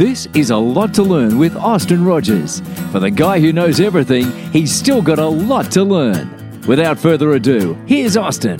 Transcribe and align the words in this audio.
This 0.00 0.28
is 0.32 0.48
a 0.48 0.56
lot 0.56 0.94
to 0.94 1.02
learn 1.02 1.36
with 1.36 1.54
Austin 1.54 2.02
Rogers. 2.02 2.62
For 2.90 3.00
the 3.00 3.10
guy 3.10 3.38
who 3.38 3.52
knows 3.52 3.80
everything, 3.80 4.32
he's 4.50 4.72
still 4.72 5.02
got 5.02 5.18
a 5.18 5.28
lot 5.28 5.70
to 5.72 5.84
learn. 5.84 6.62
Without 6.66 6.98
further 6.98 7.32
ado, 7.32 7.74
here's 7.84 8.16
Austin. 8.16 8.56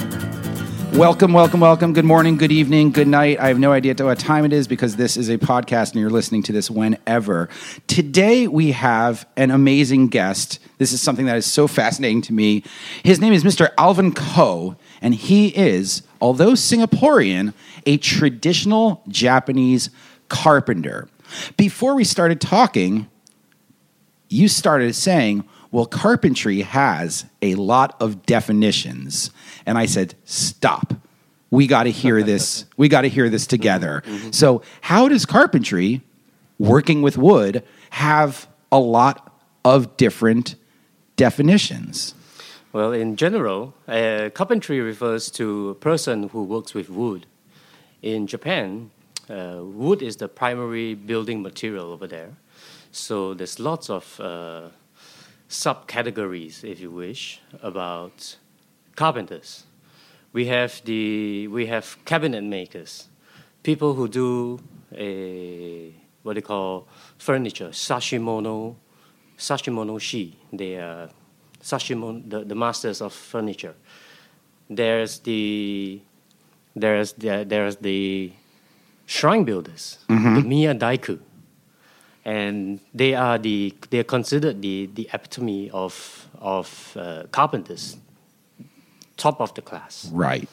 Welcome, 0.93 1.33
welcome, 1.33 1.61
welcome. 1.61 1.95
Good 1.95 2.05
morning, 2.05 2.37
good 2.37 2.53
evening, 2.53 2.91
good 2.91 3.09
night. 3.09 3.41
I 3.41 3.49
have 3.49 3.59
no 3.59 3.73
idea 3.73 3.95
what 4.01 4.19
time 4.19 4.45
it 4.45 4.53
is 4.53 4.69
because 4.69 4.97
this 4.97 5.17
is 5.17 5.31
a 5.31 5.39
podcast 5.39 5.93
and 5.93 6.03
you're 6.03 6.11
listening 6.11 6.43
to 6.43 6.53
this 6.53 6.71
whenever. 6.71 7.49
Today 7.87 8.47
we 8.47 8.73
have 8.73 9.27
an 9.39 9.51
amazing 9.51 10.09
guest. 10.09 10.59
This 10.77 10.93
is 10.93 11.01
something 11.01 11.25
that 11.25 11.39
is 11.39 11.47
so 11.47 11.67
fascinating 11.67 12.21
to 12.21 12.35
me. 12.35 12.65
His 13.03 13.19
name 13.19 13.33
is 13.33 13.45
Mr. 13.45 13.71
Alvan 13.79 14.13
Koh, 14.13 14.77
and 15.01 15.15
he 15.15 15.49
is, 15.57 16.03
although 16.21 16.53
Singaporean, 16.53 17.55
a 17.87 17.97
traditional 17.97 19.03
Japanese 19.09 19.89
carpenter. 20.29 21.09
Before 21.57 21.95
we 21.95 22.05
started 22.05 22.41
talking, 22.41 23.09
you 24.29 24.49
started 24.49 24.95
saying, 24.95 25.45
well, 25.71 25.87
carpentry 25.87 26.63
has 26.63 27.27
a 27.43 27.55
lot 27.55 27.97
of 28.01 28.25
definitions. 28.27 29.31
And 29.67 29.79
I 29.79 29.87
said, 29.87 30.15
stop. 30.25 30.95
We 31.51 31.67
got 31.67 31.85
to 31.85 31.91
hear 31.91 32.23
this. 32.23 32.65
We 32.77 32.89
got 32.89 33.03
to 33.03 33.09
hear 33.09 33.29
this 33.29 33.47
together. 33.47 34.03
So, 34.31 34.63
how 34.81 35.09
does 35.09 35.27
carpentry, 35.27 36.01
working 36.59 37.03
with 37.03 37.19
wood, 37.19 37.63
have 37.91 38.49
a 38.73 38.79
lot 38.79 39.35
of 39.65 39.99
different 39.99 40.55
definitions? 41.17 42.15
Well, 42.73 42.93
in 42.93 43.17
general, 43.17 43.75
uh, 43.87 44.31
carpentry 44.33 44.81
refers 44.81 45.31
to 45.33 45.71
a 45.71 45.75
person 45.75 46.29
who 46.29 46.45
works 46.45 46.73
with 46.73 46.89
wood. 46.89 47.27
In 48.01 48.27
Japan, 48.27 48.91
uh, 49.31 49.63
wood 49.63 50.03
is 50.03 50.17
the 50.17 50.29
primary 50.29 50.95
building 50.95 51.43
material 51.43 51.93
over 51.93 52.07
there. 52.07 52.31
So 52.93 53.35
there's 53.35 53.61
lots 53.61 53.89
of 53.89 54.21
uh, 54.21 54.69
subcategories, 55.49 56.65
if 56.65 56.81
you 56.81 56.91
wish, 56.91 57.41
about 57.63 58.37
carpenters. 58.97 59.65
We 60.33 60.47
have 60.47 60.83
the 60.85 61.49
we 61.49 61.67
have 61.67 61.97
cabinet 62.05 62.43
makers, 62.43 63.09
people 63.63 63.95
who 63.95 64.09
do 64.09 64.61
a 64.93 65.95
what 66.23 66.35
they 66.35 66.41
call 66.41 66.87
furniture, 67.19 67.71
sashimono, 67.71 68.77
sashimono 69.39 70.01
shi. 70.01 70.37
They 70.53 70.77
are 70.77 71.09
sashimono, 71.63 72.29
the, 72.29 72.45
the 72.45 72.55
masters 72.55 73.01
of 73.01 73.13
furniture. 73.13 73.75
There's 74.69 75.19
the 75.21 76.01
there's 76.77 77.13
the, 77.15 77.45
there's 77.45 77.77
the 77.77 78.33
shrine 79.11 79.45
builders, 79.45 79.99
the 80.09 80.43
miya 80.51 80.75
daiku 80.75 81.19
and 82.25 82.81
they 82.95 83.15
are 83.15 83.39
the 83.39 83.75
they 83.91 83.99
are 83.99 84.05
considered 84.05 84.61
the 84.63 84.87
the 84.95 85.09
epitome 85.13 85.71
of 85.71 86.29
of 86.39 86.97
uh, 86.97 87.25
carpenters, 87.31 87.97
top 89.17 89.41
of 89.41 89.55
the 89.55 89.63
class. 89.63 90.09
Right. 90.13 90.49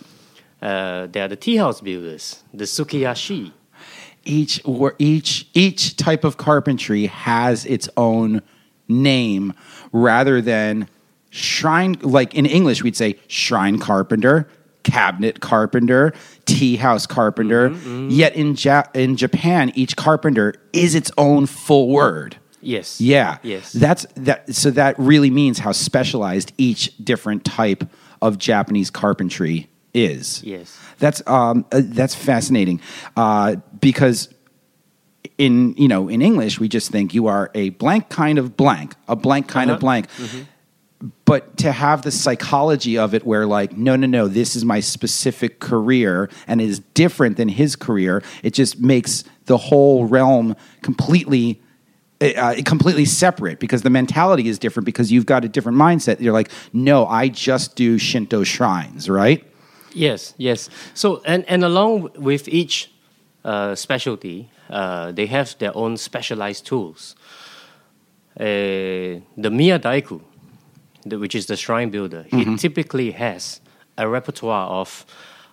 Uh, 0.61 1.07
they 1.07 1.21
are 1.21 1.27
the 1.27 1.35
tea 1.35 1.57
house 1.57 1.81
builders, 1.81 2.43
the 2.53 2.63
sukiyashi. 2.63 3.51
Each 4.23 4.61
or 4.65 4.95
each 4.97 5.47
each 5.53 5.95
type 5.97 6.23
of 6.23 6.37
carpentry 6.37 7.05
has 7.07 7.65
its 7.65 7.89
own 7.95 8.41
name 8.87 9.53
rather 9.91 10.41
than 10.41 10.87
shrine 11.29 11.97
like 12.01 12.33
in 12.33 12.45
English 12.45 12.83
we'd 12.83 12.95
say 12.95 13.19
shrine 13.27 13.77
carpenter, 13.77 14.49
cabinet 14.91 15.39
carpenter, 15.41 16.13
tea 16.45 16.77
house 16.77 17.05
carpenter. 17.05 17.69
Yet 18.09 18.35
in 18.35 18.55
ja- 18.57 18.89
in 18.93 19.15
Japan 19.17 19.71
each 19.75 19.95
carpenter 19.95 20.53
is 20.73 20.95
its 20.95 21.11
own 21.17 21.45
full 21.45 21.89
word. 21.89 22.37
Yes. 22.61 22.99
Yeah. 22.99 23.37
Yes. 23.43 23.71
That's 23.73 24.05
that 24.15 24.53
so 24.55 24.71
that 24.71 24.95
really 24.97 25.29
means 25.29 25.59
how 25.59 25.71
specialized 25.73 26.53
each 26.57 26.95
different 27.03 27.43
type 27.45 27.83
of 28.21 28.37
Japanese 28.37 28.89
carpentry 28.89 29.69
is. 29.93 30.41
Yes. 30.43 30.77
That's 30.99 31.21
um 31.27 31.65
uh, 31.71 31.81
that's 31.83 32.15
fascinating. 32.15 32.81
Uh 33.15 33.57
because 33.79 34.29
in 35.37 35.75
you 35.77 35.87
know 35.87 36.07
in 36.09 36.21
English 36.21 36.59
we 36.59 36.67
just 36.67 36.91
think 36.91 37.13
you 37.13 37.27
are 37.27 37.51
a 37.53 37.69
blank 37.69 38.09
kind 38.09 38.39
of 38.39 38.57
blank, 38.57 38.95
a 39.07 39.15
blank 39.15 39.47
kind 39.47 39.69
of 39.69 39.75
Uh-huh. 39.75 39.81
blank. 39.81 40.07
But 41.25 41.57
to 41.57 41.71
have 41.71 42.01
the 42.01 42.11
psychology 42.11 42.97
of 42.97 43.13
it 43.13 43.25
where 43.25 43.45
like 43.45 43.77
no 43.77 43.95
no 43.95 44.07
no 44.07 44.27
this 44.27 44.55
is 44.55 44.65
my 44.65 44.79
specific 44.79 45.59
career 45.59 46.29
and 46.47 46.59
is 46.59 46.79
different 46.79 47.37
than 47.37 47.49
his 47.49 47.75
career, 47.75 48.23
it 48.41 48.53
just 48.53 48.79
makes 48.79 49.23
the 49.45 49.57
whole 49.57 50.05
realm 50.05 50.55
completely 50.81 51.61
uh, 52.21 52.55
completely 52.65 53.05
separate 53.05 53.59
because 53.59 53.83
the 53.83 53.89
mentality 53.89 54.47
is 54.47 54.57
different 54.57 54.85
because 54.85 55.11
you've 55.11 55.25
got 55.25 55.45
a 55.45 55.49
different 55.49 55.77
mindset. 55.77 56.19
You're 56.19 56.33
like, 56.33 56.49
no, 56.73 57.05
I 57.05 57.27
just 57.29 57.75
do 57.75 57.97
Shinto 57.97 58.43
shrines, 58.43 59.09
right? 59.09 59.45
Yes, 59.93 60.33
yes. 60.37 60.69
So, 60.93 61.21
and, 61.25 61.45
and 61.47 61.63
along 61.63 62.11
with 62.15 62.47
each 62.47 62.91
uh, 63.43 63.75
specialty, 63.75 64.49
uh, 64.69 65.11
they 65.11 65.25
have 65.27 65.57
their 65.59 65.75
own 65.75 65.97
specialized 65.97 66.65
tools. 66.65 67.15
Uh, 68.39 69.21
the 69.35 69.49
Miya 69.51 69.79
Daiku, 69.79 70.21
the, 71.09 71.17
which 71.19 71.35
is 71.35 71.45
the 71.47 71.55
shrine 71.55 71.89
builder, 71.89 72.25
he 72.29 72.55
typically 72.57 73.11
has 73.11 73.61
a 73.97 74.07
repertoire 74.07 74.67
of 74.69 75.05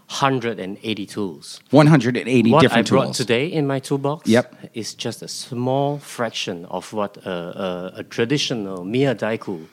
180 0.09 1.07
tools. 1.07 1.61
180 1.71 2.53
what 2.53 2.61
different 2.61 2.87
I 2.87 2.91
brought 2.91 3.05
tools. 3.05 3.17
today 3.17 3.47
in 3.47 3.67
my 3.67 3.79
toolbox 3.81 4.29
Yep. 4.29 4.55
is 4.75 4.95
just 4.95 5.23
a 5.23 5.29
small 5.29 5.99
fraction 5.99 6.67
of 6.67 6.93
what 6.93 7.17
a, 7.25 8.05
traditional 8.11 8.85
Miya 8.85 9.15
Daiku 9.15 9.67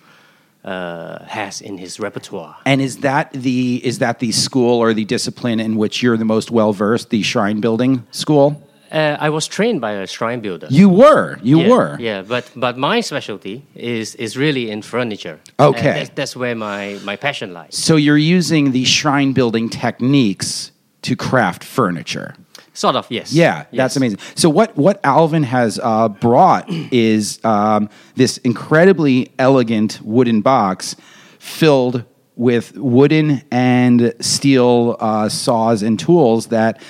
uh, 0.64 1.24
has 1.25 1.59
in 1.62 1.78
his 1.78 2.00
repertoire. 2.00 2.56
And 2.66 2.81
is 2.81 2.98
that 3.00 3.31
the 3.34 3.81
is 3.84 3.98
that 4.00 4.19
the 4.19 4.31
school 4.31 4.80
or 4.80 4.94
the 4.94 5.06
discipline 5.06 5.59
in 5.59 5.75
which 5.75 6.02
you're 6.03 6.18
the 6.18 6.25
most 6.25 6.52
well 6.52 6.72
versed, 6.72 7.09
the 7.09 7.24
shrine 7.24 7.59
building 7.59 8.06
school? 8.12 8.62
Uh, 8.91 9.16
I 9.19 9.29
was 9.29 9.47
trained 9.47 9.79
by 9.79 9.91
a 9.94 10.07
shrine 10.07 10.41
builder. 10.41 10.68
You 10.69 10.90
were, 10.90 11.40
you 11.41 11.62
yeah, 11.62 11.69
were. 11.69 11.97
Yeah, 12.00 12.22
but 12.24 12.52
but 12.56 12.78
my 12.78 13.02
specialty 13.02 13.66
is 13.74 14.16
is 14.16 14.35
really 14.35 14.69
in 14.69 14.81
furniture. 14.81 15.40
Okay. 15.59 15.94
That's, 15.94 16.09
that's 16.09 16.35
where 16.35 16.56
my, 16.56 17.00
my 17.03 17.16
passion 17.16 17.53
lies. 17.53 17.75
So 17.75 17.96
you're 17.96 18.18
using 18.18 18.72
the 18.72 18.84
shrine 18.84 19.31
building 19.34 19.69
techniques 19.69 20.72
to 21.03 21.16
craft 21.16 21.63
furniture. 21.63 22.35
Sort 22.74 22.96
of, 22.96 23.07
yes. 23.09 23.34
Yeah, 23.34 23.66
that's 23.74 23.96
amazing. 23.97 24.19
So 24.35 24.50
what 24.50 24.75
what 24.78 25.00
Alvan 25.03 25.44
has 25.44 25.80
uh, 25.81 26.09
brought 26.09 26.66
is 26.91 27.40
um, 27.46 27.90
this 28.16 28.38
incredibly 28.40 29.31
elegant 29.40 30.00
wooden 30.03 30.41
box 30.41 30.96
filled 31.40 32.06
with 32.35 32.78
wooden 32.78 33.41
and 33.51 34.13
steel 34.19 34.96
uh, 35.00 35.30
saws 35.30 35.84
and 35.84 36.00
tools 36.00 36.47
that, 36.47 36.81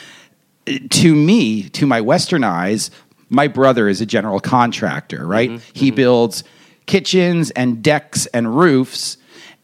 to 0.66 1.16
me, 1.16 1.70
to 1.70 1.86
my 1.86 2.02
Western 2.02 2.44
eyes, 2.44 2.92
my 3.30 3.48
brother 3.48 3.88
is 3.88 4.02
a 4.02 4.06
general 4.06 4.40
contractor. 4.40 5.26
Right, 5.26 5.50
Mm-hmm, 5.52 5.70
he 5.74 5.92
builds 5.92 6.44
kitchens 6.86 7.52
and 7.52 7.82
decks 7.84 8.26
and 8.28 8.58
roofs, 8.58 9.18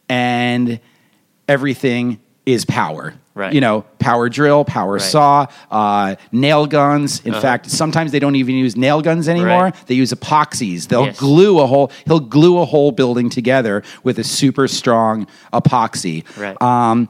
and 0.08 0.80
everything 1.46 2.20
is 2.46 2.64
power. 2.64 3.14
Right. 3.34 3.52
You 3.52 3.60
know, 3.60 3.82
power 4.00 4.28
drill, 4.28 4.64
power 4.64 4.94
Right. 4.94 5.02
saw, 5.02 5.46
uh, 5.70 6.16
nail 6.32 6.66
guns. 6.66 7.20
In 7.24 7.34
fact, 7.34 7.70
sometimes 7.70 8.10
they 8.10 8.18
don't 8.18 8.34
even 8.34 8.56
use 8.56 8.76
nail 8.76 9.00
guns 9.00 9.28
anymore. 9.28 9.64
Right. 9.64 9.86
They 9.86 9.94
use 9.94 10.12
epoxies. 10.12 10.88
They'll 10.88 11.06
Yes. 11.06 11.18
glue 11.20 11.60
a 11.60 11.66
whole. 11.66 11.92
He'll 12.06 12.18
glue 12.20 12.58
a 12.58 12.64
whole 12.64 12.90
building 12.90 13.30
together 13.30 13.84
with 14.02 14.18
a 14.18 14.24
super 14.24 14.66
strong 14.66 15.28
epoxy. 15.52 16.24
Right. 16.36 16.60
Um, 16.60 17.06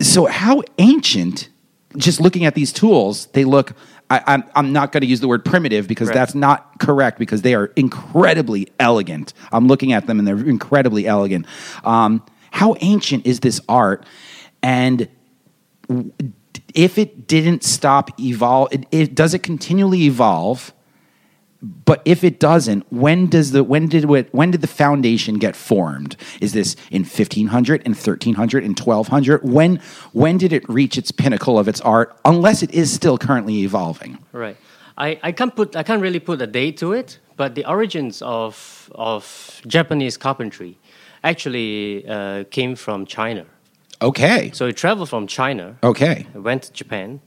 so 0.00 0.26
how 0.26 0.62
ancient? 0.78 1.48
Just 1.96 2.20
looking 2.20 2.44
at 2.44 2.54
these 2.54 2.72
tools, 2.72 3.26
they 3.26 3.44
look. 3.44 3.72
I, 4.08 4.22
I'm 4.26 4.44
I'm 4.54 4.72
not 4.72 4.92
going 4.92 5.00
to 5.00 5.06
use 5.06 5.20
the 5.20 5.26
word 5.28 5.44
primitive 5.44 5.88
because 5.88 6.08
Right. 6.08 6.14
that's 6.14 6.34
not 6.34 6.78
correct 6.78 7.18
because 7.18 7.42
they 7.42 7.54
are 7.54 7.66
incredibly 7.74 8.68
elegant. 8.78 9.32
I'm 9.50 9.66
looking 9.66 9.92
at 9.92 10.06
them 10.06 10.18
and 10.20 10.28
they're 10.28 10.38
incredibly 10.38 11.06
elegant. 11.06 11.46
Um, 11.84 12.22
how 12.52 12.76
ancient 12.80 13.26
is 13.26 13.40
this 13.40 13.60
art? 13.68 14.06
And 14.62 15.08
if 16.74 16.98
it 16.98 17.26
didn't 17.26 17.64
stop 17.64 18.10
evolve, 18.20 18.72
it, 18.72 18.86
it 18.92 19.14
does 19.14 19.34
it 19.34 19.40
continually 19.42 20.02
evolve? 20.04 20.72
But 21.84 22.02
if 22.04 22.22
it 22.22 22.38
doesn't, 22.38 22.84
when 22.92 23.26
does 23.26 23.50
the 23.52 23.64
when 23.64 23.88
did 23.88 24.04
when 24.32 24.50
did 24.50 24.60
the 24.60 24.66
foundation 24.84 25.38
get 25.38 25.56
formed? 25.56 26.16
Is 26.40 26.52
this 26.52 26.76
in 26.90 27.02
1500 27.02 27.82
and 27.84 27.94
1300 27.94 28.64
and 28.64 28.78
1200? 28.78 29.42
When 29.42 29.80
when 30.12 30.38
did 30.38 30.52
it 30.52 30.68
reach 30.68 30.96
its 30.98 31.10
pinnacle 31.10 31.58
of 31.58 31.66
its 31.68 31.80
art 31.80 32.16
unless 32.24 32.62
it 32.62 32.70
is 32.72 32.92
still 32.92 33.18
currently 33.18 33.62
evolving? 33.62 34.18
Right. 34.32 34.56
I, 34.98 35.18
I 35.22 35.32
can't 35.32 35.54
put 35.54 35.76
I 35.76 35.82
can't 35.82 36.00
really 36.02 36.20
put 36.20 36.40
a 36.40 36.46
date 36.46 36.76
to 36.78 36.92
it, 36.92 37.18
but 37.36 37.54
the 37.54 37.64
origins 37.68 38.22
of 38.22 38.90
of 38.94 39.60
Japanese 39.66 40.16
carpentry 40.16 40.78
actually 41.24 42.06
uh, 42.08 42.44
came 42.50 42.76
from 42.76 43.06
China. 43.06 43.44
Okay. 44.00 44.50
So 44.54 44.66
it 44.66 44.76
traveled 44.76 45.08
from 45.08 45.26
China, 45.26 45.76
Okay. 45.82 46.26
went 46.34 46.64
to 46.64 46.72
Japan, 46.72 47.20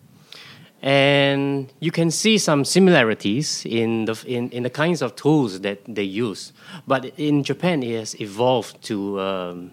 and 0.81 1.71
you 1.79 1.91
can 1.91 2.09
see 2.11 2.37
some 2.37 2.63
similarities 2.63 3.65
in 3.65 4.05
the 4.05 4.23
in, 4.25 4.49
in 4.51 4.63
the 4.63 4.69
kinds 4.69 5.01
of 5.01 5.15
tools 5.15 5.61
that 5.61 5.79
they 5.87 6.03
use. 6.03 6.53
But 6.87 7.05
in 7.17 7.43
Japan, 7.43 7.83
it 7.83 7.97
has 7.99 8.19
evolved 8.19 8.81
to 8.83 9.19
um, 9.19 9.71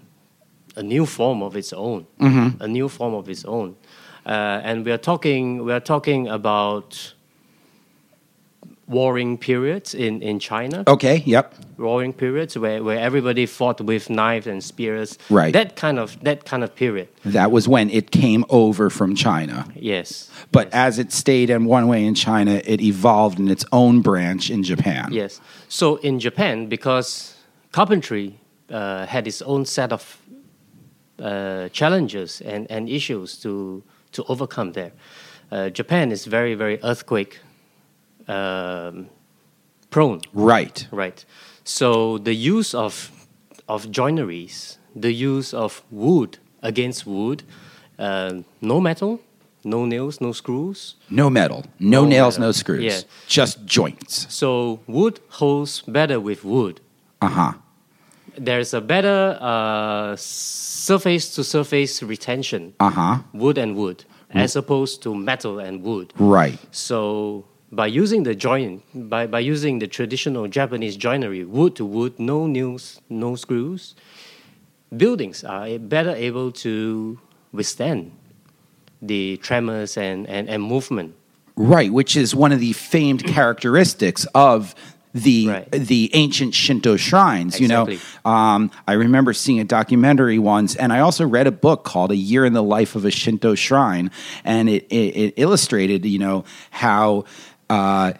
a 0.74 0.82
new 0.82 1.06
form 1.06 1.42
of 1.42 1.56
its 1.56 1.72
own, 1.72 2.06
a 2.60 2.68
new 2.68 2.88
form 2.88 3.14
of 3.14 3.28
its 3.28 3.44
own, 3.44 3.76
uh, 4.26 4.60
and 4.64 4.84
we 4.84 4.92
are 4.92 4.98
talking 4.98 5.64
we 5.64 5.72
are 5.72 5.80
talking 5.80 6.28
about 6.28 7.14
warring 8.88 9.36
periods 9.36 9.94
in, 9.94 10.22
in 10.22 10.38
China 10.38 10.84
Okay. 10.86 11.22
Yep. 11.26 11.54
warring 11.76 12.12
periods 12.12 12.56
where, 12.56 12.82
where 12.84 12.98
everybody 12.98 13.44
fought 13.46 13.80
with 13.80 14.08
knives 14.08 14.46
and 14.46 14.62
spears. 14.62 15.18
Right. 15.28 15.52
That 15.52 15.74
kind 15.74 15.98
of 15.98 16.16
that 16.22 16.44
kind 16.44 16.62
of 16.62 16.74
period. 16.74 17.08
That 17.24 17.50
was 17.50 17.66
when 17.66 17.90
it 17.90 18.10
came 18.12 18.44
over 18.48 18.88
from 18.90 19.14
China. 19.16 19.66
Yes. 19.74 20.30
But 20.52 20.66
yes. 20.68 20.74
as 20.74 20.98
it 20.98 21.12
stayed 21.12 21.50
in 21.50 21.64
one 21.64 21.88
way 21.88 22.04
in 22.04 22.14
China, 22.14 22.60
it 22.64 22.80
evolved 22.80 23.38
in 23.40 23.48
its 23.48 23.64
own 23.72 24.02
branch 24.02 24.50
in 24.50 24.62
Japan. 24.62 25.08
yes. 25.12 25.40
So 25.68 25.96
in 25.96 26.20
Japan, 26.20 26.68
because 26.68 27.34
carpentry 27.72 28.38
uh, 28.70 29.04
had 29.06 29.26
its 29.26 29.42
own 29.42 29.64
set 29.64 29.92
of 29.92 30.18
uh, 31.18 31.68
challenges 31.70 32.40
and, 32.42 32.70
and 32.70 32.88
issues 32.88 33.38
to 33.42 33.82
to 34.12 34.24
overcome 34.28 34.72
there. 34.72 34.92
Uh, 35.50 35.70
Japan 35.70 36.12
is 36.12 36.24
very 36.26 36.54
very 36.54 36.78
earthquake 36.82 37.40
um, 38.28 39.08
prone. 39.90 40.20
Right. 40.34 40.86
Right. 40.90 41.24
So 41.64 42.18
the 42.18 42.34
use 42.34 42.74
of 42.74 43.10
of 43.68 43.86
joineries, 43.90 44.78
the 44.94 45.12
use 45.12 45.52
of 45.52 45.82
wood 45.90 46.38
against 46.62 47.06
wood, 47.06 47.42
uh, 47.98 48.34
no 48.60 48.80
metal, 48.80 49.20
no 49.64 49.84
nails, 49.84 50.20
no 50.20 50.32
screws. 50.32 50.94
No 51.10 51.28
metal, 51.30 51.64
no, 51.80 52.02
No 52.02 52.08
nails, 52.08 52.38
metal. 52.38 52.48
no 52.48 52.52
screws, 52.52 52.84
Yeah. 52.84 53.00
just 53.26 53.64
joints. 53.66 54.26
So 54.32 54.78
wood 54.86 55.18
holds 55.28 55.82
better 55.88 56.20
with 56.20 56.44
wood. 56.44 56.80
Uh 57.20 57.28
huh. 57.28 57.52
There's 58.38 58.74
a 58.74 58.80
better 58.80 59.36
uh, 59.40 60.14
surface 60.16 61.34
to 61.34 61.42
surface 61.42 62.02
retention, 62.02 62.74
Uh 62.78 62.90
huh. 62.90 63.18
wood 63.32 63.58
and 63.58 63.74
wood, 63.74 64.04
as 64.34 64.54
opposed 64.56 65.02
to 65.02 65.14
metal 65.14 65.58
and 65.58 65.82
wood. 65.82 66.12
Right. 66.18 66.58
So 66.70 67.44
by 67.70 67.86
using 67.86 68.22
the 68.22 68.34
join, 68.34 68.82
by, 68.94 69.26
by 69.26 69.40
using 69.40 69.78
the 69.78 69.86
traditional 69.86 70.46
Japanese 70.48 70.96
joinery, 70.96 71.44
wood 71.44 71.76
to 71.76 71.84
wood, 71.84 72.18
no 72.18 72.46
nails, 72.46 73.00
no 73.08 73.34
screws, 73.36 73.94
buildings 74.96 75.44
are 75.44 75.78
better 75.78 76.10
able 76.10 76.52
to 76.52 77.18
withstand 77.52 78.12
the 79.02 79.36
tremors 79.38 79.96
and, 79.96 80.28
and, 80.28 80.48
and 80.48 80.62
movement. 80.62 81.14
Right, 81.56 81.92
which 81.92 82.16
is 82.16 82.34
one 82.34 82.52
of 82.52 82.60
the 82.60 82.72
famed 82.72 83.24
characteristics 83.26 84.26
of 84.34 84.74
the 85.16 85.48
Right. 85.48 85.70
the 85.70 86.10
ancient 86.12 86.54
Shinto 86.54 86.96
shrines. 86.96 87.58
You 87.58 87.68
know, 87.68 87.88
um, 88.24 88.70
I 88.86 88.92
remember 88.92 89.32
seeing 89.32 89.60
a 89.60 89.64
documentary 89.64 90.38
once, 90.38 90.76
and 90.76 90.92
I 90.92 91.00
also 91.00 91.26
read 91.26 91.46
a 91.46 91.52
book 91.52 91.84
called 91.84 92.12
"A 92.12 92.16
Year 92.16 92.44
in 92.44 92.52
the 92.52 92.62
Life 92.62 92.94
of 92.96 93.04
a 93.04 93.10
Shinto 93.10 93.54
Shrine," 93.54 94.10
and 94.44 94.68
it 94.68 94.84
it, 94.90 95.16
it 95.16 95.34
illustrated, 95.36 96.04
you 96.04 96.18
know, 96.18 96.44
how. 96.70 97.24
Uh, 97.70 98.12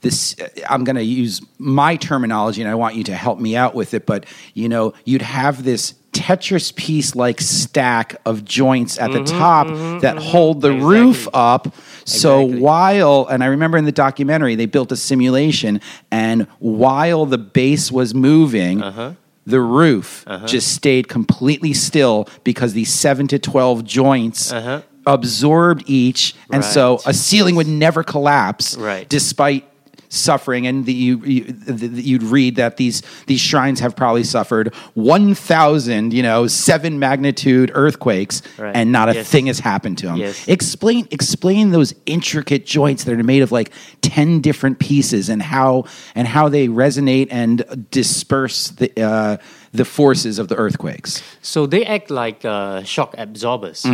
this 0.00 0.34
I'm 0.68 0.82
going 0.84 0.96
to 0.96 1.04
use 1.04 1.40
my 1.58 1.96
terminology 1.96 2.60
and 2.62 2.70
I 2.70 2.74
want 2.74 2.96
you 2.96 3.04
to 3.04 3.14
help 3.14 3.38
me 3.38 3.54
out 3.54 3.74
with 3.74 3.94
it 3.94 4.06
but 4.06 4.26
you 4.54 4.68
know 4.68 4.92
you'd 5.04 5.22
have 5.22 5.62
this 5.62 5.94
Tetris 6.12 6.74
piece 6.74 7.14
like 7.14 7.40
stack 7.40 8.16
of 8.26 8.44
joints 8.44 8.98
at 8.98 9.12
the 9.12 9.22
top 9.22 9.68
that 10.00 10.16
hold 10.18 10.62
the 10.62 10.72
roof 10.72 11.28
up 11.32 11.72
so 12.04 12.40
Exactly. 12.40 12.60
while 12.60 13.26
and 13.30 13.44
I 13.44 13.46
remember 13.46 13.78
in 13.78 13.84
the 13.84 13.92
documentary 13.92 14.56
they 14.56 14.66
built 14.66 14.90
a 14.90 14.96
simulation 14.96 15.80
and 16.10 16.48
while 16.58 17.24
the 17.26 17.38
base 17.38 17.92
was 17.92 18.14
moving 18.14 18.82
Uh-huh. 18.82 19.12
the 19.46 19.60
roof 19.60 20.24
just 20.46 20.72
stayed 20.74 21.06
completely 21.08 21.72
still 21.74 22.26
because 22.42 22.72
these 22.72 22.92
7 22.92 23.28
to 23.28 23.38
12 23.38 23.84
joints 23.84 24.50
Uh-huh. 24.50 24.82
Absorbed 25.14 25.82
each 25.86 26.34
and 26.52 26.64
so 26.64 27.00
a 27.06 27.14
ceiling 27.14 27.54
would 27.56 27.66
never 27.68 28.02
collapse 28.04 28.76
Right. 28.76 29.08
despite 29.08 29.64
suffering 30.10 30.66
and 30.66 30.86
the, 30.86 30.92
you, 30.94 31.18
you, 31.24 31.44
the, 31.44 31.72
the- 31.88 32.02
you'd 32.02 32.22
read 32.22 32.56
that 32.56 32.78
these 32.78 33.02
these 33.26 33.40
shrines 33.40 33.78
have 33.80 33.94
probably 33.94 34.24
suffered 34.24 34.72
1000 34.94 36.14
you 36.14 36.22
know 36.22 36.46
7 36.46 36.98
magnitude 36.98 37.70
earthquakes 37.74 38.40
Right. 38.58 38.74
and 38.74 38.90
not 38.90 39.10
a 39.10 39.14
Yes. 39.16 39.28
thing 39.28 39.46
has 39.48 39.60
happened 39.60 39.98
to 39.98 40.06
them 40.06 40.16
Yes. 40.16 40.48
explain 40.48 41.06
explain 41.10 41.70
those 41.72 41.94
intricate 42.06 42.64
joints 42.64 43.04
that 43.04 43.12
are 43.18 43.22
made 43.22 43.42
of 43.42 43.52
like 43.52 43.70
10 44.00 44.40
different 44.40 44.78
pieces 44.78 45.28
and 45.28 45.42
how 45.42 45.84
and 46.14 46.26
how 46.26 46.48
they 46.48 46.68
resonate 46.68 47.28
and 47.30 47.86
disperse 47.90 48.68
the 48.68 48.88
uh, 49.02 49.36
the 49.72 49.84
forces 49.84 50.38
of 50.38 50.48
the 50.48 50.56
earthquakes 50.56 51.22
So 51.42 51.66
they 51.66 51.84
act 51.84 52.10
like 52.10 52.44
uh, 52.44 52.82
shock 52.84 53.14
absorbers. 53.18 53.84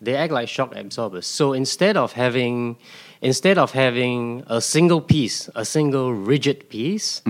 They 0.00 0.14
act 0.16 0.32
like 0.32 0.48
shock 0.48 0.74
absorbers. 0.76 1.26
So 1.26 1.52
instead 1.54 1.96
of 1.96 2.12
having, 2.12 2.76
instead 3.20 3.58
of 3.58 3.72
having 3.72 4.44
a 4.46 4.60
single 4.60 5.00
piece, 5.00 5.48
a 5.54 5.64
single 5.64 6.12
rigid 6.14 6.68
piece 6.68 7.22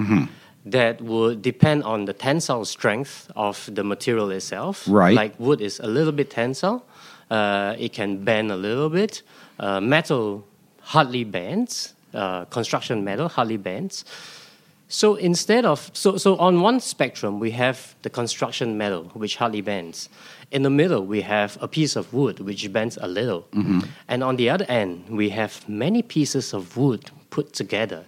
that 0.66 1.00
would 1.00 1.42
depend 1.42 1.82
on 1.84 2.04
the 2.06 2.12
tensile 2.12 2.64
strength 2.64 3.30
of 3.36 3.68
the 3.72 3.84
material 3.84 4.30
itself. 4.30 4.84
Right. 4.88 5.14
Like 5.14 5.38
wood 5.38 5.60
is 5.60 5.80
a 5.80 5.86
little 5.86 6.12
bit 6.12 6.30
tensile. 6.30 6.84
Uh, 7.30 7.74
it 7.78 7.92
can 7.92 8.24
bend 8.24 8.50
a 8.50 8.56
little 8.56 8.88
bit. 8.90 9.22
Uh, 9.58 9.80
metal 9.80 10.44
hardly 10.80 11.24
bends. 11.24 11.94
Uh, 12.12 12.44
construction 12.46 13.02
metal 13.04 13.28
hardly 13.28 13.56
bends. 13.56 14.04
So 14.88 15.14
instead 15.14 15.64
of 15.64 15.90
so 15.94 16.16
so 16.16 16.36
on 16.36 16.60
one 16.60 16.80
spectrum 16.80 17.40
we 17.40 17.52
have 17.52 17.94
the 18.02 18.10
construction 18.10 18.76
metal 18.76 19.04
which 19.14 19.36
hardly 19.36 19.60
bends. 19.62 20.08
In 20.50 20.62
the 20.62 20.70
middle 20.70 21.04
we 21.04 21.22
have 21.22 21.58
a 21.60 21.68
piece 21.68 21.96
of 21.96 22.12
wood 22.12 22.40
which 22.40 22.72
bends 22.72 22.98
a 23.00 23.08
little. 23.08 23.42
Mm-hmm. 23.52 23.80
And 24.08 24.22
on 24.22 24.36
the 24.36 24.50
other 24.50 24.66
end 24.68 25.08
we 25.08 25.30
have 25.30 25.68
many 25.68 26.02
pieces 26.02 26.52
of 26.52 26.76
wood 26.76 27.10
put 27.30 27.52
together 27.52 28.04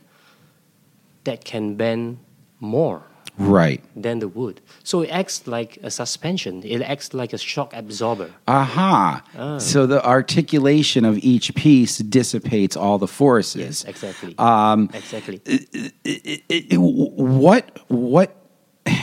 that 1.24 1.44
can 1.44 1.74
bend 1.74 2.18
more 2.60 3.02
right 3.38 3.80
than 3.94 4.18
the 4.20 4.28
wood. 4.28 4.60
So 4.84 5.02
it 5.02 5.08
acts 5.08 5.46
like 5.46 5.78
a 5.82 5.90
suspension. 5.90 6.62
It 6.64 6.80
acts 6.82 7.12
like 7.14 7.32
a 7.32 7.38
shock 7.38 7.72
absorber. 7.74 8.30
aha 8.48 9.22
Ah. 9.38 9.58
so 9.58 9.86
the 9.86 10.04
articulation 10.04 11.04
of 11.04 11.18
each 11.18 11.54
piece 11.54 11.98
dissipates 11.98 12.76
all 12.76 12.98
the 12.98 13.08
forces 13.08 13.84
Exactly. 13.84 14.34
Um, 14.38 14.88
exactly. 14.94 15.40
it- 15.44 15.92
it- 16.04 16.78
what 16.78 17.64
what 17.88 18.34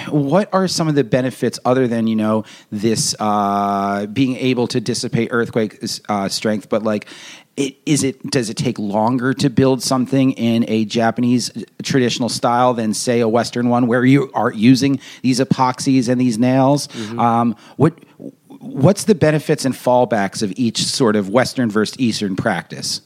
what 0.10 0.54
are 0.54 0.68
some 0.68 0.88
of 0.88 0.96
the 0.96 1.04
benefits 1.04 1.60
other 1.66 1.88
than 1.88 2.08
you 2.08 2.16
know 2.16 2.44
this 2.72 3.16
uh, 3.20 4.06
being 4.08 4.36
able 4.38 4.68
to 4.68 4.82
dissipate 4.82 5.30
earthquake 5.32 5.84
uh, 6.10 6.28
strength 6.30 6.70
but 6.70 6.84
like 6.84 7.08
it, 7.56 7.78
is 7.86 8.04
it 8.04 8.32
does 8.32 8.50
it 8.50 8.58
take 8.58 8.80
longer 8.80 9.34
to 9.34 9.50
build 9.50 9.84
something 9.84 10.32
in 10.32 10.66
a 10.68 10.86
Japanese 10.86 11.52
traditional 11.84 12.30
style 12.30 12.74
than 12.74 12.94
say 12.94 13.20
a 13.20 13.28
Western 13.28 13.70
one 13.70 13.86
where 13.86 14.04
you 14.04 14.32
are 14.34 14.52
using 14.52 15.00
these 15.22 15.40
epoxies 15.40 16.10
and 16.10 16.20
these 16.20 16.40
nails? 16.40 16.90
Um, 17.20 17.56
what 17.78 17.94
what's 18.48 19.04
the 19.04 19.14
benefits 19.14 19.66
and 19.66 19.76
fallbacks 19.76 20.42
of 20.42 20.52
each 20.56 20.84
sort 20.84 21.16
of 21.16 21.30
Western 21.30 21.70
versus 21.70 22.00
Eastern 22.00 22.36
practice? 22.36 23.02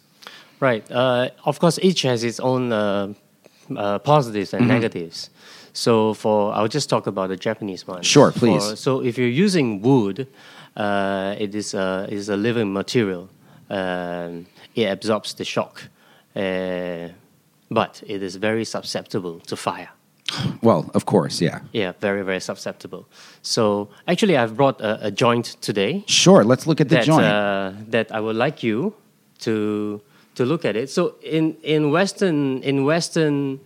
Right. 0.59 0.89
Uh, 0.89 1.29
of 1.45 1.59
course, 1.59 1.77
each 1.81 2.03
has 2.03 2.23
its 2.23 2.39
own 2.39 2.71
uh, 2.71 3.13
uh, 3.75 3.99
positives 3.99 4.53
and 4.53 4.67
negatives. 4.67 5.29
So, 5.77 6.15
for 6.15 6.53
I'll 6.55 6.67
just 6.67 6.89
talk 6.89 7.05
about 7.05 7.29
the 7.29 7.37
Japanese 7.37 7.85
one. 7.87 8.01
Sure, 8.01 8.31
please. 8.31 8.79
so, 8.79 9.03
if 9.03 9.15
you're 9.15 9.37
using 9.45 9.79
wood, 9.83 10.27
uh, 10.75 11.35
it 11.37 11.53
is 11.53 11.75
a 11.75 12.07
is 12.09 12.29
a 12.29 12.35
living 12.35 12.73
material. 12.73 13.29
Um, 13.69 14.47
it 14.73 14.85
absorbs 14.85 15.35
the 15.35 15.45
shock, 15.45 15.83
uh, 16.35 17.09
but 17.69 18.01
it 18.07 18.23
is 18.23 18.37
very 18.37 18.65
susceptible 18.65 19.39
to 19.41 19.55
fire. 19.55 19.89
Well, 20.63 20.89
of 20.95 21.05
course, 21.05 21.39
yeah. 21.41 21.59
Yeah, 21.73 21.93
very 22.01 22.23
very 22.23 22.41
susceptible. 22.41 23.05
So 23.43 23.89
actually, 24.07 24.35
I've 24.35 24.55
brought 24.57 24.81
a, 24.81 25.07
a 25.07 25.11
joint 25.11 25.57
today 25.61 26.03
Sure. 26.07 26.43
Let's 26.43 26.65
look 26.65 26.81
at 26.81 26.89
the 26.89 26.95
that 26.95 27.05
joint. 27.05 27.23
Uh, 27.23 27.73
that 27.89 28.11
I 28.11 28.19
would 28.19 28.35
like 28.35 28.63
you 28.63 28.95
to 29.45 30.01
to 30.37 30.45
look 30.45 30.65
at 30.65 30.75
it. 30.75 30.89
So 30.89 31.15
in 31.21 31.55
in 31.61 31.91
Western 31.91 32.63
in 32.63 32.83
Western 32.83 33.59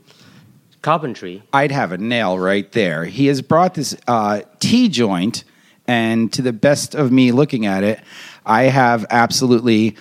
carpentry, 0.81 1.43
I'd 1.53 1.71
have 1.71 1.91
a 1.91 1.97
nail 1.97 2.37
right 2.39 2.71
there. 2.71 3.05
He 3.05 3.27
has 3.27 3.41
brought 3.41 3.73
this 3.75 3.95
uh, 4.07 4.41
T 4.59 4.89
joint, 4.89 5.43
and 5.87 6.31
to 6.33 6.41
the 6.41 6.53
best 6.53 6.95
of 6.95 7.11
me 7.11 7.31
looking 7.31 7.65
at 7.65 7.83
it, 7.83 7.99
I 8.45 8.63
have 8.63 9.05
absolutely 9.09 9.95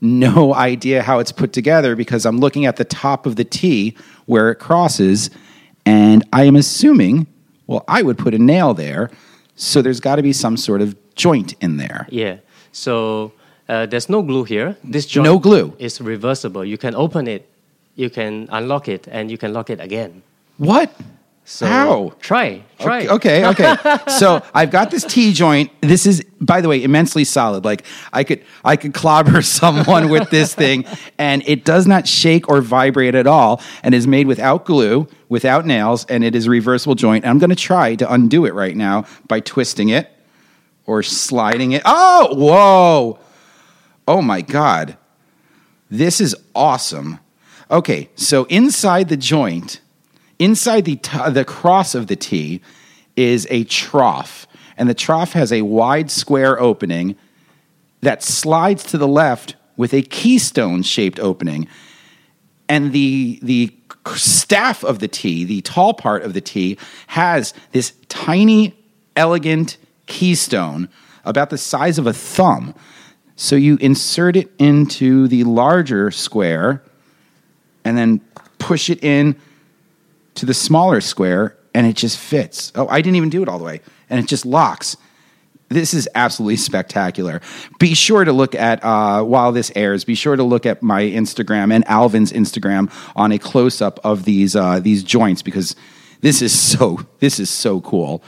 no 0.00 0.54
idea 0.70 1.02
how 1.02 1.18
it's 1.18 1.32
put 1.32 1.52
together 1.52 1.96
because 1.96 2.26
I'm 2.26 2.38
looking 2.38 2.66
at 2.66 2.76
the 2.76 2.84
top 2.84 3.26
of 3.26 3.36
the 3.36 3.44
T 3.44 3.96
where 4.26 4.50
it 4.50 4.56
crosses, 4.56 5.30
and 5.86 6.24
I 6.32 6.44
am 6.44 6.56
assuming, 6.56 7.26
well, 7.66 7.84
I 7.88 8.02
would 8.02 8.18
put 8.18 8.34
a 8.34 8.38
nail 8.38 8.74
there, 8.74 9.10
so 9.56 9.82
there's 9.82 10.00
got 10.00 10.16
to 10.16 10.22
be 10.22 10.32
some 10.32 10.56
sort 10.56 10.80
of 10.82 10.96
joint 11.14 11.54
in 11.60 11.76
there. 11.76 12.06
yeah. 12.10 12.38
So 12.72 13.30
uh, 13.68 13.86
there's 13.86 14.08
no 14.08 14.20
glue 14.20 14.42
here. 14.42 14.76
This 14.82 15.06
joint 15.06 15.24
No 15.26 15.38
glue. 15.38 15.76
is 15.78 16.00
reversible. 16.00 16.64
You 16.64 16.76
can 16.76 16.96
open 16.96 17.28
it, 17.28 17.48
you 17.94 18.10
can 18.10 18.48
unlock 18.50 18.88
it, 18.88 19.08
and 19.08 19.30
you 19.30 19.38
can 19.38 19.52
lock 19.52 19.70
it 19.70 19.80
again. 19.80 20.22
What? 20.58 20.94
So 21.46 21.66
How? 21.66 22.12
Try, 22.20 22.62
try. 22.78 23.06
Okay, 23.06 23.46
okay. 23.46 23.72
okay. 23.72 23.98
so 24.08 24.42
I've 24.54 24.70
got 24.70 24.90
this 24.90 25.04
T 25.04 25.34
joint. 25.34 25.70
This 25.82 26.06
is, 26.06 26.24
by 26.40 26.62
the 26.62 26.68
way, 26.68 26.82
immensely 26.82 27.24
solid. 27.24 27.66
Like 27.66 27.84
I 28.14 28.24
could, 28.24 28.42
I 28.64 28.76
could 28.76 28.94
clobber 28.94 29.42
someone 29.60 30.08
with 30.08 30.30
this 30.30 30.54
thing, 30.54 30.86
and 31.18 31.42
it 31.46 31.64
does 31.64 31.86
not 31.86 32.08
shake 32.08 32.48
or 32.48 32.62
vibrate 32.62 33.14
at 33.14 33.26
all, 33.26 33.60
and 33.82 33.94
is 33.94 34.06
made 34.06 34.26
without 34.26 34.64
glue, 34.64 35.06
without 35.28 35.66
nails, 35.66 36.06
and 36.06 36.24
it 36.24 36.34
is 36.34 36.46
a 36.46 36.50
reversible 36.50 36.94
joint. 36.94 37.24
And 37.24 37.30
I'm 37.30 37.38
going 37.38 37.50
to 37.50 37.56
try 37.56 37.94
to 37.96 38.10
undo 38.10 38.46
it 38.46 38.54
right 38.54 38.74
now 38.74 39.04
by 39.28 39.40
twisting 39.40 39.90
it 39.90 40.10
or 40.86 41.02
sliding 41.02 41.72
it. 41.72 41.82
Oh, 41.84 42.34
whoa! 42.34 43.18
Oh 44.08 44.22
my 44.22 44.40
god, 44.40 44.96
this 45.90 46.22
is 46.22 46.34
awesome. 46.54 47.18
Okay, 47.70 48.10
so 48.14 48.44
inside 48.44 49.08
the 49.08 49.16
joint 49.16 49.80
inside 50.38 50.84
the, 50.84 50.96
t- 50.96 51.30
the 51.30 51.44
cross 51.44 51.94
of 51.94 52.06
the 52.06 52.16
T 52.16 52.60
is 53.16 53.46
a 53.50 53.64
trough, 53.64 54.46
and 54.76 54.88
the 54.88 54.94
trough 54.94 55.32
has 55.32 55.52
a 55.52 55.62
wide 55.62 56.10
square 56.10 56.60
opening 56.60 57.16
that 58.00 58.22
slides 58.22 58.84
to 58.84 58.98
the 58.98 59.08
left 59.08 59.56
with 59.76 59.94
a 59.94 60.02
keystone 60.02 60.82
shaped 60.82 61.18
opening. 61.18 61.68
And 62.68 62.92
the, 62.92 63.38
the 63.42 63.74
staff 64.14 64.84
of 64.84 64.98
the 64.98 65.08
T, 65.08 65.44
the 65.44 65.60
tall 65.62 65.94
part 65.94 66.22
of 66.22 66.34
the 66.34 66.40
T, 66.40 66.78
has 67.08 67.54
this 67.72 67.94
tiny, 68.08 68.74
elegant 69.16 69.76
keystone 70.06 70.88
about 71.24 71.50
the 71.50 71.58
size 71.58 71.98
of 71.98 72.06
a 72.06 72.12
thumb. 72.12 72.74
So 73.36 73.56
you 73.56 73.76
insert 73.80 74.36
it 74.36 74.50
into 74.58 75.28
the 75.28 75.44
larger 75.44 76.10
square 76.10 76.82
and 77.84 77.96
then 77.96 78.20
push 78.58 78.90
it 78.90 79.02
in 79.04 79.36
to 80.36 80.46
the 80.46 80.54
smaller 80.54 81.00
square 81.00 81.56
and 81.74 81.86
it 81.86 81.96
just 81.96 82.18
fits. 82.18 82.72
Oh, 82.74 82.88
I 82.88 83.00
didn't 83.00 83.16
even 83.16 83.30
do 83.30 83.42
it 83.42 83.48
all 83.48 83.58
the 83.58 83.64
way. 83.64 83.80
And 84.08 84.20
it 84.20 84.26
just 84.26 84.46
locks. 84.46 84.96
This 85.68 85.92
is 85.92 86.08
absolutely 86.14 86.56
spectacular. 86.70 87.40
Be 87.78 87.94
sure 87.94 88.24
to 88.24 88.32
look 88.32 88.54
at, 88.54 88.82
uh, 88.84 89.22
while 89.24 89.52
this 89.52 89.72
airs, 89.74 90.04
be 90.04 90.14
sure 90.14 90.36
to 90.36 90.42
look 90.42 90.66
at 90.66 90.82
my 90.82 91.02
Instagram 91.02 91.72
and 91.72 91.84
Alvan's 91.86 92.32
Instagram 92.32 92.92
on 93.16 93.32
a 93.32 93.38
close 93.38 93.82
up 93.82 93.98
of 94.04 94.24
these, 94.24 94.54
uh, 94.54 94.80
these 94.80 95.02
joints 95.02 95.42
because 95.42 95.74
this 96.20 96.40
is 96.40 96.58
so, 96.78 97.00
this 97.18 97.38
is 97.38 97.50
so 97.50 97.80
cool. 97.80 98.22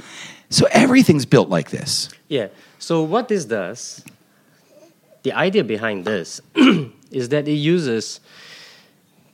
So 0.50 0.66
everything's 0.70 1.26
built 1.26 1.48
like 1.48 1.70
this. 1.70 2.08
Yeah. 2.28 2.48
So 2.78 3.02
what 3.02 3.28
this 3.28 3.44
does, 3.44 4.04
the 5.22 5.32
idea 5.32 5.64
behind 5.64 6.04
this 6.04 6.40
is 7.10 7.30
that 7.30 7.48
it 7.48 7.52
uses 7.52 8.20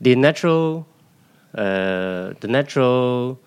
the 0.02 0.14
natural, 0.16 0.86
uh, 1.54 2.34
the 2.40 2.48
natural 2.48 3.38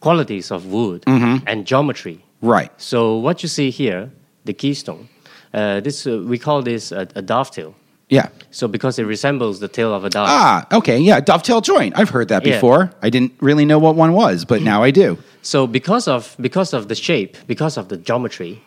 qualities 0.00 0.50
of 0.50 0.66
wood 0.66 1.02
and 1.06 1.66
geometry. 1.66 2.24
Right. 2.40 2.70
So 2.80 3.16
what 3.16 3.42
you 3.42 3.48
see 3.48 3.70
here, 3.70 4.10
the 4.44 4.52
keystone, 4.54 5.08
uh, 5.52 5.80
this 5.80 6.06
uh, 6.06 6.22
we 6.26 6.38
call 6.38 6.62
this 6.62 6.92
a, 6.92 7.06
a 7.14 7.22
dovetail. 7.22 7.74
Yeah. 8.08 8.28
So 8.50 8.68
because 8.68 8.98
it 8.98 9.04
resembles 9.06 9.58
the 9.60 9.68
tail 9.68 9.92
of 9.92 10.04
a 10.04 10.08
dove. 10.10 10.28
Ah, 10.30 10.66
okay. 10.72 10.98
Yeah. 10.98 11.20
Dovetail 11.20 11.60
joint. 11.60 11.92
I've 11.98 12.08
heard 12.10 12.28
that 12.28 12.46
Yeah. 12.46 12.54
before. 12.54 12.90
I 13.02 13.10
didn't 13.10 13.32
really 13.40 13.64
know 13.64 13.78
what 13.78 13.96
one 13.96 14.12
was, 14.12 14.44
but 14.46 14.62
now 14.62 14.82
I 14.82 14.90
do. 14.90 15.18
So 15.42 15.66
because 15.66 16.08
of 16.08 16.34
because 16.40 16.72
of 16.72 16.86
the 16.88 16.94
shape, 16.94 17.36
because 17.46 17.76
of 17.76 17.88
the 17.88 17.96
geometry, 17.98 18.62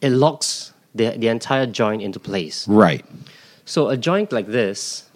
it 0.00 0.10
locks 0.10 0.72
the, 0.94 1.16
the 1.18 1.28
entire 1.28 1.66
joint 1.66 2.02
into 2.02 2.20
place. 2.20 2.68
Right. 2.68 3.04
So 3.64 3.88
a 3.88 3.96
joint 3.96 4.32
like 4.32 4.46
this, 4.46 5.09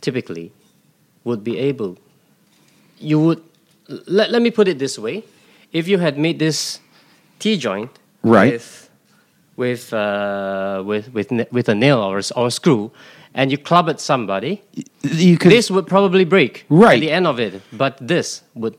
typically, 0.00 0.52
would 1.24 1.42
be 1.44 1.58
able. 1.58 1.98
You 2.98 3.18
would 3.20 3.42
let, 4.06 4.30
let 4.30 4.42
me 4.42 4.50
put 4.50 4.68
it 4.68 4.78
this 4.78 4.98
way: 4.98 5.24
if 5.72 5.88
you 5.88 5.98
had 5.98 6.18
made 6.18 6.38
this 6.38 6.80
T 7.38 7.56
joint 7.56 7.90
Right. 8.22 8.52
with 8.52 8.90
with 9.56 9.92
uh, 9.92 10.82
with 10.84 11.12
with 11.12 11.30
with 11.52 11.68
a 11.68 11.74
nail 11.74 11.98
or 11.98 12.18
a, 12.18 12.22
or 12.36 12.46
a 12.48 12.50
screw, 12.50 12.90
and 13.34 13.50
you 13.50 13.58
club 13.58 13.88
at 13.88 14.00
somebody, 14.00 14.62
You 15.02 15.38
could. 15.38 15.50
this 15.52 15.70
would 15.70 15.86
probably 15.86 16.24
break 16.24 16.64
Right. 16.68 16.96
at 16.96 17.00
the 17.00 17.10
end 17.10 17.26
of 17.26 17.38
it. 17.40 17.60
But 17.72 17.96
this 18.00 18.42
would 18.54 18.76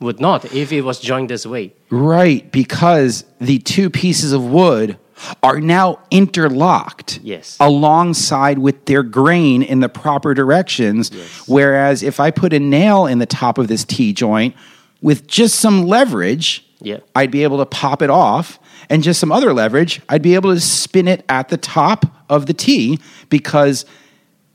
would 0.00 0.20
not 0.20 0.44
if 0.52 0.72
it 0.72 0.82
was 0.82 1.00
joined 1.00 1.30
this 1.30 1.46
way. 1.46 1.72
Right, 1.90 2.50
because 2.52 3.24
the 3.40 3.58
two 3.60 3.88
pieces 3.88 4.32
of 4.32 4.44
wood 4.44 4.98
are 5.42 5.60
now 5.60 5.98
interlocked. 6.10 7.20
Yes. 7.22 7.56
Alongside 7.60 8.58
with 8.58 8.84
their 8.86 9.02
grain 9.02 9.62
in 9.62 9.80
the 9.80 9.88
proper 9.88 10.34
directions. 10.34 11.10
Whereas 11.46 12.02
if 12.02 12.20
I 12.20 12.30
put 12.30 12.52
a 12.52 12.60
nail 12.60 13.06
in 13.06 13.18
the 13.18 13.26
top 13.26 13.58
of 13.58 13.68
this 13.68 13.84
T 13.84 14.12
joint 14.12 14.54
with 15.02 15.26
just 15.26 15.56
some 15.58 15.84
leverage, 15.86 16.64
Yeah. 16.80 16.98
I'd 17.14 17.30
be 17.30 17.42
able 17.42 17.58
to 17.58 17.66
pop 17.66 18.02
it 18.02 18.10
off. 18.10 18.58
And 18.88 19.02
just 19.02 19.18
some 19.18 19.32
other 19.32 19.52
leverage, 19.52 20.00
I'd 20.08 20.22
be 20.22 20.34
able 20.36 20.54
to 20.54 20.60
spin 20.60 21.08
it 21.08 21.24
at 21.28 21.48
the 21.48 21.56
top 21.56 22.06
of 22.30 22.46
the 22.46 22.52
T 22.54 23.00
because 23.30 23.84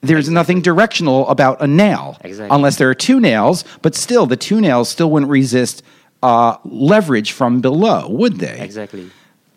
there's 0.02 0.30
nothing 0.30 0.62
directional 0.62 1.28
about 1.28 1.62
a 1.62 1.68
nail. 1.68 2.18
Exactly. 2.22 2.56
Unless 2.56 2.78
there 2.78 2.90
are 2.90 2.94
two 2.96 3.20
nails, 3.20 3.66
but 3.82 3.94
still, 3.94 4.26
the 4.26 4.38
two 4.38 4.62
nails 4.62 4.88
still 4.90 5.12
wouldn't 5.12 5.30
resist 5.30 5.84
uh, 6.24 6.56
leverage 6.64 7.32
from 7.34 7.60
below, 7.62 8.08
would 8.10 8.38
they? 8.38 8.60
Exactly. 8.62 9.10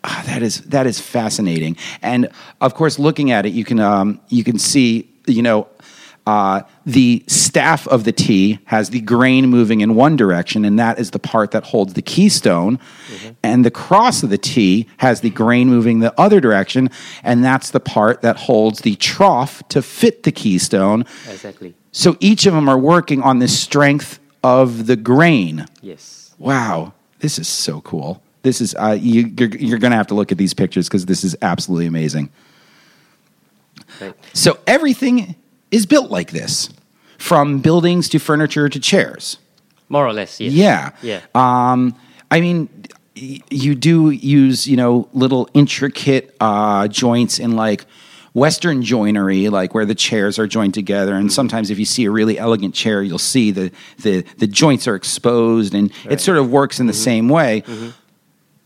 Ah, 0.07 0.23
that 0.27 0.43
is 0.43 0.61
that 0.61 0.85
is 0.85 0.99
fascinating, 0.99 1.75
and 2.03 2.29
of 2.61 2.75
course, 2.75 2.99
looking 2.99 3.31
at 3.31 3.47
it, 3.47 3.53
you 3.53 3.65
can 3.65 3.79
um, 3.79 4.21
you 4.29 4.43
can 4.43 4.59
see 4.59 5.09
you 5.25 5.41
know 5.41 5.67
uh, 6.27 6.61
the 6.85 7.23
staff 7.27 7.87
of 7.87 8.03
the 8.03 8.11
T 8.11 8.59
has 8.65 8.89
the 8.91 9.01
grain 9.01 9.47
moving 9.47 9.81
in 9.81 9.95
one 9.95 10.15
direction, 10.15 10.63
and 10.63 10.77
that 10.77 10.99
is 10.99 11.09
the 11.09 11.19
part 11.19 11.51
that 11.51 11.63
holds 11.63 11.93
the 11.93 12.01
keystone, 12.01 12.77
and 13.41 13.65
the 13.65 13.71
cross 13.71 14.21
of 14.21 14.29
the 14.29 14.37
T 14.37 14.87
has 14.97 15.21
the 15.21 15.31
grain 15.31 15.69
moving 15.69 15.99
the 15.99 16.13
other 16.19 16.39
direction, 16.39 16.89
and 17.23 17.43
that's 17.43 17.71
the 17.71 17.79
part 17.79 18.21
that 18.21 18.37
holds 18.37 18.81
the 18.81 18.95
trough 18.97 19.67
to 19.69 19.81
fit 19.81 20.21
the 20.21 20.31
keystone. 20.31 21.01
Exactly. 21.27 21.73
So 21.91 22.17
each 22.19 22.45
of 22.45 22.53
them 22.53 22.69
are 22.69 22.77
working 22.77 23.21
on 23.23 23.39
the 23.39 23.47
strength 23.47 24.19
of 24.43 24.85
the 24.85 24.95
grain. 24.95 25.65
Yes. 25.81 26.35
Wow, 26.37 26.93
this 27.19 27.39
is 27.39 27.47
so 27.47 27.81
cool. 27.81 28.21
This 28.45 28.61
is 28.61 28.75
uh, 28.75 28.95
you, 28.99 29.33
you're, 29.37 29.49
you're 29.49 29.79
going 29.79 29.89
to 29.89 29.97
have 29.97 30.05
to 30.07 30.13
look 30.13 30.31
at 30.31 30.37
these 30.37 30.53
pictures 30.53 30.87
because 30.87 31.07
this 31.07 31.23
is 31.23 31.35
absolutely 31.41 31.87
amazing. 31.87 32.29
Right. 33.99 34.13
So 34.33 34.59
everything 34.67 35.35
is 35.71 35.87
built 35.87 36.11
like 36.11 36.29
this, 36.29 36.69
from 37.17 37.59
buildings 37.59 38.07
to 38.09 38.19
furniture 38.19 38.69
to 38.69 38.79
chairs. 38.79 39.39
More 39.89 40.05
or 40.05 40.13
less. 40.13 40.39
Yes. 40.39 40.53
Yeah. 40.53 40.91
Yeah. 41.01 41.21
Um, 41.33 41.95
I 42.29 42.39
mean, 42.39 42.69
y- 43.15 43.39
you 43.49 43.73
do 43.73 44.11
use 44.11 44.67
you 44.67 44.77
know 44.77 45.09
little 45.13 45.49
intricate 45.55 46.35
uh, 46.39 46.87
joints 46.87 47.39
in 47.39 47.55
like 47.55 47.85
Western 48.33 48.83
joinery, 48.83 49.49
like 49.49 49.73
where 49.73 49.85
the 49.85 49.95
chairs 49.95 50.37
are 50.37 50.45
joined 50.45 50.75
together. 50.75 51.15
And 51.15 51.31
sometimes, 51.33 51.71
if 51.71 51.79
you 51.79 51.85
see 51.85 52.05
a 52.05 52.11
really 52.11 52.37
elegant 52.37 52.75
chair, 52.75 53.01
you'll 53.01 53.17
see 53.17 53.49
the 53.49 53.71
the 54.03 54.21
the 54.37 54.47
joints 54.47 54.87
are 54.87 54.95
exposed, 54.95 55.73
and 55.73 55.91
it 56.09 56.21
sort 56.21 56.37
of 56.37 56.51
works 56.51 56.79
in 56.79 56.85
the 56.85 56.93
same 56.93 57.27
way. 57.27 57.63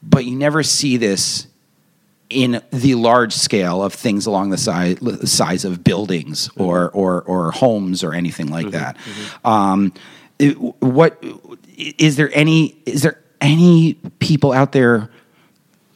But 0.01 0.25
you 0.25 0.35
never 0.35 0.63
see 0.63 0.97
this 0.97 1.47
in 2.29 2.61
the 2.71 2.95
large 2.95 3.33
scale 3.33 3.83
of 3.83 3.93
things 3.93 4.25
along 4.27 4.51
the 4.51 4.57
size, 4.57 4.97
size 5.29 5.65
of 5.65 5.83
buildings 5.83 6.49
or, 6.57 6.89
or, 6.91 7.21
or 7.23 7.51
homes 7.51 8.03
or 8.03 8.13
anything 8.13 8.47
like 8.49 8.69
that. 8.71 8.97
Um, 9.43 9.93
it- 10.37 10.57
what 10.81 11.23
is 11.77 12.15
there 12.17 12.29
any 12.33 12.75
is 12.85 13.01
there 13.03 13.19
any 13.41 13.93
people 14.19 14.51
out 14.51 14.71
there 14.73 15.09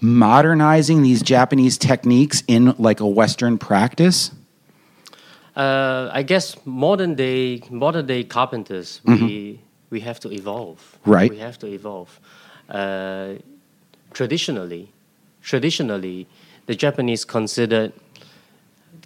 modernizing 0.02 1.02
these 1.02 1.22
Japanese 1.22 1.78
techniques 1.78 2.44
in 2.48 2.74
like 2.78 3.00
a 3.00 3.08
Western 3.08 3.58
practice? 3.58 4.32
Uh, 5.56 6.10
I 6.12 6.24
guess 6.24 6.58
modern 6.66 7.16
day 7.16 7.62
modern 7.70 8.06
day 8.08 8.24
carpenters 8.24 9.02
Mm-hmm. 9.06 9.26
we 9.26 9.60
we 9.92 10.00
have 10.00 10.20
to 10.22 10.32
evolve. 10.32 10.98
Right. 11.06 11.30
We 11.30 11.38
have 11.38 11.60
to 11.60 11.68
evolve. 11.68 12.20
Uh, 12.68 13.36
traditionally, 14.14 14.92
traditionally, 15.42 16.28
the 16.66 16.76
Japanese 16.76 17.26
considered 17.26 17.92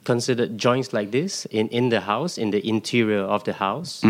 considered 0.03 0.57
joints 0.57 0.93
like 0.93 1.11
this 1.11 1.45
in, 1.51 1.67
in 1.69 1.89
the 1.89 1.99
house, 2.01 2.37
in 2.37 2.51
the 2.51 2.65
interior 2.65 3.23
of 3.23 3.43
the 3.43 3.53
house, 3.53 4.01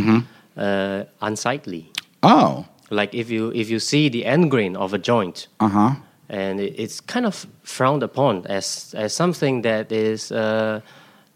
uh, 0.58 1.04
unsightly. 1.22 1.92
Oh, 2.22 2.66
Like 2.90 3.14
if 3.14 3.30
you 3.30 3.52
if 3.54 3.70
you 3.70 3.80
see 3.80 4.10
the 4.10 4.24
end 4.26 4.50
grain 4.52 4.76
of 4.76 4.94
a 4.94 4.98
joint, 4.98 5.48
uh 5.60 5.68
huh. 5.70 5.92
and 6.30 6.60
it, 6.60 6.74
it's 6.78 7.02
kind 7.02 7.26
of 7.26 7.46
frowned 7.64 8.04
upon 8.04 8.46
as 8.48 8.94
as 8.98 9.14
something 9.14 9.64
that 9.64 9.92
is 9.92 10.32
uh, 10.32 10.80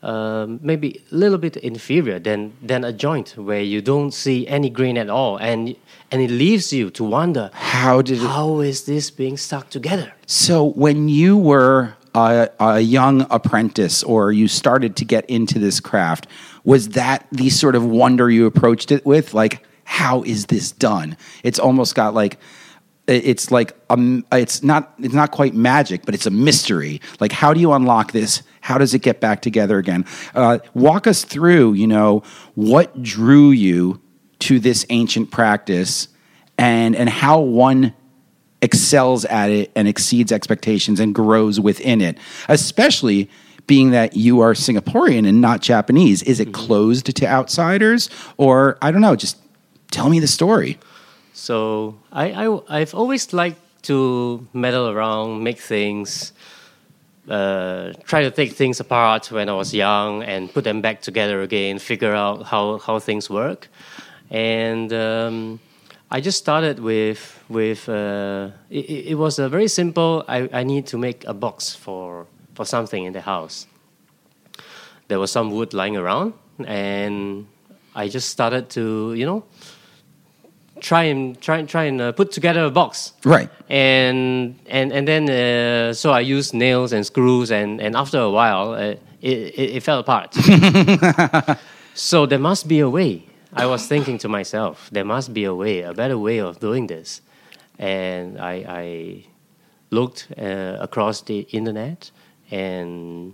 um 0.04 0.60
maybe 0.64 1.02
a 1.12 1.16
little 1.16 1.38
bit 1.38 1.58
inferior 1.58 2.18
than 2.20 2.54
than 2.62 2.84
a 2.84 2.92
joint 2.92 3.36
where 3.38 3.62
you 3.62 3.82
don't 3.82 4.12
see 4.14 4.48
any 4.48 4.70
grain 4.70 4.98
at 4.98 5.10
all, 5.10 5.38
and 5.38 5.76
and 6.12 6.22
it 6.22 6.32
leaves 6.32 6.74
you 6.74 6.90
to 6.92 7.04
wonder 7.04 7.50
How 7.54 8.02
did 8.02 8.18
it? 8.18 8.28
how 8.28 8.60
is 8.62 8.86
this 8.86 9.12
being 9.12 9.38
stuck 9.38 9.70
together. 9.70 10.14
So 10.26 10.64
when 10.64 11.08
you 11.08 11.38
were 11.38 11.94
a, 12.16 12.50
a 12.60 12.80
young 12.82 13.26
apprentice 13.30 14.04
or 14.04 14.32
you 14.32 14.48
started 14.48 14.96
to 14.98 15.06
get 15.06 15.24
into 15.30 15.60
this 15.60 15.80
craft, 15.80 16.28
was 16.64 16.90
that 16.90 17.28
the 17.32 17.50
sort 17.50 17.76
of 17.76 17.86
wonder 17.86 18.30
you 18.30 18.46
approached 18.46 18.92
it 18.92 19.06
with? 19.06 19.34
Like, 19.34 19.66
how 19.86 20.24
is 20.24 20.48
this 20.48 20.72
done? 20.72 21.16
It's 21.44 21.60
almost 21.60 21.96
got 21.96 22.14
like 22.14 22.38
it's 23.08 23.52
like 23.52 23.74
um, 23.90 24.26
it's 24.32 24.64
not 24.64 24.94
it's 25.00 25.14
not 25.14 25.32
quite 25.32 25.54
magic, 25.54 26.06
but 26.06 26.16
it's 26.16 26.26
a 26.26 26.32
mystery. 26.32 27.02
Like, 27.20 27.32
how 27.32 27.54
do 27.54 27.60
you 27.60 27.72
unlock 27.74 28.12
this? 28.12 28.44
How 28.62 28.78
does 28.78 28.94
it 28.94 29.00
get 29.00 29.20
back 29.20 29.42
together 29.42 29.78
again? 29.78 30.06
Uh, 30.34 30.60
walk 30.74 31.08
us 31.08 31.24
through. 31.24 31.74
You 31.74 31.88
know 31.88 32.24
what 32.56 33.02
drew 33.02 33.52
you 33.52 34.02
to 34.40 34.60
this 34.60 34.86
ancient 34.90 35.32
practice, 35.32 36.08
and 36.58 36.96
and 36.96 37.10
how 37.10 37.40
one 37.40 37.94
excels 38.62 39.26
at 39.26 39.50
it 39.50 39.72
and 39.76 39.88
exceeds 39.88 40.32
expectations 40.32 41.00
and 41.00 41.14
grows 41.14 41.60
within 41.60 42.00
it, 42.00 42.18
especially 42.48 43.30
being 43.68 43.92
that 43.92 44.16
you 44.16 44.42
are 44.42 44.54
Singaporean 44.54 45.28
and 45.28 45.42
not 45.42 45.62
Japanese. 45.62 46.22
Is 46.24 46.40
it 46.40 46.54
closed 46.54 47.06
to 47.16 47.26
outsiders 47.26 48.10
or 48.38 48.78
I 48.82 48.92
don't 48.92 49.02
know, 49.02 49.16
just 49.16 49.38
tell 49.92 50.10
me 50.10 50.20
the 50.20 50.28
story. 50.28 50.78
So 51.34 51.98
I, 52.12 52.32
I 52.46 52.80
I've 52.82 52.94
always 52.94 53.34
liked 53.34 53.62
to 53.84 54.48
meddle 54.54 54.90
around, 54.90 55.44
make 55.44 55.60
things, 55.60 56.34
uh, 57.30 57.94
try 58.04 58.24
to 58.24 58.32
take 58.32 58.54
things 58.54 58.80
apart 58.80 59.32
when 59.32 59.50
I 59.50 59.54
was 59.54 59.74
young 59.74 60.24
and 60.24 60.52
put 60.52 60.64
them 60.64 60.82
back 60.82 61.02
together 61.02 61.42
again, 61.42 61.80
figure 61.80 62.14
out 62.14 62.44
how, 62.46 62.80
how 62.80 63.00
things 63.00 63.30
work, 63.30 63.70
and 64.30 64.92
um, 64.94 65.60
I 66.10 66.20
just 66.20 66.38
started 66.38 66.80
with 66.80 67.42
with 67.48 67.88
uh, 67.88 68.50
it, 68.70 69.12
it 69.12 69.16
was 69.16 69.40
a 69.40 69.48
very 69.48 69.68
simple. 69.68 70.26
I, 70.28 70.50
I 70.52 70.64
need 70.64 70.88
to 70.88 70.98
make 70.98 71.24
a 71.26 71.34
box 71.34 71.74
for 71.74 72.28
for 72.54 72.66
something 72.66 73.06
in 73.06 73.14
the 73.14 73.22
house. 73.22 73.68
There 75.08 75.20
was 75.20 75.32
some 75.32 75.52
wood 75.52 75.74
lying 75.74 75.96
around, 75.96 76.34
and 76.66 77.48
I 77.96 78.10
just 78.10 78.30
started 78.30 78.70
to 78.72 79.14
you 79.14 79.26
know 79.26 79.44
try 80.80 81.04
and 81.04 81.40
try 81.42 81.58
and 81.58 81.68
try 81.70 81.84
and 81.86 82.02
uh, 82.02 82.12
put 82.12 82.32
together 82.32 82.64
a 82.66 82.70
box 82.72 83.14
Right. 83.26 83.50
and 83.70 84.56
and 84.70 84.92
and 84.92 85.08
then 85.08 85.30
uh, 85.30 85.94
so 85.94 86.12
I 86.12 86.22
used 86.22 86.54
nails 86.54 86.94
and 86.94 87.06
screws 87.06 87.52
and 87.52 87.82
and 87.82 87.96
after 87.96 88.20
a 88.20 88.30
while 88.30 88.74
uh, 88.74 88.96
it, 89.22 89.38
it 89.56 89.76
it 89.78 89.84
fell 89.84 90.00
apart. 90.00 90.34
so 91.94 92.26
there 92.26 92.40
must 92.40 92.68
be 92.68 92.80
a 92.80 92.90
way. 92.90 93.24
I 93.54 93.66
was 93.66 93.86
thinking 93.86 94.18
to 94.20 94.30
myself, 94.30 94.90
there 94.92 95.04
must 95.06 95.34
be 95.34 95.44
a 95.44 95.54
way, 95.54 95.82
a 95.82 95.94
better 95.94 96.18
way 96.18 96.40
of 96.40 96.60
doing 96.60 96.88
this, 96.88 97.22
and 97.78 98.40
I, 98.40 98.54
I 98.68 99.26
looked 99.90 100.28
uh, 100.38 100.78
across 100.80 101.22
the 101.22 101.40
internet 101.52 102.12
and 102.50 103.34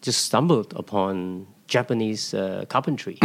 just 0.00 0.24
stumbled 0.24 0.72
upon 0.74 1.46
Japanese 1.66 2.32
uh, 2.32 2.64
carpentry. 2.68 3.18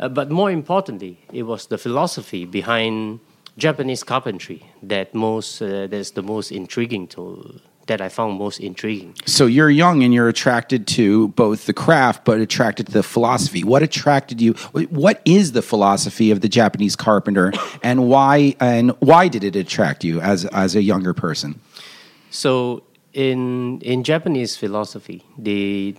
Uh, 0.00 0.08
but 0.08 0.30
more 0.30 0.50
importantly, 0.50 1.18
it 1.32 1.42
was 1.42 1.66
the 1.66 1.78
philosophy 1.78 2.44
behind 2.44 3.20
Japanese 3.56 4.04
carpentry 4.04 4.62
that 4.82 5.14
most 5.14 5.60
uh, 5.60 5.88
that's 5.88 6.12
the 6.12 6.22
most 6.22 6.52
intriguing 6.52 7.08
to 7.08 7.60
that 7.88 8.00
I 8.00 8.08
found 8.08 8.38
most 8.38 8.60
intriguing. 8.60 9.14
So 9.24 9.46
you're 9.46 9.70
young 9.70 10.02
and 10.04 10.14
you're 10.14 10.28
attracted 10.28 10.86
to 10.88 11.28
both 11.28 11.66
the 11.66 11.72
craft 11.72 12.24
but 12.24 12.38
attracted 12.38 12.86
to 12.86 12.92
the 12.92 13.02
philosophy. 13.02 13.64
What 13.64 13.82
attracted 13.82 14.40
you? 14.40 14.52
What 14.90 15.20
is 15.24 15.52
the 15.52 15.62
philosophy 15.62 16.30
of 16.30 16.40
the 16.40 16.48
Japanese 16.48 16.94
carpenter 16.96 17.52
and 17.82 18.08
why 18.08 18.54
and 18.60 18.90
why 19.00 19.28
did 19.28 19.42
it 19.42 19.56
attract 19.56 20.04
you 20.04 20.20
as 20.20 20.44
as 20.46 20.76
a 20.76 20.82
younger 20.82 21.14
person? 21.14 21.60
So 22.30 22.84
in 23.12 23.80
in 23.80 24.04
Japanese 24.04 24.56
philosophy, 24.56 25.24
the 25.36 25.96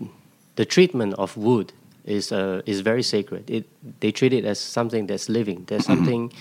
the 0.55 0.65
treatment 0.65 1.15
of 1.15 1.35
wood 1.35 1.73
is 2.09 2.31
uh, 2.31 2.61
is 2.65 2.81
very 2.81 3.03
sacred. 3.03 3.49
It 3.49 3.65
they 3.99 4.11
treat 4.11 4.33
it 4.33 4.45
as 4.45 4.59
something 4.59 5.07
that's 5.07 5.29
living. 5.29 5.65
There's 5.67 5.85
something 5.93 6.31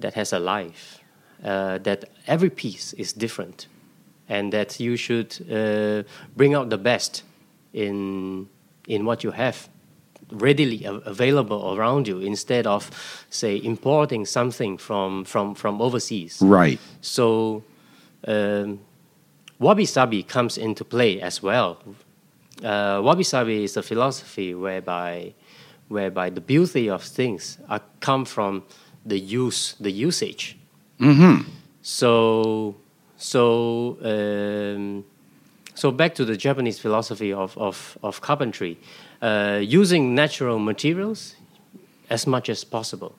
that 0.00 0.14
has 0.14 0.32
a 0.32 0.38
life. 0.38 1.00
Uh, 1.44 1.78
that 1.78 2.04
every 2.26 2.50
piece 2.50 2.92
is 2.94 3.12
different, 3.12 3.68
and 4.28 4.52
that 4.52 4.80
you 4.80 4.96
should 4.96 5.36
uh, 5.50 6.02
bring 6.36 6.54
out 6.54 6.70
the 6.70 6.78
best 6.78 7.24
in 7.72 8.48
in 8.88 9.04
what 9.04 9.22
you 9.22 9.32
have 9.32 9.68
readily 10.32 10.84
available 10.84 11.76
around 11.78 12.08
you 12.08 12.18
instead 12.20 12.66
of 12.66 12.90
say 13.30 13.60
importing 13.62 14.26
something 14.26 14.76
from 14.78 15.24
from 15.24 15.54
from 15.54 15.80
overseas 15.80 16.42
Right. 16.42 16.80
so 17.00 17.62
um, 18.26 18.80
wabi 19.60 19.84
sabi 19.84 20.22
comes 20.24 20.58
into 20.58 20.84
play 20.84 21.20
as 21.20 21.42
well. 21.42 21.78
Uh, 22.64 23.00
wabi 23.02 23.22
sabi 23.22 23.64
is 23.64 23.76
a 23.76 23.82
philosophy 23.82 24.54
whereby 24.54 25.34
whereby 25.88 26.30
the 26.30 26.40
beauty 26.40 26.88
of 26.90 27.02
things 27.02 27.58
are 27.68 27.80
come 28.00 28.24
from 28.24 28.62
the 29.04 29.18
use, 29.18 29.74
the 29.78 29.90
usage. 29.90 30.56
So 31.82 32.74
so 33.16 33.98
um, 34.02 35.04
so 35.74 35.92
back 35.92 36.14
to 36.14 36.24
the 36.24 36.36
Japanese 36.36 36.78
philosophy 36.78 37.32
of 37.32 37.56
of, 37.58 37.98
of 38.02 38.20
carpentry, 38.20 38.78
uh, 39.22 39.60
using 39.62 40.14
natural 40.14 40.58
materials 40.58 41.36
as 42.10 42.26
much 42.26 42.48
as 42.48 42.64
possible. 42.64 43.14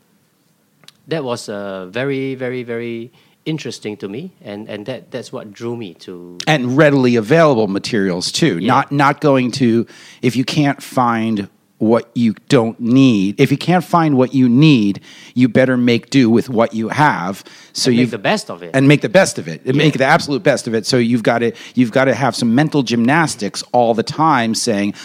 That 1.08 1.24
was 1.24 1.50
a 1.50 1.88
very, 1.90 2.36
very, 2.36 2.64
very 2.64 3.12
interesting 3.48 3.98
to 3.98 4.08
me, 4.08 4.32
and, 4.42 4.70
and 4.70 4.86
that, 4.86 5.10
that's 5.10 5.32
what 5.32 5.52
drew 5.54 5.76
me 5.76 5.94
to. 5.96 6.38
and 6.48 6.78
readily 6.78 7.16
available 7.16 7.68
materials 7.68 8.32
too. 8.32 8.60
Yeah. 8.60 8.68
Not 8.68 8.92
not 8.92 9.22
going 9.22 9.52
to 9.54 9.88
if 10.22 10.36
you 10.36 10.46
can't 10.46 10.84
find 10.84 11.50
what 11.80 12.10
you 12.16 12.34
don't 12.50 12.80
need. 12.80 13.40
If 13.40 13.52
you 13.52 13.58
can't 13.58 13.84
find 13.84 14.18
what 14.18 14.34
you 14.34 14.50
need, 14.50 15.02
you 15.36 15.48
better 15.48 15.78
make 15.78 16.10
do 16.10 16.30
with 16.30 16.50
what 16.50 16.74
you 16.74 16.90
have. 16.90 17.44
So 17.74 17.92
you 17.92 18.02
make 18.02 18.12
the 18.12 18.18
best 18.18 18.50
of 18.50 18.64
it. 18.64 18.72
and 18.74 18.88
make 18.88 19.02
the 19.02 19.10
best 19.10 19.38
of 19.38 19.48
it. 19.48 19.64
And 19.66 19.78
Make 19.78 19.98
the 19.98 20.06
absolute 20.06 20.44
best 20.44 20.68
of 20.68 20.74
it. 20.74 20.86
So 20.86 20.98
you've 20.98 21.24
got 21.24 21.40
to 21.40 21.52
you've 21.76 21.92
got 21.92 22.06
to 22.06 22.16
have 22.16 22.36
some 22.36 22.56
mental 22.56 22.84
gymnastics 22.84 23.64
all 23.74 23.94
the 23.94 24.04
time, 24.04 24.56
saying, 24.56 24.96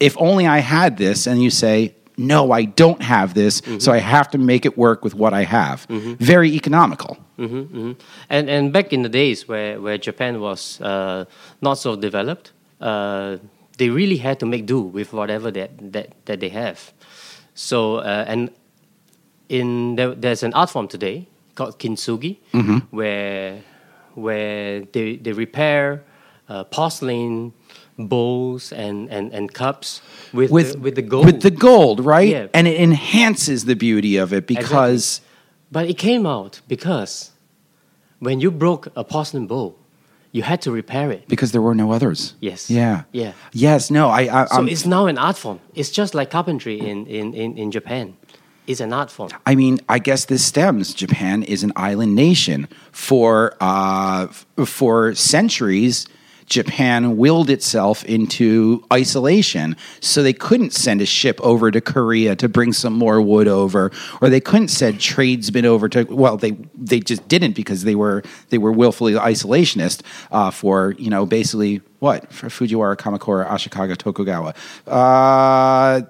"If 0.00 0.16
only 0.18 0.46
I 0.46 0.58
had 0.58 0.96
this," 0.96 1.26
and 1.26 1.42
you 1.42 1.50
say. 1.50 1.94
No, 2.18 2.50
I 2.60 2.64
don't 2.76 3.02
have 3.02 3.32
this, 3.34 3.60
Mm-hmm. 3.60 3.78
so 3.78 3.92
I 3.92 4.00
have 4.00 4.28
to 4.30 4.38
make 4.38 4.66
it 4.66 4.76
work 4.76 5.04
with 5.04 5.14
what 5.14 5.32
I 5.32 5.44
have. 5.44 5.86
Very 6.20 6.50
economical. 6.54 7.16
and 7.38 7.96
and 8.50 8.72
back 8.72 8.92
in 8.92 9.02
the 9.02 9.08
days 9.08 9.46
where, 9.48 9.80
where 9.80 9.98
Japan 9.98 10.40
was 10.40 10.80
uh, 10.80 11.24
not 11.60 11.78
so 11.78 11.96
developed, 11.96 12.52
uh, 12.80 13.36
they 13.78 13.88
really 13.90 14.16
had 14.18 14.38
to 14.40 14.46
make 14.46 14.66
do 14.66 14.80
with 14.92 15.12
whatever 15.12 15.50
that, 15.52 15.70
that, 15.92 16.06
that 16.24 16.38
they 16.40 16.48
have. 16.50 16.92
So 17.54 17.96
uh, 17.98 18.24
and 18.32 18.50
in 19.48 19.96
there, 19.96 20.14
there's 20.14 20.42
an 20.42 20.52
art 20.54 20.70
form 20.70 20.88
today 20.88 21.26
called 21.54 21.78
kintsugi, 21.78 22.36
where 22.90 23.62
where 24.14 24.80
they 24.92 25.16
they 25.16 25.32
repair 25.32 26.02
uh, 26.48 26.64
porcelain 26.64 27.52
bowls 27.98 28.72
and, 28.72 29.10
and, 29.10 29.32
and 29.32 29.52
cups 29.52 30.00
with 30.32 30.50
with 30.50 30.72
the, 30.72 30.78
with 30.78 30.94
the 30.94 31.02
gold 31.02 31.26
with 31.26 31.42
the 31.42 31.50
gold, 31.50 32.04
right? 32.04 32.28
Yeah. 32.28 32.46
And 32.54 32.66
it 32.68 32.80
enhances 32.80 33.64
the 33.64 33.74
beauty 33.74 34.16
of 34.16 34.32
it 34.32 34.46
because 34.46 35.20
But 35.72 35.88
it 35.90 35.98
came 35.98 36.24
out 36.26 36.60
because 36.68 37.32
when 38.20 38.40
you 38.40 38.50
broke 38.50 38.88
a 38.96 39.04
porcelain 39.04 39.46
bowl, 39.46 39.74
you 40.32 40.42
had 40.42 40.60
to 40.62 40.70
repair 40.70 41.10
it. 41.10 41.26
because 41.28 41.52
there 41.52 41.62
were 41.62 41.74
no 41.74 41.90
others. 41.92 42.34
Yes. 42.40 42.70
Yeah. 42.70 43.02
Yeah. 43.12 43.32
Yes. 43.52 43.90
No. 43.90 44.08
I. 44.08 44.20
I 44.42 44.44
So 44.46 44.56
I'm- 44.56 44.68
it's 44.68 44.84
now 44.86 45.06
an 45.06 45.18
art 45.18 45.36
form. 45.38 45.58
It's 45.74 45.90
just 45.90 46.14
like 46.14 46.30
carpentry 46.30 46.78
in, 46.78 47.06
in, 47.06 47.34
in, 47.34 47.56
in 47.58 47.70
Japan. 47.70 48.14
It's 48.66 48.80
an 48.80 48.92
art 48.92 49.10
form. 49.10 49.30
I 49.46 49.54
mean, 49.54 49.78
I 49.88 49.98
guess 49.98 50.26
this 50.26 50.44
stems. 50.44 50.92
Japan 50.92 51.42
is 51.42 51.62
an 51.64 51.72
island 51.74 52.14
nation 52.14 52.68
for 52.92 53.54
uh, 53.62 54.26
for 54.66 55.14
centuries. 55.14 56.06
Japan 56.48 57.16
willed 57.16 57.50
itself 57.50 58.04
into 58.04 58.84
isolation. 58.92 59.76
So 60.00 60.22
they 60.22 60.32
couldn't 60.32 60.72
send 60.72 61.00
a 61.00 61.06
ship 61.06 61.40
over 61.42 61.70
to 61.70 61.80
Korea 61.80 62.36
to 62.36 62.48
bring 62.48 62.72
some 62.72 62.94
more 62.94 63.20
wood 63.20 63.48
over, 63.48 63.90
or 64.20 64.28
they 64.30 64.40
couldn't 64.40 64.68
send 64.68 65.00
tradesmen 65.00 65.66
over 65.66 65.88
to. 65.90 66.04
Well, 66.04 66.36
they 66.36 66.52
they 66.74 67.00
just 67.00 67.28
didn't 67.28 67.52
because 67.52 67.84
they 67.84 67.94
were 67.94 68.22
they 68.48 68.58
were 68.58 68.72
willfully 68.72 69.12
isolationist 69.14 70.02
uh, 70.30 70.50
for 70.50 70.94
you 70.98 71.10
know 71.10 71.26
basically 71.26 71.82
what 71.98 72.32
for 72.32 72.48
Fujiwara, 72.48 72.96
Kamakura, 72.96 73.48
Ashikaga, 73.48 73.96
Tokugawa. 73.96 74.54
Uh, 74.86 76.02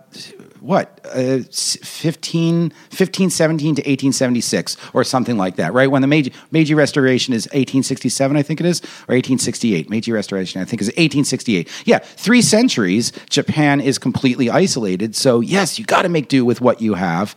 what 0.60 1.00
uh, 1.06 1.40
15, 1.50 2.60
1517 2.60 3.74
to 3.76 3.80
1876 3.80 4.76
or 4.94 5.04
something 5.04 5.36
like 5.36 5.56
that 5.56 5.72
right? 5.72 5.90
When 5.90 6.02
the 6.02 6.08
meiji, 6.08 6.32
meiji 6.50 6.74
restoration 6.74 7.34
is 7.34 7.46
1867 7.46 8.36
i 8.36 8.42
think 8.42 8.60
it 8.60 8.66
is 8.66 8.80
or 9.08 9.14
1868 9.14 9.90
meiji 9.90 10.12
restoration 10.12 10.60
i 10.60 10.64
think 10.64 10.80
is 10.80 10.88
1868 10.88 11.68
yeah 11.84 11.98
three 11.98 12.42
centuries 12.42 13.12
japan 13.30 13.80
is 13.80 13.98
completely 13.98 14.50
isolated 14.50 15.16
so 15.16 15.40
yes 15.40 15.78
you 15.78 15.84
got 15.84 16.02
to 16.02 16.08
make 16.08 16.28
do 16.28 16.44
with 16.44 16.60
what 16.60 16.80
you 16.80 16.94
have. 16.94 17.34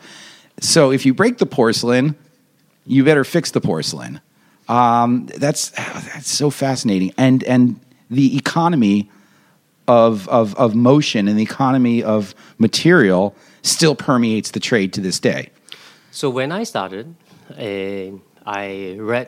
So 0.59 0.91
if 0.91 1.05
you 1.05 1.13
break 1.13 1.37
the 1.37 1.45
porcelain 1.45 2.15
you 2.85 3.03
better 3.03 3.23
fix 3.23 3.51
the 3.51 3.61
porcelain. 3.61 4.21
Um, 4.67 5.27
that's 5.37 5.69
that's 5.69 6.29
so 6.29 6.49
fascinating. 6.49 7.13
And 7.17 7.43
and 7.43 7.79
the 8.09 8.37
economy 8.37 9.09
of, 9.91 10.27
of, 10.29 10.55
of 10.55 10.73
motion 10.75 11.27
and 11.27 11.37
the 11.37 11.43
economy 11.43 12.03
of 12.03 12.33
material 12.57 13.35
still 13.61 13.95
permeates 13.95 14.51
the 14.51 14.59
trade 14.59 14.93
to 14.93 15.01
this 15.01 15.19
day. 15.19 15.49
So 16.11 16.29
when 16.29 16.51
I 16.51 16.63
started, 16.65 17.05
uh, 17.51 18.17
I 18.45 18.95
read 18.97 19.27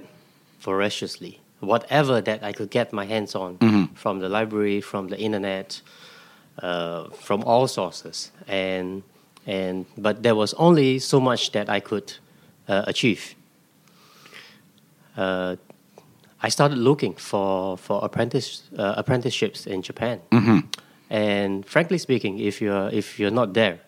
voraciously 0.60 1.40
whatever 1.60 2.22
that 2.22 2.44
I 2.44 2.52
could 2.54 2.70
get 2.70 2.92
my 2.94 3.06
hands 3.06 3.36
on 3.36 3.58
Mm-hmm. 3.58 3.94
from 3.96 4.20
the 4.20 4.30
library, 4.30 4.82
from 4.82 5.08
the 5.08 5.18
internet, 5.18 5.82
uh, 6.62 7.10
from 7.26 7.44
all 7.44 7.68
sources, 7.68 8.32
and 8.48 9.04
and 9.46 9.86
but 9.98 10.24
there 10.24 10.36
was 10.36 10.54
only 10.58 11.00
so 11.00 11.20
much 11.20 11.52
that 11.52 11.70
I 11.70 11.80
could 11.80 12.14
uh, 12.68 12.84
achieve. 12.88 13.36
Uh, 15.18 15.56
I 16.46 16.50
started 16.50 16.78
looking 16.78 17.14
for 17.16 17.78
for 17.78 18.04
apprentice 18.04 18.64
uh, 18.78 18.96
apprenticeships 18.98 19.66
in 19.66 19.82
Japan, 19.82 20.20
and 21.10 21.66
frankly 21.66 21.98
speaking, 21.98 22.40
if 22.40 22.62
you're 22.62 22.90
if 22.90 23.18
you're 23.20 23.32
not 23.42 23.54
there, 23.54 23.80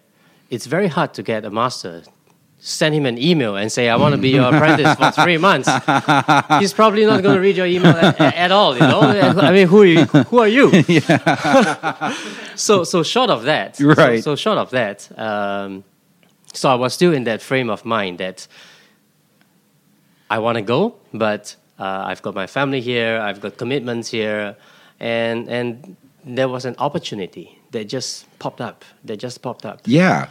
it's 0.50 0.66
very 0.66 0.88
hard 0.88 1.14
to 1.16 1.24
get 1.24 1.44
a 1.46 1.50
master. 1.52 2.04
Send 2.58 2.96
him 2.96 3.06
an 3.06 3.18
email 3.20 3.58
and 3.58 3.70
say, 3.72 3.90
"I 3.90 3.98
want 3.98 4.16
to 4.16 4.22
be 4.22 4.30
your 4.30 4.46
apprentice 4.56 4.96
for 4.96 5.12
three 5.24 5.38
months." 5.38 5.68
He's 6.62 6.74
probably 6.74 7.06
not 7.06 7.22
going 7.22 7.36
to 7.36 7.42
read 7.42 7.58
your 7.58 7.68
email 7.68 7.96
at, 7.96 8.20
at 8.20 8.52
all. 8.52 8.74
You 8.74 8.80
know, 8.80 9.02
I 9.02 9.52
mean, 9.52 9.68
who 9.68 9.82
are 9.82 9.86
you? 9.86 10.06
Who 10.06 10.40
are 10.40 10.48
you? 10.48 10.72
so 12.56 12.84
so 12.86 13.04
short 13.04 13.30
of 13.30 13.44
that, 13.44 13.76
so- 13.76 13.86
Right. 13.94 14.24
So, 14.24 14.36
short 14.36 14.58
of 14.58 14.70
that, 14.72 14.98
um, 15.20 15.84
so 16.54 16.70
I 16.70 16.76
was 16.76 16.94
still 16.94 17.14
in 17.14 17.26
that 17.26 17.42
frame 17.42 17.70
of 17.70 17.84
mind 17.86 18.18
that 18.20 18.48
I 20.30 20.40
want 20.40 20.56
to 20.58 20.62
go, 20.64 20.96
but 21.14 21.56
uh, 21.80 22.04
I've 22.10 22.22
got 22.22 22.36
my 22.36 22.48
family 22.48 22.82
here, 22.82 23.20
I've 23.20 23.42
got 23.42 23.58
commitments 23.58 24.10
here, 24.10 24.56
and 25.00 25.48
and 25.50 25.96
there 26.26 26.48
was 26.50 26.66
an 26.66 26.76
opportunity 26.78 27.60
that 27.72 27.88
just 27.88 28.26
popped 28.40 28.62
up. 28.62 28.84
That 29.04 29.18
just 29.18 29.42
popped 29.42 29.66
up. 29.66 29.82
Yeah. 29.86 30.28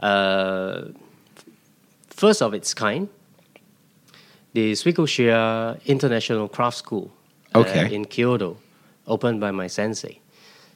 Uh, 0.00 0.88
first 2.10 2.42
of 2.42 2.54
its 2.54 2.74
kind, 2.74 3.08
the 4.52 4.72
Suikoshia 4.72 5.78
International 5.86 6.48
Craft 6.48 6.76
School 6.76 7.10
uh, 7.54 7.60
in 7.90 8.04
Kyoto, 8.04 8.56
opened 9.06 9.40
by 9.40 9.50
my 9.50 9.66
sensei. 9.68 10.20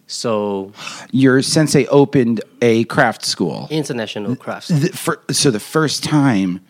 So 0.06 0.72
Your 1.12 1.42
sensei 1.42 1.86
opened 1.86 2.40
a 2.62 2.84
craft 2.84 3.24
school. 3.24 3.68
international 3.70 4.36
crafts, 4.36 4.68
The, 4.68 4.88
for, 4.88 5.20
so 5.30 5.50
the 5.50 5.60
first 5.60 6.02
time 6.02 6.60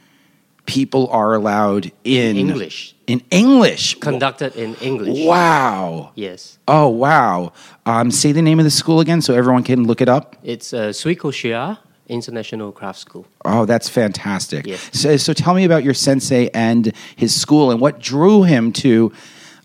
people 0.68 1.08
are 1.10 1.32
allowed 1.34 1.90
in 2.04 2.36
English, 2.36 2.94
In 3.06 3.20
English. 3.30 3.98
conducted 4.00 4.54
in 4.54 4.74
English. 4.82 5.24
Wow. 5.26 6.12
Yes, 6.14 6.58
Oh, 6.68 6.88
wow. 6.88 7.52
Um, 7.86 8.10
say 8.10 8.32
the 8.32 8.42
name 8.42 8.58
of 8.60 8.64
the 8.64 8.70
school 8.70 9.00
again 9.00 9.20
so 9.22 9.34
everyone 9.34 9.64
can 9.64 9.84
look 9.88 10.00
it 10.00 10.08
up. 10.08 10.36
it's 10.44 10.72
uh, 10.74 10.92
Suikoshia 10.92 11.78
International 12.08 12.70
Craft 12.72 12.98
School. 12.98 13.24
Oh, 13.44 13.64
that's 13.64 13.88
fantastic. 13.88 14.66
Yeah. 14.66 14.76
So, 14.92 15.16
so 15.16 15.32
tell 15.32 15.54
me 15.54 15.64
about 15.64 15.82
your 15.84 15.94
sensei 15.94 16.50
and 16.54 16.92
his 17.16 17.32
school 17.34 17.70
and 17.70 17.80
what 17.80 17.98
drew 17.98 18.42
him 18.44 18.72
to 18.84 19.12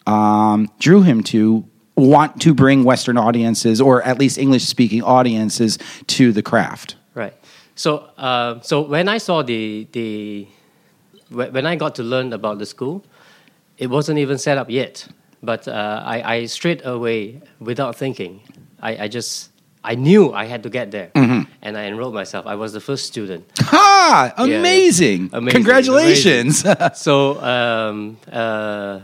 um, 0.08 0.70
drew 0.80 1.02
him 1.04 1.22
to 1.24 1.64
want 1.96 2.42
to 2.42 2.54
bring 2.54 2.84
Western 2.86 3.18
audiences 3.18 3.80
or 3.82 4.02
at 4.04 4.18
least 4.20 4.38
English 4.38 4.64
speaking 4.64 5.02
audiences 5.04 5.78
to 6.08 6.32
the 6.32 6.42
craft. 6.42 6.96
Right. 7.14 7.34
So, 7.76 7.98
uh, 8.18 8.60
so 8.62 8.82
when 8.82 9.08
I 9.08 9.20
saw 9.20 9.42
the 9.44 9.88
the 9.92 10.48
when 11.34 11.66
I 11.66 11.76
got 11.76 11.96
to 11.96 12.04
learn 12.04 12.34
about 12.34 12.60
the 12.60 12.66
school, 12.66 13.04
it 13.78 13.88
wasn't 13.88 14.20
even 14.20 14.38
set 14.38 14.58
up 14.58 14.70
yet. 14.70 15.08
But 15.42 15.68
uh, 15.68 16.02
I, 16.06 16.36
I 16.36 16.46
straight 16.46 16.86
away, 16.86 17.42
without 17.60 17.96
thinking, 17.96 18.42
I, 18.82 19.04
I 19.04 19.08
just 19.08 19.52
I 19.84 19.96
knew 19.96 20.32
I 20.32 20.46
had 20.46 20.64
to 20.64 20.70
get 20.70 20.92
there, 20.92 21.12
and 21.62 21.78
I 21.78 21.84
enrolled 21.84 22.14
myself. 22.14 22.48
I 22.48 22.56
was 22.56 22.72
the 22.72 22.80
first 22.80 23.06
student. 23.06 23.46
Ha! 23.60 24.34
yeah. 24.38 24.44
Amazing. 24.60 25.30
Amazing, 25.34 25.52
Congratulations. 25.52 26.64
so 26.94 27.42
um, 27.42 28.18
uh, 28.32 29.02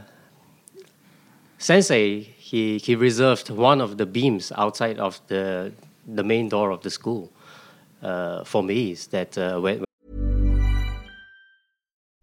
Sensei 1.58 2.22
he 2.38 2.78
he 2.78 2.96
reserved 2.96 3.50
one 3.50 3.82
of 3.82 3.98
the 3.98 4.06
beams 4.06 4.52
outside 4.56 5.00
of 5.00 5.20
the 5.28 5.74
the 6.08 6.24
main 6.24 6.48
door 6.48 6.72
of 6.72 6.82
the 6.82 6.89
school 6.89 7.30
uh, 8.02 8.46
for 8.46 8.63
me. 8.63 8.92
Is 8.92 9.08
that 9.08 9.38
uh, 9.38 9.60
when, 9.60 9.84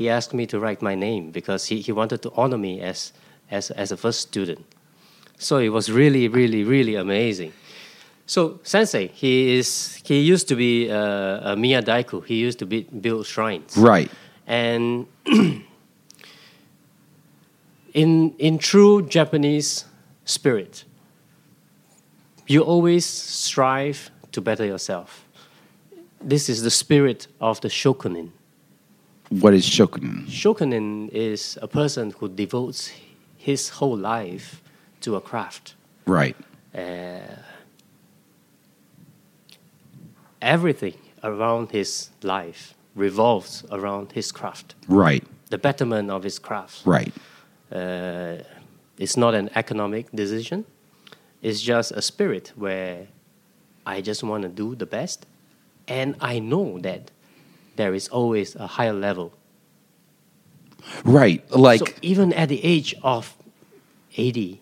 he 0.00 0.08
asked 0.08 0.32
me 0.32 0.46
to 0.46 0.58
write 0.58 0.80
my 0.80 0.94
name 0.94 1.30
because 1.30 1.66
he, 1.66 1.82
he 1.82 1.92
wanted 1.92 2.22
to 2.22 2.32
honor 2.34 2.56
me 2.56 2.80
as, 2.80 3.12
as, 3.50 3.70
as 3.72 3.92
a 3.92 3.98
first 3.98 4.20
student. 4.20 4.64
So 5.36 5.58
it 5.58 5.68
was 5.68 5.92
really, 5.92 6.26
really, 6.26 6.64
really 6.64 6.94
amazing. 6.94 7.52
So 8.24 8.60
Sensei, 8.62 9.08
he 9.08 9.58
is 9.58 10.00
he 10.02 10.20
used 10.20 10.48
to 10.48 10.56
be 10.56 10.90
uh, 10.90 11.52
a 11.52 11.54
miyadaiku. 11.54 12.24
He 12.24 12.36
used 12.36 12.58
to 12.60 12.66
be, 12.66 12.84
build 12.84 13.26
shrines. 13.26 13.76
right. 13.76 14.10
And 14.46 15.06
in 17.92 18.30
in 18.38 18.56
true 18.56 19.02
Japanese 19.02 19.84
spirit, 20.24 20.84
you 22.46 22.62
always 22.62 23.04
strive 23.04 24.10
to 24.32 24.40
better 24.40 24.64
yourself. 24.64 25.26
This 26.22 26.48
is 26.48 26.62
the 26.62 26.70
spirit 26.70 27.26
of 27.38 27.60
the 27.60 27.68
shokunin. 27.68 28.30
What 29.30 29.54
is 29.54 29.64
shokunin? 29.64 30.26
Shokunin 30.26 31.08
is 31.10 31.58
a 31.62 31.68
person 31.68 32.12
who 32.18 32.28
devotes 32.28 32.90
his 33.36 33.68
whole 33.68 33.96
life 33.96 34.60
to 35.02 35.14
a 35.16 35.20
craft. 35.20 35.74
Right. 36.04 36.36
Everything 40.42 40.94
around 41.22 41.70
his 41.70 42.10
life 42.22 42.74
revolves 42.94 43.64
around 43.70 44.12
his 44.12 44.32
craft. 44.32 44.74
Right. 44.88 45.24
the 45.50 45.58
betterment 45.58 46.10
of 46.10 46.22
his 46.22 46.38
craft. 46.38 46.86
Right. 46.86 47.12
Uh, 47.70 48.36
it's 48.98 49.16
not 49.16 49.34
an 49.34 49.50
economic 49.54 50.10
decision. 50.12 50.64
It's 51.42 51.60
just 51.60 51.90
a 51.92 52.02
spirit 52.02 52.52
where 52.56 53.08
I 53.84 54.00
just 54.00 54.22
want 54.22 54.42
to 54.44 54.48
do 54.48 54.74
the 54.74 54.86
best, 54.86 55.26
and 55.88 56.14
I 56.20 56.38
know 56.38 56.78
that 56.80 57.10
there 57.76 57.94
is 57.94 58.08
always 58.08 58.54
a 58.56 58.66
higher 58.66 58.92
level. 58.92 59.32
Right. 61.04 61.48
Like 61.50 61.80
so 61.80 61.86
even 62.02 62.32
at 62.32 62.48
the 62.48 62.62
age 62.64 62.94
of 63.02 63.36
eighty, 64.16 64.60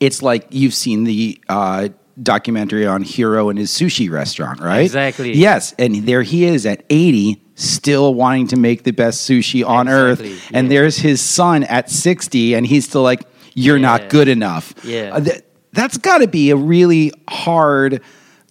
it's 0.00 0.22
like 0.22 0.46
you've 0.50 0.74
seen 0.74 1.04
the 1.04 1.40
uh, 1.48 1.88
documentary 2.22 2.86
on 2.86 3.02
Hiro 3.02 3.48
and 3.48 3.58
his 3.58 3.70
sushi 3.70 4.10
restaurant, 4.10 4.60
right? 4.60 4.80
Exactly. 4.80 5.32
Yes, 5.32 5.74
and 5.78 5.94
there 6.06 6.22
he 6.22 6.44
is 6.44 6.66
at 6.66 6.84
80 6.90 7.40
still 7.54 8.14
wanting 8.14 8.48
to 8.48 8.56
make 8.56 8.82
the 8.82 8.90
best 8.90 9.28
sushi 9.28 9.64
on 9.66 9.86
Exactly, 9.88 10.32
earth. 10.32 10.50
And 10.52 10.66
yeah. 10.66 10.78
there's 10.80 10.96
his 10.98 11.20
son 11.20 11.62
at 11.64 11.88
60 11.90 12.54
and 12.54 12.66
he's 12.66 12.86
still 12.88 13.02
like 13.02 13.22
you're 13.54 13.76
Yeah. 13.76 13.82
not 13.82 14.08
good 14.10 14.28
enough. 14.28 14.74
Yeah. 14.84 15.10
Uh, 15.14 15.20
th- 15.20 15.42
that's 15.72 15.96
got 15.98 16.18
to 16.18 16.26
be 16.26 16.50
a 16.50 16.56
really 16.56 17.12
hard 17.28 18.02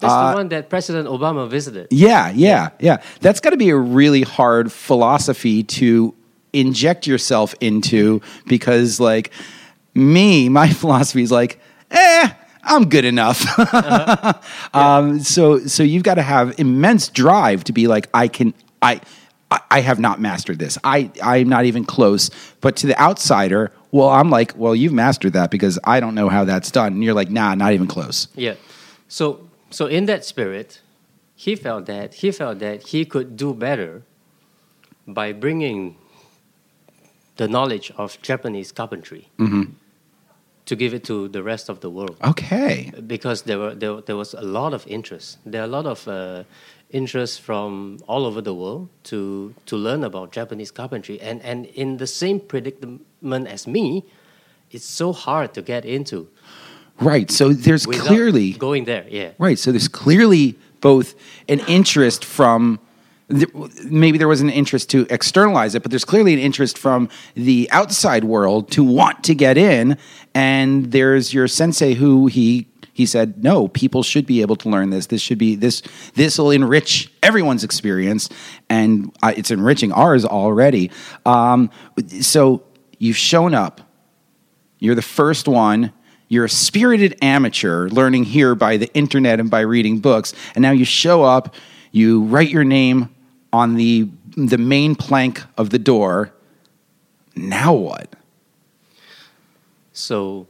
that's 0.02 0.12
Uh, 0.12 0.30
the 0.30 0.36
one 0.36 0.48
that 0.48 0.68
President 0.68 1.08
Obama 1.08 1.48
visited. 1.48 1.86
yeah, 1.90 2.30
yeah, 2.34 2.70
yeah. 2.80 2.98
That's 3.22 3.40
got 3.40 3.50
to 3.50 3.56
be 3.56 3.70
a 3.70 3.76
really 3.76 4.22
hard 4.22 4.70
philosophy 4.70 5.62
to 5.80 6.12
inject 6.52 7.06
yourself 7.06 7.54
into 7.60 8.20
because, 8.46 9.00
like, 9.00 9.30
me, 9.94 10.48
my 10.50 10.68
philosophy 10.82 11.22
is 11.22 11.32
like, 11.32 11.58
eh, 11.90 12.28
I'm 12.64 12.88
good 12.88 13.04
enough. 13.04 13.40
um, 14.74 15.20
so, 15.20 15.58
so 15.66 15.82
you've 15.82 16.02
got 16.02 16.14
to 16.14 16.22
have 16.22 16.58
immense 16.58 17.08
drive 17.08 17.64
to 17.64 17.72
be 17.72 17.86
like, 17.88 18.08
I 18.14 18.28
can, 18.28 18.52
I. 18.82 18.94
I- 18.94 19.60
I 19.70 19.80
have 19.82 20.00
not 20.00 20.18
mastered 20.18 20.58
this. 20.58 20.78
I, 20.82 21.10
I'm 21.22 21.46
not 21.46 21.66
even 21.66 21.84
close. 21.84 22.30
But 22.62 22.74
to 22.76 22.86
the 22.86 22.98
outsider, 22.98 23.70
well, 23.90 24.08
I'm 24.08 24.30
like, 24.30 24.54
well, 24.56 24.74
you've 24.74 24.94
mastered 24.94 25.34
that 25.34 25.50
because 25.50 25.78
I 25.84 26.00
don't 26.00 26.14
know 26.14 26.30
how 26.30 26.44
that's 26.46 26.70
done. 26.70 26.94
And 26.94 27.04
you're 27.04 27.12
like, 27.12 27.28
nah, 27.30 27.54
not 27.54 27.74
even 27.74 27.86
close. 27.86 28.28
Yeah. 28.34 28.54
So 29.08 29.46
so 29.72 29.86
in 29.86 30.06
that 30.06 30.24
spirit, 30.24 30.80
he 31.34 31.56
felt 31.56 31.86
that 31.86 32.14
he 32.14 32.30
felt 32.30 32.58
that 32.60 32.88
he 32.88 33.04
could 33.04 33.36
do 33.36 33.54
better 33.54 34.02
by 35.06 35.32
bringing 35.32 35.96
the 37.36 37.48
knowledge 37.48 37.90
of 37.96 38.20
Japanese 38.22 38.70
carpentry 38.72 39.28
to 40.66 40.76
give 40.76 40.94
it 40.94 41.04
to 41.04 41.28
the 41.28 41.42
rest 41.42 41.68
of 41.68 41.80
the 41.80 41.90
world. 41.90 42.16
Okay. 42.22 42.92
Because 43.06 43.42
there 43.42 43.58
were 43.58 43.74
there, 43.74 44.00
there 44.00 44.16
was 44.16 44.34
a 44.34 44.42
lot 44.42 44.72
of 44.74 44.86
interest. 44.86 45.38
There 45.44 45.60
are 45.62 45.64
a 45.64 45.74
lot 45.78 45.86
of 45.86 46.06
uh, 46.06 46.44
interest 46.90 47.40
from 47.40 47.98
all 48.06 48.24
over 48.26 48.40
the 48.40 48.54
world 48.54 48.88
to 49.04 49.54
to 49.66 49.76
learn 49.76 50.04
about 50.04 50.32
Japanese 50.32 50.70
carpentry, 50.70 51.20
and 51.20 51.42
and 51.42 51.66
in 51.66 51.96
the 51.96 52.06
same 52.06 52.38
predicament 52.40 53.48
as 53.48 53.66
me, 53.66 54.04
it's 54.70 54.84
so 54.84 55.12
hard 55.12 55.54
to 55.54 55.62
get 55.62 55.84
into. 55.84 56.28
Right. 57.00 57.30
So 57.30 57.52
there's 57.52 57.86
without 57.86 58.06
clearly 58.06 58.52
going 58.52 58.84
there. 58.84 59.06
Yeah. 59.08 59.32
Right. 59.38 59.58
So 59.58 59.72
there's 59.72 59.88
clearly 59.88 60.58
both 60.80 61.14
an 61.48 61.60
interest 61.60 62.24
from 62.24 62.78
maybe 63.84 64.18
there 64.18 64.28
was 64.28 64.40
an 64.40 64.50
interest 64.50 64.90
to 64.90 65.06
externalize 65.08 65.74
it, 65.74 65.82
but 65.82 65.90
there's 65.90 66.04
clearly 66.04 66.34
an 66.34 66.38
interest 66.38 66.76
from 66.76 67.08
the 67.34 67.68
outside 67.70 68.24
world 68.24 68.70
to 68.72 68.84
want 68.84 69.24
to 69.24 69.34
get 69.34 69.56
in. 69.56 69.96
And 70.34 70.92
there's 70.92 71.32
your 71.32 71.48
sensei 71.48 71.94
who 71.94 72.26
he 72.26 72.68
he 72.94 73.06
said, 73.06 73.42
no, 73.42 73.68
people 73.68 74.02
should 74.02 74.26
be 74.26 74.42
able 74.42 74.56
to 74.56 74.68
learn 74.68 74.90
this. 74.90 75.06
This 75.06 75.22
should 75.22 75.38
be 75.38 75.56
this. 75.56 75.82
This 76.14 76.36
will 76.36 76.50
enrich 76.50 77.10
everyone's 77.22 77.64
experience, 77.64 78.28
and 78.68 79.10
it's 79.22 79.50
enriching 79.50 79.92
ours 79.92 80.26
already. 80.26 80.90
Um, 81.24 81.70
so 82.20 82.64
you've 82.98 83.16
shown 83.16 83.54
up. 83.54 83.80
You're 84.78 84.94
the 84.94 85.00
first 85.00 85.48
one. 85.48 85.92
You're 86.32 86.46
a 86.46 86.48
spirited 86.48 87.18
amateur 87.20 87.90
learning 87.90 88.24
here 88.24 88.54
by 88.54 88.78
the 88.78 88.90
internet 88.94 89.38
and 89.38 89.50
by 89.50 89.60
reading 89.60 89.98
books. 89.98 90.32
And 90.54 90.62
now 90.62 90.70
you 90.70 90.86
show 90.86 91.22
up, 91.22 91.54
you 91.90 92.22
write 92.22 92.48
your 92.48 92.64
name 92.64 93.14
on 93.52 93.74
the, 93.74 94.08
the 94.34 94.56
main 94.56 94.94
plank 94.94 95.42
of 95.58 95.68
the 95.68 95.78
door. 95.78 96.32
Now 97.36 97.74
what? 97.74 98.16
So, 99.92 100.46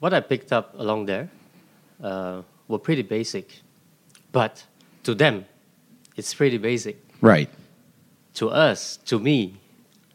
what 0.00 0.12
I 0.12 0.18
picked 0.18 0.52
up 0.52 0.74
along 0.76 1.06
there 1.06 1.30
uh, 2.02 2.42
were 2.66 2.80
pretty 2.80 3.02
basic, 3.02 3.60
but 4.32 4.64
to 5.04 5.14
them, 5.14 5.44
it's 6.16 6.34
pretty 6.34 6.58
basic. 6.58 6.96
Right, 7.20 7.48
To 8.34 8.48
us, 8.50 8.96
to 9.06 9.20
me, 9.20 9.60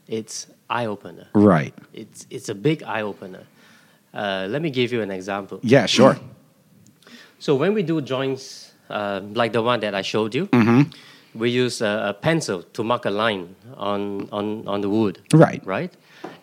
it's 0.09 0.47
eye 0.69 0.87
opener. 0.87 1.27
right. 1.33 1.73
It's 1.93 2.27
it's 2.29 2.49
a 2.49 2.55
big 2.55 2.83
eye 2.83 3.03
opener. 3.03 3.43
Uh, 4.15 4.47
let 4.49 4.61
me 4.61 4.69
give 4.69 4.91
you 4.93 5.01
an 5.01 5.11
example. 5.11 5.59
Yeah, 5.63 5.85
sure. 5.85 6.17
So 7.37 7.53
when 7.55 7.73
we 7.73 7.83
do 7.83 8.01
joints 8.01 8.71
uh, 8.89 9.19
like 9.33 9.51
the 9.51 9.61
one 9.61 9.79
that 9.81 9.93
I 9.93 10.01
showed 10.01 10.33
you, 10.33 10.47
Mm-hmm. 10.47 10.81
we 11.37 11.49
use 11.49 11.81
a, 11.81 12.05
a 12.09 12.13
pencil 12.13 12.63
to 12.73 12.83
mark 12.83 13.05
a 13.05 13.09
line 13.11 13.55
on, 13.77 14.29
on, 14.31 14.65
on 14.67 14.81
the 14.81 14.89
wood. 14.89 15.19
Right. 15.33 15.61
Right? 15.65 15.93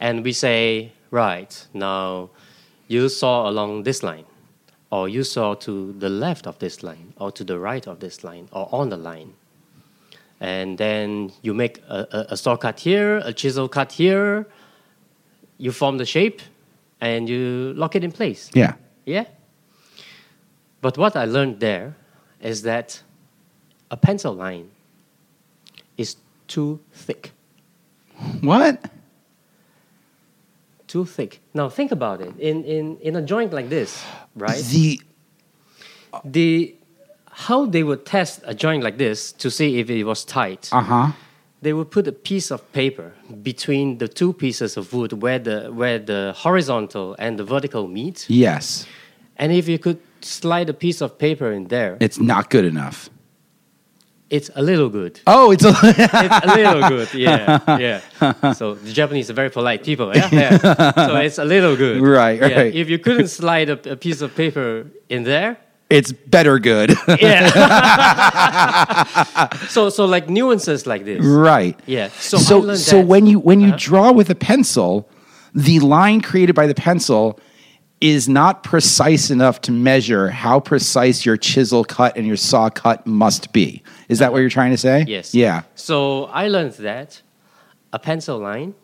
And 0.01 0.23
we 0.23 0.33
say, 0.33 0.93
right, 1.11 1.67
now 1.73 2.31
you 2.89 3.09
saw 3.09 3.49
along 3.49 3.83
this 3.85 4.03
line, 4.03 4.27
or 4.91 5.09
you 5.09 5.25
saw 5.25 5.55
to 5.55 5.93
the 5.99 6.11
left 6.11 6.47
of 6.47 6.59
this 6.59 6.83
line, 6.83 7.15
or 7.17 7.33
to 7.33 7.43
the 7.43 7.59
right 7.59 7.87
of 7.89 7.99
this 7.99 8.23
line, 8.23 8.49
or 8.53 8.69
on 8.71 8.91
the 8.91 8.99
line. 8.99 9.33
And 10.41 10.77
then 10.77 11.33
you 11.43 11.55
make 11.55 11.79
a, 11.89 12.07
a, 12.13 12.27
a 12.35 12.37
saw 12.37 12.57
cut 12.57 12.79
here, 12.81 13.17
a 13.25 13.33
chisel 13.33 13.67
cut 13.69 13.93
here, 13.93 14.47
you 15.59 15.73
form 15.73 15.97
the 15.99 16.07
shape, 16.07 16.43
and 17.03 17.29
you 17.29 17.75
lock 17.77 17.95
it 17.97 18.05
in 18.05 18.13
place. 18.13 18.49
Yeah. 18.55 18.75
Yeah. 19.05 19.25
But 20.81 20.97
what 20.97 21.17
I 21.17 21.25
learned 21.27 21.59
there 21.61 21.95
is 22.41 22.63
that 22.63 23.03
a 23.91 23.97
pencil 23.97 24.33
line 24.35 24.71
is 25.99 26.17
too 26.47 26.79
thick. 26.93 27.33
What? 28.41 28.91
Too 30.87 31.05
thick. 31.05 31.41
Now 31.55 31.69
think 31.69 31.91
about 31.93 32.21
it. 32.21 32.33
In 32.39 32.65
in, 32.65 32.97
in 33.01 33.17
a 33.17 33.23
joint 33.23 33.53
like 33.53 33.69
this, 33.69 34.05
right? 34.37 34.63
The 34.71 35.01
The 36.25 36.75
how 37.31 37.67
they 37.67 37.83
would 37.83 38.05
test 38.05 38.43
a 38.45 38.55
joint 38.55 38.85
like 38.85 38.99
this 38.99 39.33
to 39.33 39.51
see 39.51 39.81
if 39.81 39.89
it 39.91 40.05
was 40.05 40.25
tight. 40.25 40.69
uh 40.73 40.81
huh. 40.83 41.13
They 41.63 41.73
would 41.73 41.91
put 41.91 42.09
a 42.09 42.13
piece 42.13 42.51
of 42.51 42.61
paper 42.73 43.13
between 43.43 43.99
the 43.99 44.09
two 44.09 44.33
pieces 44.33 44.77
of 44.77 44.93
wood 44.93 45.13
where 45.23 45.39
the 45.39 45.71
where 45.73 45.99
the 45.99 46.33
horizontal 46.37 47.15
and 47.19 47.39
the 47.39 47.45
vertical 47.45 47.87
meet. 47.87 48.27
Yes. 48.29 48.87
And 49.37 49.53
if 49.53 49.69
you 49.69 49.79
could 49.79 49.99
slide 50.21 50.69
a 50.69 50.75
piece 50.75 51.01
of 51.01 51.17
paper 51.19 51.53
in 51.53 51.69
there, 51.69 51.97
It's 52.01 52.19
not 52.19 52.51
good 52.51 52.65
enough. 52.65 53.09
it's 54.31 54.51
a 54.55 54.63
little 54.63 54.89
good. 54.89 55.21
Oh, 55.27 55.53
it's 55.53 55.65
a. 55.65 55.73
it's 55.83 56.47
a 56.47 56.55
little 56.57 56.89
good, 56.89 57.09
yeah, 57.15 57.61
yeah. 57.79 58.53
So 58.61 58.75
the 58.75 58.93
Japanese 58.93 59.31
are 59.31 59.35
very 59.37 59.51
polite 59.51 59.83
people, 59.85 60.09
yeah, 60.17 60.29
yeah. 60.33 60.93
So 61.09 61.17
it's 61.17 61.39
a 61.39 61.45
little 61.45 61.77
good, 61.77 62.01
Right, 62.21 62.41
Yeah, 62.41 62.61
right. 62.61 62.75
If 62.75 62.89
you 62.89 62.99
couldn't 62.99 63.29
slide 63.29 63.69
a, 63.69 63.79
a 63.93 63.97
piece 63.97 64.21
of 64.25 64.35
paper 64.35 64.87
in 65.09 65.25
there, 65.25 65.57
it's 65.93 66.13
better 66.13 66.59
good. 66.59 66.95
yeah. 67.21 67.49
so 69.69 69.89
so 69.91 70.05
like 70.05 70.29
nuances 70.29 70.87
like 70.87 71.05
this, 71.05 71.25
right. 71.25 71.79
yeah. 71.87 72.09
So 72.19 72.39
so 72.39 72.75
so 72.75 72.97
that. 72.99 73.07
when 73.07 73.27
you 73.27 73.39
when 73.39 73.61
you 73.61 73.69
Uh-huh. 73.69 73.77
draw 73.79 74.13
with 74.13 74.31
a 74.31 74.35
pencil, 74.35 75.09
the 75.55 75.81
line 75.81 76.21
created 76.21 76.55
by 76.55 76.67
the 76.67 76.75
pencil 76.75 77.39
is 78.01 78.29
not 78.29 78.65
precise 78.65 79.31
enough 79.31 79.61
to 79.61 79.71
measure 79.71 80.29
how 80.29 80.59
precise 80.59 81.25
your 81.25 81.37
chisel 81.37 81.85
cut 81.85 82.17
and 82.17 82.27
your 82.27 82.37
saw 82.37 82.69
cut 82.69 83.07
must 83.07 83.53
be. 83.53 83.81
Is 84.09 84.19
that 84.19 84.33
what 84.33 84.39
you're 84.41 84.51
trying 84.51 84.73
to 84.73 84.77
say? 84.79 85.05
yes, 85.07 85.35
Yeah. 85.35 85.63
So 85.77 86.25
I 86.25 86.49
learned 86.49 86.73
that 86.83 87.23
a 87.93 87.99
pencil 88.01 88.39
line 88.39 88.75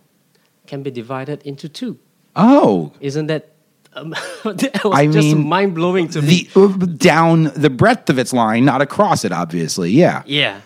can 0.68 0.82
be 0.84 0.90
divided 0.92 1.42
into 1.44 1.68
two. 1.68 1.98
Oh, 2.36 2.92
Isn't 3.00 3.26
that? 3.26 3.54
Um, 3.94 4.10
that 4.44 4.80
was 4.84 4.94
I 4.98 5.06
just 5.06 5.16
mean, 5.18 5.46
mind 5.48 5.74
blowing 5.74 6.08
to 6.08 6.22
me. 6.22 6.48
the 6.54 6.60
uh, 6.60 6.68
down 6.96 7.44
the 7.56 7.70
breadth 7.70 8.10
of 8.10 8.18
its 8.18 8.32
line, 8.32 8.64
not 8.64 8.80
across 8.82 9.24
it. 9.24 9.32
Obviously, 9.32 9.90
yeah. 9.90 10.22
Yeah. 10.26 10.60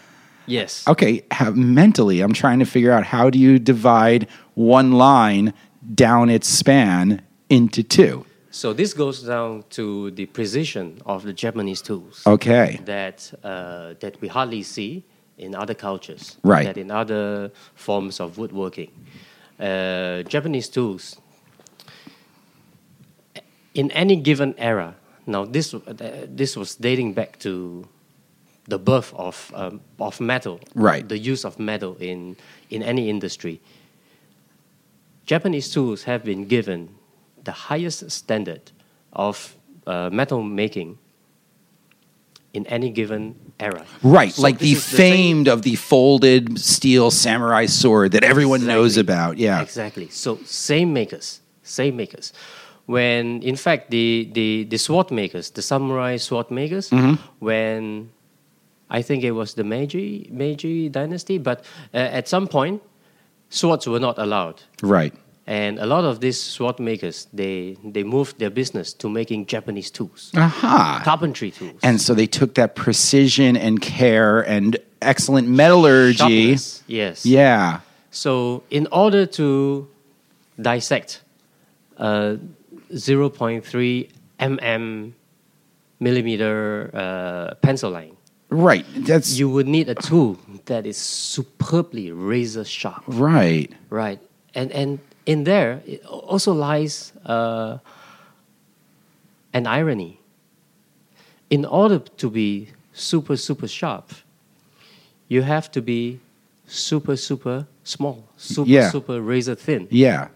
Yes. 0.47 0.87
Okay, 0.89 1.23
have, 1.31 1.57
mentally, 1.57 2.21
I'm 2.21 2.33
trying 2.33 2.59
to 2.59 2.65
figure 2.65 2.91
out 2.91 3.05
how 3.05 3.31
do 3.31 3.39
you 3.39 3.61
divide 3.61 4.27
one 4.55 4.91
line 4.93 5.55
down 5.95 6.29
its 6.31 6.49
span 6.49 7.23
into 7.49 7.83
two. 7.85 8.27
So 8.51 8.73
this 8.73 8.93
goes 8.93 9.23
down 9.23 9.65
to 9.71 10.11
the 10.11 10.27
precision 10.27 11.01
of 11.07 11.23
the 11.23 11.33
Japanese 11.33 11.81
tools 11.81 12.23
Okay. 12.27 12.81
that 12.85 13.33
uh, 13.45 13.95
that 14.01 14.21
we 14.21 14.29
hardly 14.29 14.63
see 14.65 15.05
in 15.39 15.55
other 15.55 15.75
cultures, 15.75 16.37
Right. 16.43 16.67
That 16.67 16.77
in 16.77 16.91
other 16.91 17.51
forms 17.75 18.21
of 18.21 18.37
woodworking, 18.37 18.91
uh, 19.61 20.23
Japanese 20.25 20.69
tools 20.69 21.17
in 23.75 23.91
any 23.93 24.17
given 24.17 24.55
era. 24.59 24.95
Now 25.27 25.45
this 25.45 25.75
uh, 25.75 26.27
this 26.29 26.57
was 26.57 26.75
dating 26.75 27.15
back 27.15 27.39
to 27.41 27.87
the 28.69 28.79
birth 28.79 29.13
of 29.15 29.53
um, 29.55 29.81
of 29.99 30.21
metal, 30.21 30.61
Right. 30.75 31.09
The 31.09 31.19
use 31.19 31.45
of 31.45 31.59
metal 31.59 31.97
in 32.01 32.37
in 32.71 32.83
any 32.83 33.09
industry. 33.09 33.61
Japanese 35.27 35.71
tools 35.71 36.03
have 36.05 36.25
been 36.25 36.47
given 36.47 36.89
the 37.45 37.53
highest 37.53 38.11
standard 38.11 38.73
of 39.13 39.57
uh, 39.87 40.11
metal 40.13 40.43
making 40.43 40.99
in 42.53 42.67
any 42.67 42.91
given 42.91 43.35
era. 43.59 43.85
Right, 44.03 44.33
So 44.33 44.43
like 44.43 44.59
the 44.59 44.75
famed 44.75 45.49
of 45.49 45.63
the 45.63 45.77
folded 45.77 46.59
steel 46.59 47.11
samurai 47.11 47.67
sword 47.67 48.13
that 48.13 48.25
everyone 48.25 48.67
knows 48.67 48.97
about. 48.97 49.39
Yeah. 49.39 49.63
Exactly. 49.63 50.09
So 50.11 50.39
same 50.45 50.93
makers, 50.93 51.41
same 51.63 51.97
makers. 51.97 52.33
When 52.93 53.43
in 53.43 53.57
fact 53.57 53.91
the 53.91 54.29
the, 54.39 54.49
the 54.73 54.79
sword 54.79 55.11
makers, 55.11 55.51
the 55.51 55.63
samurai 55.63 56.19
sword 56.19 56.51
makers, 56.51 56.91
Mm-hmm. 56.91 57.15
when 57.41 58.11
I 58.99 59.03
think 59.03 59.25
it 59.25 59.33
was 59.33 59.55
the 59.55 59.65
Meiji 59.65 60.29
Meiji 60.31 60.89
dynasty, 60.91 61.39
but 61.39 61.59
uh, 61.95 62.19
at 62.19 62.29
some 62.29 62.47
point 62.47 62.83
swords 63.49 63.87
were 63.87 64.01
not 64.01 64.19
allowed. 64.19 64.63
Right. 64.83 65.15
And 65.47 65.79
a 65.79 65.87
lot 65.87 66.05
of 66.05 66.21
these 66.21 66.39
sword 66.41 66.79
makers, 66.79 67.27
they, 67.33 67.77
they 67.93 68.05
moved 68.05 68.39
their 68.39 68.51
business 68.51 68.95
to 68.95 69.09
making 69.09 69.47
Japanese 69.47 69.91
tools, 69.91 70.31
Aha. 70.37 71.01
carpentry 71.05 71.51
tools. 71.51 71.81
And 71.83 72.01
so 72.01 72.15
they 72.15 72.27
took 72.29 72.55
that 72.55 72.75
precision 72.77 73.57
and 73.57 73.81
care 73.83 74.41
and 74.49 74.77
excellent 75.01 75.49
metallurgy. 75.49 76.17
Sharpness, 76.57 76.83
Yes. 76.87 77.27
Yeah. 77.27 77.81
So, 78.11 78.63
in 78.71 78.87
order 78.93 79.27
to 79.39 79.89
dissect 80.61 81.23
a 81.97 82.39
0.3 82.93 84.09
mm 84.41 85.13
millimeter 86.01 86.91
uh, 86.95 87.55
pencil 87.63 87.91
line, 87.91 88.17
Right. 88.51 88.85
That's 89.07 89.39
you 89.39 89.49
would 89.49 89.67
need 89.67 89.89
a 89.89 89.95
tool 89.95 90.37
that 90.67 90.85
is 90.85 90.99
superbly 90.99 92.13
razor 92.13 92.65
sharp, 92.65 93.03
right. 93.07 93.71
right? 93.89 94.21
And 94.55 94.71
and 94.73 94.99
in 95.25 95.45
there 95.45 95.81
it 95.87 96.05
also 96.05 96.53
lies 96.53 97.13
uh, 97.25 97.79
an 99.55 99.67
irony. 99.67 100.19
In 101.49 101.65
order 101.65 101.99
to 102.19 102.31
be 102.31 102.69
super 102.93 103.37
super 103.37 103.69
sharp, 103.69 104.11
you 105.29 105.43
have 105.43 105.71
to 105.73 105.81
be 105.81 106.21
super 106.67 107.17
super 107.17 107.67
small, 107.85 108.25
super 108.37 108.71
Yeah. 108.71 108.91
super 108.91 109.21
razor 109.23 109.55
thin. 109.55 109.89
Yeah. 109.91 110.29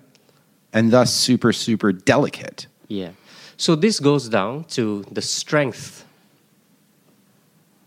And 0.77 0.93
thus 0.93 1.11
super, 1.11 1.53
super 1.55 1.91
delicate. 1.91 2.67
Yeah. 2.89 3.13
So 3.57 3.75
this 3.75 3.99
goes 3.99 4.29
down 4.29 4.65
to 4.77 5.05
the 5.11 5.23
strength 5.23 6.05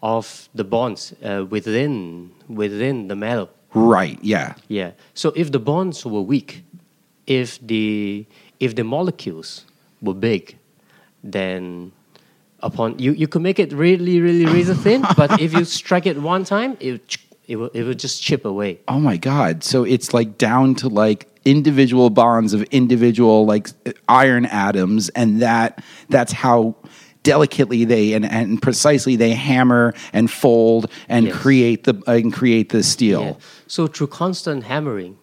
of 0.02 0.49
the 0.56 0.63
bonds 0.63 1.13
uh, 1.23 1.45
within 1.47 2.32
within 2.47 3.08
the 3.08 3.15
metal. 3.15 3.49
Right. 3.75 4.17
Yeah. 4.23 4.56
Yeah. 4.69 4.91
So 5.13 5.32
if 5.36 5.52
the 5.52 5.60
bonds 5.60 6.04
were 6.04 6.23
weak, 6.23 6.63
if 7.28 7.60
the 7.62 8.25
if 8.60 8.75
the 8.75 8.84
molecules 8.84 9.65
were 10.02 10.15
big, 10.15 10.58
then 11.23 11.91
upon 12.62 12.97
you 12.97 13.12
you 13.12 13.28
could 13.28 13.43
make 13.43 13.60
it 13.60 13.71
really 13.71 14.19
really 14.19 14.47
razor 14.47 14.73
thin, 14.73 15.06
but 15.15 15.39
if 15.39 15.54
you 15.54 15.63
strike 15.63 16.08
it 16.08 16.19
one 16.19 16.43
time, 16.43 16.75
it 16.80 17.17
it 17.50 17.56
will 17.58 17.70
it 17.74 17.84
will 17.84 17.94
just 17.96 18.22
chip 18.22 18.46
away. 18.46 18.80
Oh 18.88 19.00
my 19.00 19.18
God. 19.18 19.64
So 19.64 19.84
it's 19.84 20.14
like 20.14 20.38
down 20.38 20.76
to 20.76 20.88
like 20.88 21.28
individual 21.46 22.10
bonds 22.10 22.54
of 22.54 22.62
individual 22.64 23.46
like 23.46 23.70
iron 24.08 24.46
atoms, 24.46 25.10
and 25.10 25.42
that 25.42 25.84
that's 26.10 26.32
how 26.32 26.76
delicately 27.24 27.84
they 27.86 28.14
and, 28.14 28.26
and 28.26 28.62
precisely 28.62 29.16
they 29.18 29.34
hammer 29.34 29.94
and 30.14 30.32
fold 30.32 30.90
and 31.10 31.26
Yes. 31.28 31.36
create 31.36 31.84
the 31.84 31.96
uh, 32.08 32.14
and 32.14 32.32
create 32.32 32.70
the 32.70 32.84
steel. 32.84 33.22
Yeah. 33.22 33.34
So 33.68 33.88
through 33.88 34.08
constant 34.08 34.64
hammering, 34.64 35.18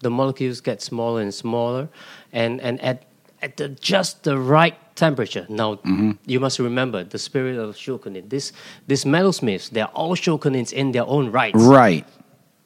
the 0.00 0.10
molecules 0.10 0.60
get 0.60 0.80
smaller 0.80 1.20
and 1.20 1.34
smaller, 1.34 1.88
and 2.32 2.60
and 2.60 2.80
at 2.80 3.04
at 3.42 3.56
the, 3.56 3.68
just 3.68 4.22
the 4.24 4.38
right 4.38 4.74
temperature. 4.96 5.46
Now 5.48 5.78
you 6.26 6.40
must 6.40 6.58
remember 6.58 7.04
the 7.04 7.18
spirit 7.18 7.58
of 7.58 7.76
shokunin. 7.76 8.28
This 8.30 8.52
this 8.86 9.04
metalsmiths, 9.04 9.70
they're 9.70 9.92
all 9.94 10.16
shokunins 10.16 10.72
in 10.72 10.92
their 10.92 11.06
own 11.06 11.30
right. 11.30 11.54
Right. 11.54 12.06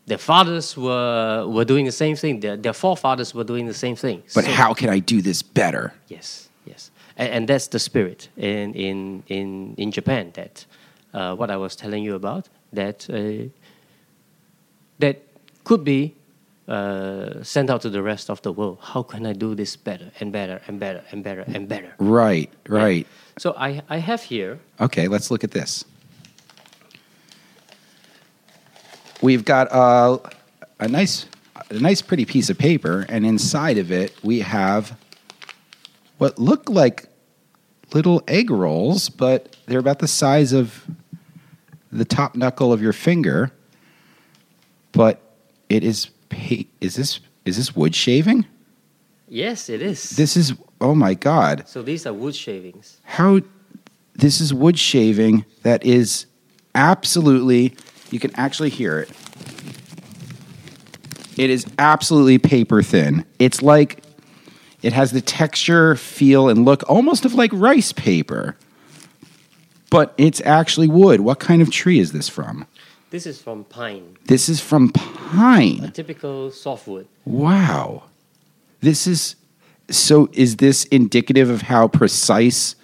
Their 0.06 0.18
fathers 0.18 0.76
were 0.76 1.46
were 1.46 1.64
doing 1.64 1.86
the 1.86 1.92
same 1.92 2.16
thing. 2.16 2.40
Their 2.40 2.56
their 2.56 2.72
forefathers 2.74 3.34
were 3.34 3.44
doing 3.44 3.66
the 3.66 3.74
same 3.74 3.96
thing. 3.96 4.22
But 4.34 4.44
So- 4.44 4.50
how 4.52 4.74
can 4.74 4.88
I 4.88 4.98
do 5.00 5.20
this 5.22 5.42
better? 5.42 5.92
Yes, 6.08 6.48
yes, 6.66 6.90
and, 7.16 7.28
and 7.34 7.48
that's 7.48 7.68
the 7.68 7.78
spirit 7.78 8.28
in 8.36 8.74
in 8.74 9.22
in 9.28 9.74
in 9.76 9.90
Japan. 9.92 10.30
That 10.34 10.66
uh, 11.14 11.34
what 11.36 11.50
I 11.50 11.56
was 11.56 11.76
telling 11.76 12.04
you 12.04 12.14
about. 12.14 12.48
That 12.72 13.08
uh, 13.10 13.48
that 14.98 15.16
could 15.64 15.84
be 15.84 16.14
uh, 16.68 17.42
sent 17.42 17.70
out 17.70 17.82
to 17.82 17.90
the 17.90 18.02
rest 18.02 18.30
of 18.30 18.42
the 18.42 18.52
world. 18.52 18.78
How 18.80 19.02
can 19.02 19.26
I 19.26 19.32
do 19.32 19.54
this 19.54 19.76
better 19.76 20.10
and 20.20 20.32
better 20.32 20.60
and 20.66 20.78
better 20.78 21.04
and 21.10 21.24
better 21.24 21.44
and 21.46 21.68
better? 21.68 21.92
Right. 21.98 22.50
Right. 22.68 23.06
So 23.38 23.54
I 23.56 23.82
I 23.88 23.98
have 23.98 24.22
here. 24.22 24.60
Okay, 24.80 25.08
let's 25.08 25.30
look 25.30 25.44
at 25.44 25.50
this. 25.50 25.84
We've 29.22 29.44
got 29.44 29.68
a, 29.70 30.18
a 30.78 30.88
nice, 30.88 31.26
a 31.68 31.74
nice, 31.74 32.00
pretty 32.00 32.24
piece 32.24 32.48
of 32.48 32.56
paper, 32.56 33.04
and 33.08 33.26
inside 33.26 33.76
of 33.76 33.92
it 33.92 34.14
we 34.22 34.40
have 34.40 34.96
what 36.16 36.38
look 36.38 36.70
like 36.70 37.06
little 37.92 38.22
egg 38.28 38.50
rolls, 38.50 39.10
but 39.10 39.56
they're 39.66 39.78
about 39.78 39.98
the 39.98 40.08
size 40.08 40.52
of 40.52 40.86
the 41.92 42.04
top 42.04 42.34
knuckle 42.34 42.72
of 42.72 42.80
your 42.80 42.92
finger. 42.92 43.52
But 44.92 45.20
it 45.68 45.84
is. 45.84 46.08
Pa- 46.30 46.64
is 46.80 46.96
this 46.96 47.20
is 47.44 47.56
this 47.58 47.76
wood 47.76 47.94
shaving? 47.94 48.46
Yes, 49.28 49.68
it 49.68 49.82
is. 49.82 50.10
This 50.10 50.36
is. 50.36 50.54
Oh 50.80 50.94
my 50.94 51.12
god! 51.14 51.68
so 51.68 51.82
these 51.82 52.06
are 52.06 52.12
wood 52.14 52.34
shavings. 52.34 52.98
how 53.04 53.40
this 54.14 54.40
is 54.40 54.52
wood 54.54 54.78
shaving 54.78 55.44
that 55.62 55.84
is 55.84 56.24
absolutely 56.74 57.74
you 58.10 58.18
can 58.18 58.30
actually 58.36 58.70
hear 58.70 58.98
it 58.98 59.10
it 61.36 61.50
is 61.50 61.66
absolutely 61.78 62.38
paper 62.38 62.82
thin 62.82 63.24
it's 63.38 63.60
like 63.62 64.02
it 64.82 64.92
has 64.92 65.12
the 65.12 65.20
texture 65.20 65.96
feel 65.96 66.48
and 66.48 66.64
look 66.64 66.82
almost 66.88 67.24
of 67.24 67.34
like 67.34 67.50
rice 67.52 67.92
paper 67.92 68.56
but 69.90 70.14
it's 70.16 70.40
actually 70.42 70.88
wood 70.88 71.20
what 71.20 71.38
kind 71.40 71.60
of 71.62 71.70
tree 71.70 71.98
is 71.98 72.12
this 72.12 72.28
from 72.28 72.66
This 73.10 73.26
is 73.26 73.40
from 73.42 73.64
pine, 73.64 74.16
this 74.26 74.48
is 74.48 74.60
from 74.60 74.90
pine. 74.90 75.84
a 75.84 75.90
typical 75.90 76.50
softwood. 76.50 77.06
wow 77.24 78.04
this 78.80 79.06
is 79.06 79.36
so 79.90 80.28
is 80.32 80.56
this 80.56 80.84
indicative 80.86 81.50
of 81.50 81.62
how 81.62 81.88
precise 81.88 82.76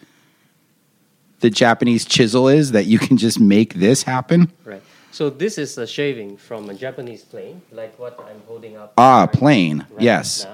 the 1.40 1.50
Japanese 1.50 2.04
chisel 2.04 2.48
is 2.48 2.72
that 2.72 2.86
you 2.86 2.98
can 2.98 3.16
just 3.16 3.38
make 3.38 3.74
this 3.74 4.02
happen? 4.02 4.50
Right. 4.64 4.82
So 5.12 5.30
this 5.30 5.58
is 5.58 5.78
a 5.78 5.86
shaving 5.86 6.36
from 6.36 6.68
a 6.68 6.74
Japanese 6.74 7.22
plane, 7.22 7.62
like 7.72 7.98
what 7.98 8.18
I'm 8.28 8.40
holding 8.46 8.76
up. 8.76 8.94
Ah, 8.98 9.20
right- 9.20 9.32
plane. 9.32 9.86
right 9.90 10.02
yes. 10.02 10.46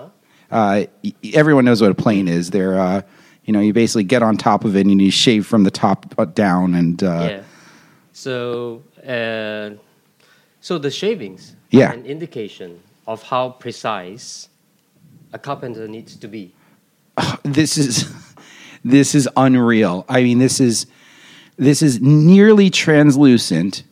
Uh, 0.50 0.84
y- 1.02 1.14
everyone 1.32 1.64
knows 1.64 1.80
what 1.80 1.90
a 1.90 1.94
plane 1.94 2.28
is. 2.28 2.50
They're, 2.50 2.78
uh, 2.78 3.02
you 3.44 3.52
know, 3.52 3.60
you 3.60 3.72
basically 3.72 4.04
get 4.04 4.22
on 4.22 4.36
top 4.36 4.64
of 4.64 4.76
it 4.76 4.86
and 4.86 5.00
you 5.00 5.10
shave 5.10 5.46
from 5.46 5.64
the 5.64 5.70
top 5.70 6.14
uh, 6.18 6.26
down 6.26 6.74
and, 6.74 7.02
uh, 7.02 7.28
yeah. 7.30 7.42
So, 8.12 8.82
uh, 9.06 9.70
so 10.60 10.78
the 10.78 10.90
shavings 10.90 11.56
Yeah. 11.70 11.90
are 11.90 11.92
an 11.94 12.06
indication 12.06 12.80
of 13.06 13.22
how 13.22 13.50
precise 13.50 14.48
a 15.32 15.38
carpenter 15.38 15.88
needs 15.88 16.16
to 16.16 16.28
be. 16.28 16.52
this 17.42 17.76
is 17.78 18.12
this 18.84 19.14
is 19.14 19.28
unreal. 19.36 20.04
I 20.08 20.22
mean, 20.22 20.38
this 20.38 20.60
is 20.60 20.86
this 21.56 21.82
is 21.82 22.00
nearly 22.00 22.70
translucent. 22.70 23.82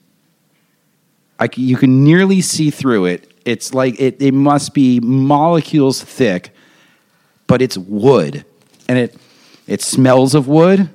I 1.38 1.48
you 1.56 1.76
can 1.76 2.04
nearly 2.04 2.40
see 2.40 2.70
through 2.70 3.06
it. 3.06 3.32
It's 3.44 3.72
like 3.74 3.98
it, 4.00 4.20
it 4.20 4.34
must 4.34 4.74
be 4.74 5.00
molecules 5.00 6.02
thick, 6.02 6.54
but 7.46 7.62
it's 7.62 7.78
wood, 7.78 8.44
and 8.88 8.98
it 8.98 9.16
it 9.66 9.80
smells 9.82 10.34
of 10.34 10.46
wood. 10.46 10.88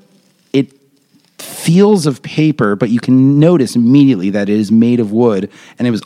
Feels 1.37 2.05
of 2.05 2.21
paper, 2.21 2.75
but 2.75 2.89
you 2.89 2.99
can 2.99 3.39
notice 3.39 3.75
immediately 3.75 4.29
that 4.29 4.49
it 4.49 4.57
is 4.57 4.71
made 4.71 4.99
of 4.99 5.11
wood, 5.11 5.49
and 5.77 5.87
it 5.87 5.91
was 5.91 6.01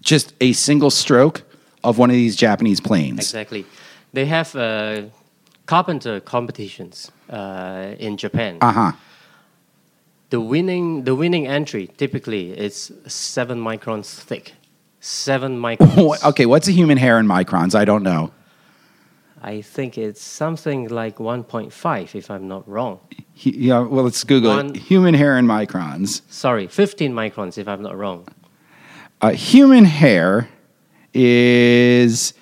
just 0.00 0.34
a 0.40 0.52
single 0.52 0.90
stroke 0.90 1.42
of 1.84 1.98
one 1.98 2.10
of 2.10 2.14
these 2.14 2.36
Japanese 2.36 2.80
planes. 2.80 3.18
Exactly. 3.18 3.66
They 4.12 4.26
have 4.26 4.54
uh, 4.54 5.02
carpenter 5.66 6.20
competitions 6.20 7.10
uh, 7.30 7.94
in 7.98 8.16
Japan. 8.16 8.58
Uh 8.60 8.72
huh. 8.72 8.92
The 10.30 10.40
winning, 10.40 11.04
the 11.04 11.14
winning 11.14 11.46
entry 11.46 11.90
typically 11.96 12.52
is 12.56 12.92
seven 13.06 13.58
microns 13.58 14.14
thick. 14.14 14.54
Seven 15.00 15.60
microns. 15.60 16.24
okay, 16.30 16.46
what's 16.46 16.68
a 16.68 16.72
human 16.72 16.96
hair 16.96 17.18
in 17.18 17.26
microns? 17.26 17.74
I 17.74 17.84
don't 17.84 18.02
know. 18.02 18.32
I 19.44 19.60
think 19.60 19.98
it's 19.98 20.22
something 20.22 20.88
like 20.88 21.16
1.5, 21.18 22.14
if 22.14 22.30
I'm 22.30 22.46
not 22.46 22.68
wrong. 22.68 23.00
Hu- 23.42 23.50
yeah, 23.50 23.80
well, 23.80 24.04
let's 24.04 24.22
Google 24.22 24.54
One- 24.54 24.70
it. 24.76 24.76
Human 24.76 25.14
hair 25.14 25.36
in 25.36 25.46
microns. 25.46 26.22
Sorry, 26.30 26.68
15 26.68 27.12
microns, 27.12 27.58
if 27.58 27.66
I'm 27.66 27.82
not 27.82 27.96
wrong. 27.96 28.28
Uh, 29.20 29.30
human 29.30 29.84
hair 29.84 30.48
is 31.12 32.34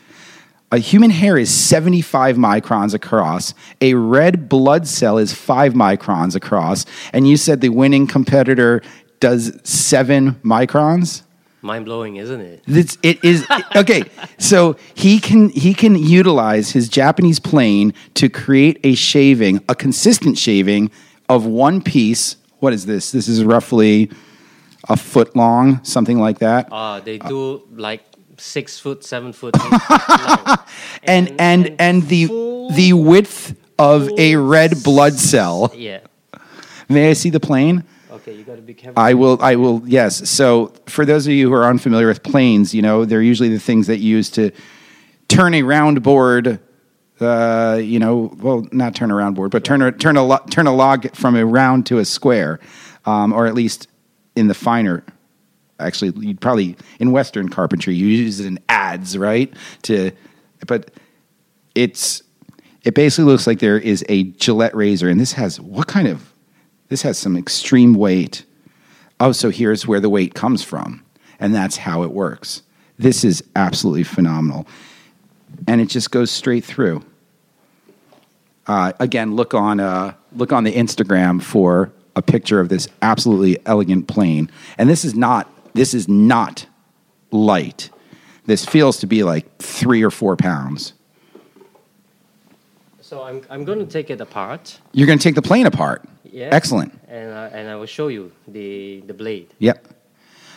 a 0.72 0.78
human 0.78 1.10
hair 1.10 1.36
is 1.36 1.50
75 1.52 2.36
microns 2.36 2.94
across. 2.94 3.54
A 3.80 3.94
red 3.94 4.48
blood 4.48 4.86
cell 4.86 5.18
is 5.18 5.32
5 5.32 5.72
microns 5.72 6.36
across. 6.36 6.86
And 7.12 7.26
you 7.26 7.36
said 7.36 7.60
the 7.60 7.70
winning 7.70 8.06
competitor 8.06 8.80
does 9.18 9.58
7 9.64 10.34
microns? 10.44 11.22
Mind 11.62 11.84
blowing, 11.84 12.16
isn't 12.16 12.40
it? 12.40 12.62
It's, 12.66 12.96
it 13.02 13.22
is 13.22 13.46
okay. 13.76 14.04
So 14.38 14.76
he 14.94 15.20
can 15.20 15.50
he 15.50 15.74
can 15.74 15.94
utilize 15.94 16.70
his 16.70 16.88
Japanese 16.88 17.38
plane 17.38 17.92
to 18.14 18.28
create 18.30 18.80
a 18.82 18.94
shaving, 18.94 19.62
a 19.68 19.74
consistent 19.74 20.38
shaving 20.38 20.90
of 21.28 21.44
one 21.44 21.82
piece. 21.82 22.36
What 22.60 22.72
is 22.72 22.86
this? 22.86 23.12
This 23.12 23.28
is 23.28 23.44
roughly 23.44 24.10
a 24.88 24.96
foot 24.96 25.36
long, 25.36 25.84
something 25.84 26.18
like 26.18 26.38
that. 26.38 26.68
Uh, 26.72 27.00
they 27.00 27.18
do 27.18 27.62
like 27.72 28.04
six 28.38 28.78
foot, 28.78 29.04
seven 29.04 29.32
foot 29.34 29.54
and 31.02 31.28
and 31.28 31.40
and, 31.40 31.76
and 31.78 32.02
the 32.08 32.26
full- 32.26 32.70
the 32.70 32.92
width 32.94 33.54
of 33.78 34.08
a 34.18 34.36
red 34.36 34.82
blood 34.82 35.14
cell. 35.14 35.72
Yeah. 35.74 36.00
May 36.88 37.10
I 37.10 37.12
see 37.12 37.30
the 37.30 37.40
plane? 37.40 37.84
Okay, 38.20 38.34
you 38.34 38.44
got 38.44 38.56
to 38.56 38.62
be 38.62 38.74
careful. 38.74 39.02
I 39.02 39.14
will. 39.14 39.38
I 39.40 39.56
will. 39.56 39.82
Yes. 39.86 40.28
So, 40.28 40.74
for 40.86 41.06
those 41.06 41.26
of 41.26 41.32
you 41.32 41.48
who 41.48 41.54
are 41.54 41.64
unfamiliar 41.64 42.06
with 42.06 42.22
planes, 42.22 42.74
you 42.74 42.82
know 42.82 43.06
they're 43.06 43.22
usually 43.22 43.48
the 43.48 43.58
things 43.58 43.86
that 43.86 43.98
you 43.98 44.16
use 44.16 44.28
to 44.30 44.50
turn 45.28 45.54
a 45.54 45.62
round 45.62 46.02
board. 46.02 46.60
Uh, 47.18 47.78
you 47.82 47.98
know, 47.98 48.34
well, 48.40 48.66
not 48.72 48.94
turn 48.94 49.10
a 49.10 49.14
round 49.14 49.36
board, 49.36 49.50
but 49.50 49.64
turn 49.64 49.80
a 49.80 49.90
turn 49.90 50.16
a 50.16 50.22
lo- 50.22 50.44
turn 50.50 50.66
a 50.66 50.74
log 50.74 51.14
from 51.14 51.34
a 51.34 51.44
round 51.46 51.86
to 51.86 51.98
a 51.98 52.04
square, 52.04 52.60
um, 53.06 53.32
or 53.32 53.46
at 53.46 53.54
least 53.54 53.88
in 54.36 54.48
the 54.48 54.54
finer. 54.54 55.02
Actually, 55.78 56.12
you'd 56.26 56.40
probably 56.42 56.76
in 56.98 57.12
Western 57.12 57.48
carpentry 57.48 57.94
you 57.94 58.06
use 58.06 58.38
it 58.40 58.46
in 58.46 58.58
ads, 58.68 59.16
right? 59.16 59.52
To, 59.82 60.10
but 60.66 60.90
it's 61.74 62.22
it 62.84 62.94
basically 62.94 63.24
looks 63.24 63.46
like 63.46 63.60
there 63.60 63.78
is 63.78 64.04
a 64.10 64.24
Gillette 64.24 64.76
razor, 64.76 65.08
and 65.08 65.18
this 65.18 65.32
has 65.32 65.58
what 65.58 65.86
kind 65.86 66.06
of 66.06 66.29
this 66.90 67.02
has 67.02 67.16
some 67.16 67.36
extreme 67.36 67.94
weight. 67.94 68.44
Oh, 69.18 69.32
so 69.32 69.48
here's 69.48 69.86
where 69.86 70.00
the 70.00 70.10
weight 70.10 70.34
comes 70.34 70.62
from, 70.62 71.02
and 71.38 71.54
that's 71.54 71.78
how 71.78 72.02
it 72.02 72.10
works. 72.10 72.62
This 72.98 73.24
is 73.24 73.42
absolutely 73.56 74.02
phenomenal, 74.02 74.66
and 75.66 75.80
it 75.80 75.86
just 75.86 76.10
goes 76.10 76.30
straight 76.30 76.64
through. 76.64 77.02
Uh, 78.66 78.92
again, 79.00 79.34
look 79.34 79.54
on 79.54 79.80
uh, 79.80 80.14
look 80.32 80.52
on 80.52 80.64
the 80.64 80.72
Instagram 80.72 81.42
for 81.42 81.92
a 82.16 82.22
picture 82.22 82.60
of 82.60 82.68
this 82.68 82.88
absolutely 83.00 83.58
elegant 83.64 84.08
plane, 84.08 84.50
and 84.76 84.90
this 84.90 85.04
is 85.04 85.14
not 85.14 85.48
this 85.74 85.94
is 85.94 86.08
not 86.08 86.66
light. 87.30 87.88
This 88.46 88.64
feels 88.64 88.98
to 88.98 89.06
be 89.06 89.22
like 89.22 89.58
three 89.58 90.02
or 90.02 90.10
four 90.10 90.36
pounds. 90.36 90.92
so 93.00 93.22
I'm, 93.22 93.42
I'm 93.48 93.64
going 93.64 93.78
to 93.78 93.86
take 93.86 94.10
it 94.10 94.20
apart. 94.20 94.80
You're 94.92 95.06
going 95.06 95.18
to 95.18 95.22
take 95.22 95.36
the 95.36 95.42
plane 95.42 95.66
apart. 95.66 96.09
Yeah. 96.32 96.48
Excellent. 96.52 96.92
And, 97.08 97.30
uh, 97.32 97.50
and 97.52 97.68
I 97.68 97.76
will 97.76 97.86
show 97.86 98.08
you 98.08 98.32
the, 98.48 99.00
the 99.06 99.14
blade. 99.14 99.48
Yep. 99.58 99.88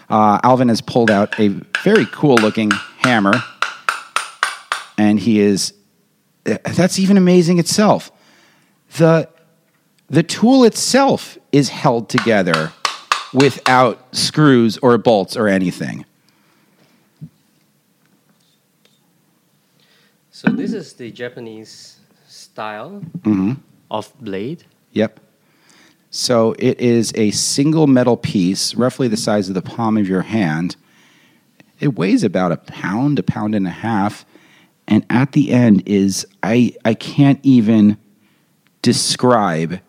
Uh, 0.10 0.40
Alvan 0.44 0.70
has 0.70 0.82
pulled 0.82 1.10
out 1.10 1.40
a 1.40 1.48
very 1.84 2.06
cool 2.12 2.36
looking 2.36 2.72
hammer, 2.98 3.34
and 4.98 5.20
he 5.20 5.40
is. 5.40 5.74
uh, 6.46 6.58
That's 6.76 7.00
even 7.00 7.18
amazing 7.18 7.58
itself. 7.60 8.12
The 8.98 9.28
the 10.10 10.22
tool 10.22 10.66
itself 10.66 11.38
is 11.52 11.70
held 11.70 12.10
together 12.10 12.72
without 13.34 13.98
screws 14.16 14.78
or 14.80 14.98
bolts 15.00 15.36
or 15.36 15.48
anything. 15.48 16.06
So 20.32 20.50
this 20.52 20.74
is 20.74 20.94
the 20.94 21.10
Japanese 21.12 22.00
style 22.28 23.02
Mm-hmm. 23.24 23.54
of 23.90 24.12
blade. 24.20 24.66
Yep. 24.92 25.20
So 26.16 26.54
it 26.60 26.80
is 26.80 27.12
a 27.16 27.32
single 27.32 27.88
metal 27.88 28.18
piece, 28.18 28.76
roughly 28.76 29.08
the 29.08 29.18
size 29.18 29.50
of 29.50 29.56
the 29.56 29.64
palm 29.64 29.98
of 29.98 30.08
your 30.08 30.22
hand. 30.22 30.76
It 31.80 31.96
weighs 31.96 32.24
about 32.24 32.52
a 32.52 32.58
pound, 32.58 33.18
a 33.18 33.24
pound 33.24 33.56
and 33.56 33.66
a 33.66 33.72
half, 33.72 34.24
and 34.88 35.04
at 35.10 35.32
the 35.32 35.52
end 35.52 35.82
is 35.88 36.28
I 36.44 36.76
I 36.86 36.94
can't 36.94 37.40
even 37.42 37.98
describe 38.84 39.80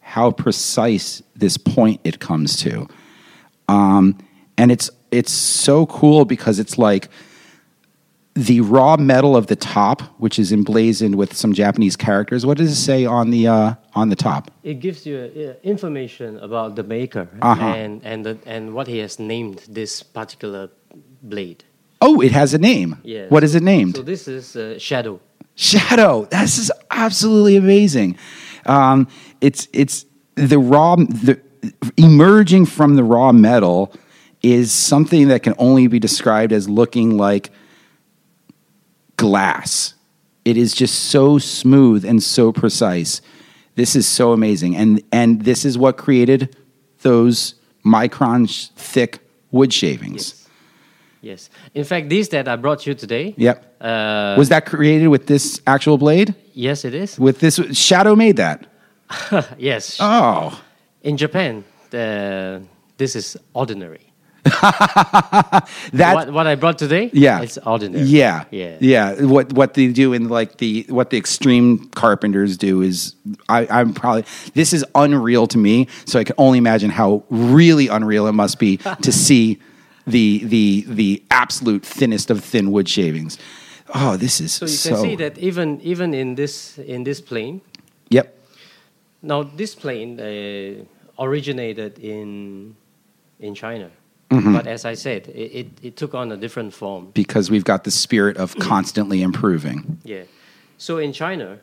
how 0.00 0.30
precise 0.30 1.22
this 1.36 1.58
point 1.58 2.00
it 2.02 2.18
comes 2.18 2.56
to. 2.62 2.88
Um, 3.68 4.16
and 4.56 4.72
it's 4.72 4.88
it's 5.10 5.32
so 5.32 5.84
cool 5.84 6.24
because 6.24 6.58
it's 6.58 6.78
like 6.78 7.10
the 8.34 8.60
raw 8.60 8.96
metal 8.96 9.36
of 9.36 9.46
the 9.46 9.56
top, 9.56 10.02
which 10.18 10.38
is 10.38 10.52
emblazoned 10.52 11.14
with 11.14 11.34
some 11.34 11.52
Japanese 11.52 11.96
characters. 11.96 12.44
What 12.44 12.58
does 12.58 12.72
it 12.72 12.76
say 12.82 13.04
on 13.06 13.30
the 13.30 13.46
uh, 13.46 13.74
on 13.94 14.08
the 14.08 14.16
top? 14.16 14.50
It 14.64 14.80
gives 14.80 15.06
you 15.06 15.16
uh, 15.18 15.54
information 15.62 16.38
about 16.38 16.74
the 16.74 16.82
maker 16.82 17.28
Uh-huh. 17.40 17.64
and, 17.64 18.00
and, 18.04 18.26
the, 18.26 18.38
and 18.46 18.74
what 18.74 18.88
he 18.88 18.98
has 18.98 19.18
named 19.18 19.62
this 19.68 20.02
particular 20.02 20.68
blade. 21.22 21.62
Oh, 22.00 22.20
it 22.20 22.32
has 22.32 22.54
a 22.54 22.58
name. 22.58 22.96
Yeah. 23.04 23.26
What 23.28 23.44
is 23.44 23.54
it 23.54 23.62
named? 23.62 23.96
So 23.96 24.02
this 24.02 24.26
is 24.28 24.56
uh, 24.56 24.78
Shadow. 24.78 25.20
Shadow. 25.54 26.24
This 26.30 26.58
is 26.58 26.72
absolutely 26.90 27.56
amazing. 27.56 28.16
Um, 28.66 29.06
it's 29.40 29.68
it's 29.72 30.06
the 30.34 30.58
raw 30.58 30.96
the 30.96 31.38
emerging 31.96 32.66
from 32.66 32.96
the 32.96 33.04
raw 33.04 33.30
metal 33.32 33.92
is 34.42 34.72
something 34.72 35.28
that 35.28 35.42
can 35.42 35.54
only 35.58 35.86
be 35.86 35.98
described 36.00 36.52
as 36.52 36.68
looking 36.68 37.16
like 37.16 37.50
glass. 39.16 39.94
It 40.44 40.56
is 40.56 40.74
just 40.74 41.06
so 41.10 41.38
smooth 41.38 42.04
and 42.04 42.22
so 42.22 42.52
precise. 42.52 43.20
This 43.76 43.96
is 43.96 44.06
so 44.06 44.32
amazing, 44.32 44.76
and 44.76 45.02
and 45.10 45.42
this 45.44 45.64
is 45.64 45.76
what 45.76 45.96
created 45.96 46.56
those 47.02 47.54
micron 47.84 48.48
thick 48.76 49.18
wood 49.50 49.72
shavings. 49.72 50.48
Yes. 51.22 51.48
In 51.74 51.84
fact, 51.84 52.08
these 52.10 52.28
that 52.30 52.46
I 52.48 52.56
brought 52.56 52.86
you 52.86 52.94
today. 52.94 53.34
Yep. 53.38 53.76
Uh, 53.80 54.34
Was 54.36 54.50
that 54.50 54.66
created 54.66 55.08
with 55.08 55.26
this 55.26 55.60
actual 55.66 55.96
blade? 55.96 56.34
yes, 56.52 56.84
it 56.84 56.94
is. 56.94 57.18
With 57.18 57.40
this 57.40 57.58
Shadow 57.72 58.14
made 58.14 58.36
that. 58.36 58.66
yes. 59.58 59.96
Oh, 60.00 60.60
In 61.02 61.16
Japan, 61.16 61.64
the, 61.90 62.62
this 62.98 63.16
is 63.16 63.36
ordinary. 63.54 64.12
that 65.92 66.12
what, 66.14 66.30
what 66.32 66.46
I 66.46 66.54
brought 66.54 66.78
today, 66.78 67.10
yeah, 67.12 67.40
it's 67.42 67.58
ordinary. 67.58 68.04
Yeah, 68.04 68.44
Yeah. 68.50 68.76
yeah. 68.80 69.22
What 69.24 69.52
what 69.52 69.74
they 69.74 69.88
do 69.88 70.12
in 70.12 70.28
like 70.28 70.58
the 70.58 70.84
what 70.88 71.10
the 71.10 71.16
extreme 71.16 71.88
carpenters 71.90 72.56
do 72.56 72.82
is 72.82 73.14
I, 73.48 73.66
I'm 73.70 73.94
probably 73.94 74.24
this 74.54 74.72
is 74.72 74.84
unreal 74.94 75.46
to 75.48 75.58
me. 75.58 75.88
So 76.06 76.18
I 76.18 76.24
can 76.24 76.34
only 76.38 76.58
imagine 76.58 76.90
how 76.90 77.24
really 77.30 77.88
unreal 77.88 78.26
it 78.26 78.32
must 78.32 78.58
be 78.58 78.76
to 79.02 79.12
see 79.12 79.58
the 80.06 80.44
the 80.44 80.84
the 80.88 81.22
absolute 81.30 81.82
thinnest 81.84 82.30
of 82.30 82.44
thin 82.44 82.70
wood 82.70 82.88
shavings. 82.88 83.38
Oh, 83.94 84.16
this 84.16 84.40
is 84.40 84.52
So 84.52 84.66
you 84.66 84.70
so. 84.70 84.90
can 84.90 84.98
see 85.02 85.16
that 85.16 85.38
even 85.38 85.80
even 85.80 86.12
in 86.14 86.34
this 86.34 86.78
in 86.78 87.04
this 87.04 87.20
plane. 87.20 87.60
Yep. 88.10 88.26
Now 89.22 89.42
this 89.42 89.74
plane 89.74 90.20
uh, 90.20 90.84
originated 91.22 91.98
in 91.98 92.76
in 93.40 93.54
China, 93.54 93.90
Mm-hmm. 94.30 94.52
but 94.54 94.66
as 94.66 94.84
I 94.84 94.94
said, 94.94 95.28
it, 95.28 95.32
it, 95.32 95.66
it 95.82 95.96
took 95.96 96.14
on 96.14 96.32
a 96.32 96.36
different 96.36 96.72
form. 96.74 97.10
Because 97.14 97.50
we've 97.50 97.64
got 97.64 97.84
the 97.84 97.90
spirit 97.90 98.36
of 98.36 98.56
constantly 98.58 99.22
improving. 99.22 99.98
Yeah. 100.02 100.22
So 100.78 100.98
in 100.98 101.12
China, 101.12 101.58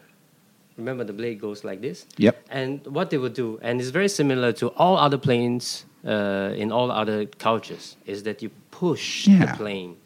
remember 0.77 1.03
the 1.03 1.13
blade 1.13 1.41
goes 1.41 1.63
like 1.63 1.81
this. 1.81 2.05
Yep. 2.17 2.45
And 2.49 2.85
what 2.87 3.09
they 3.09 3.17
would 3.17 3.33
do, 3.33 3.59
and 3.61 3.81
it's 3.81 3.89
very 3.89 4.07
similar 4.09 4.53
to 4.53 4.67
all 4.77 4.95
other 4.97 5.17
planes 5.17 5.85
uh, 6.05 6.53
in 6.55 6.71
all 6.71 6.91
other 6.91 7.25
cultures, 7.25 7.97
is 8.05 8.23
that 8.23 8.41
you 8.41 8.49
push 8.69 9.27
Yeah. 9.27 9.45
the 9.45 9.53
plane 9.57 9.97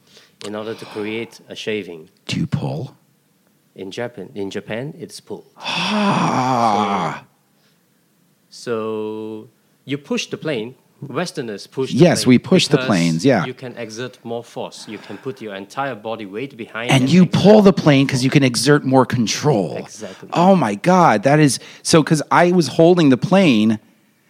in 0.45 0.55
order 0.55 0.73
to 0.73 0.85
create 0.85 1.39
a 1.49 1.55
shaving. 1.55 2.09
Do 2.25 2.39
you 2.39 2.47
pull? 2.47 2.95
In 3.75 3.91
Japan, 3.91 4.31
in 4.33 4.49
Japan, 4.49 4.93
it's 4.97 5.19
pull. 5.19 5.45
Ah. 5.57 7.25
So 8.49 9.49
you 9.83 9.97
push 9.97 10.27
the 10.27 10.37
plane. 10.37 10.75
Westerners 11.09 11.67
push. 11.67 11.91
The 11.91 11.97
Yes, 11.97 12.25
we 12.25 12.37
push 12.39 12.67
the 12.67 12.77
planes, 12.77 13.23
yeah. 13.25 13.45
you 13.45 13.53
can 13.53 13.75
exert 13.77 14.19
more 14.23 14.43
force. 14.43 14.87
You 14.87 14.97
can 14.97 15.17
put 15.17 15.41
your 15.41 15.55
entire 15.55 15.95
body 15.95 16.25
weight 16.25 16.55
behind. 16.57 16.91
and 16.91 17.09
you 17.09 17.25
pull 17.25 17.61
the 17.61 17.73
plane 17.73 18.05
because 18.05 18.23
you 18.23 18.29
can 18.29 18.43
exert 18.43 18.83
more 18.85 19.05
control. 19.05 19.77
Exactly. 19.77 20.29
Oh 20.33 20.55
my 20.55 20.75
god, 20.75 21.23
that 21.23 21.39
is 21.39 21.59
so. 21.83 22.03
Because 22.03 22.21
I 22.31 22.51
was 22.51 22.67
holding 22.67 23.09
the 23.09 23.17
plane 23.17 23.79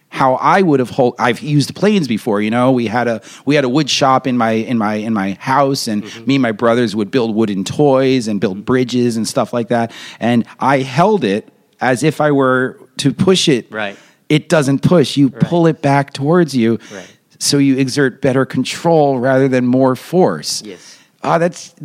how 0.08 0.34
I 0.36 0.62
would 0.62 0.80
have 0.80 0.90
hold, 0.90 1.14
I've 1.18 1.40
used 1.40 1.74
planes 1.74 2.06
before, 2.08 2.40
you 2.40 2.50
know. 2.50 2.70
We 2.72 2.86
had 2.86 3.08
a 3.08 3.20
we 3.44 3.54
had 3.54 3.64
a 3.64 3.68
wood 3.68 3.90
shop 3.90 4.26
in 4.26 4.38
my 4.38 4.52
in 4.52 4.78
my 4.78 4.94
in 4.94 5.12
my 5.12 5.32
house 5.40 5.88
and 5.88 6.04
Mm-hmm. 6.04 6.26
me 6.26 6.34
and 6.36 6.42
my 6.42 6.52
brothers 6.52 6.94
would 6.94 7.10
build 7.10 7.34
wooden 7.34 7.64
toys 7.64 8.28
and 8.28 8.40
build 8.40 8.64
bridges 8.64 9.16
and 9.16 9.26
stuff 9.26 9.52
like 9.52 9.68
that. 9.68 9.92
And 10.20 10.46
I 10.60 10.78
held 10.78 11.24
it 11.24 11.48
as 11.80 12.02
if 12.02 12.20
I 12.20 12.30
were 12.30 12.78
to 12.98 13.12
push 13.12 13.48
it. 13.48 13.70
Right. 13.70 13.98
It 14.28 14.48
doesn't 14.48 14.80
push. 14.82 15.16
You 15.16 15.30
pull 15.30 15.66
it 15.66 15.82
back 15.82 16.12
towards 16.12 16.54
you. 16.54 16.78
Right. 16.92 17.16
So 17.38 17.58
you 17.58 17.76
exert 17.76 18.20
better 18.22 18.44
control 18.46 19.18
rather 19.18 19.48
than 19.48 19.66
more 19.66 19.94
force. 19.94 20.62
Yes. 20.62 20.98
Ah, 21.22 21.38
that's 21.38 21.74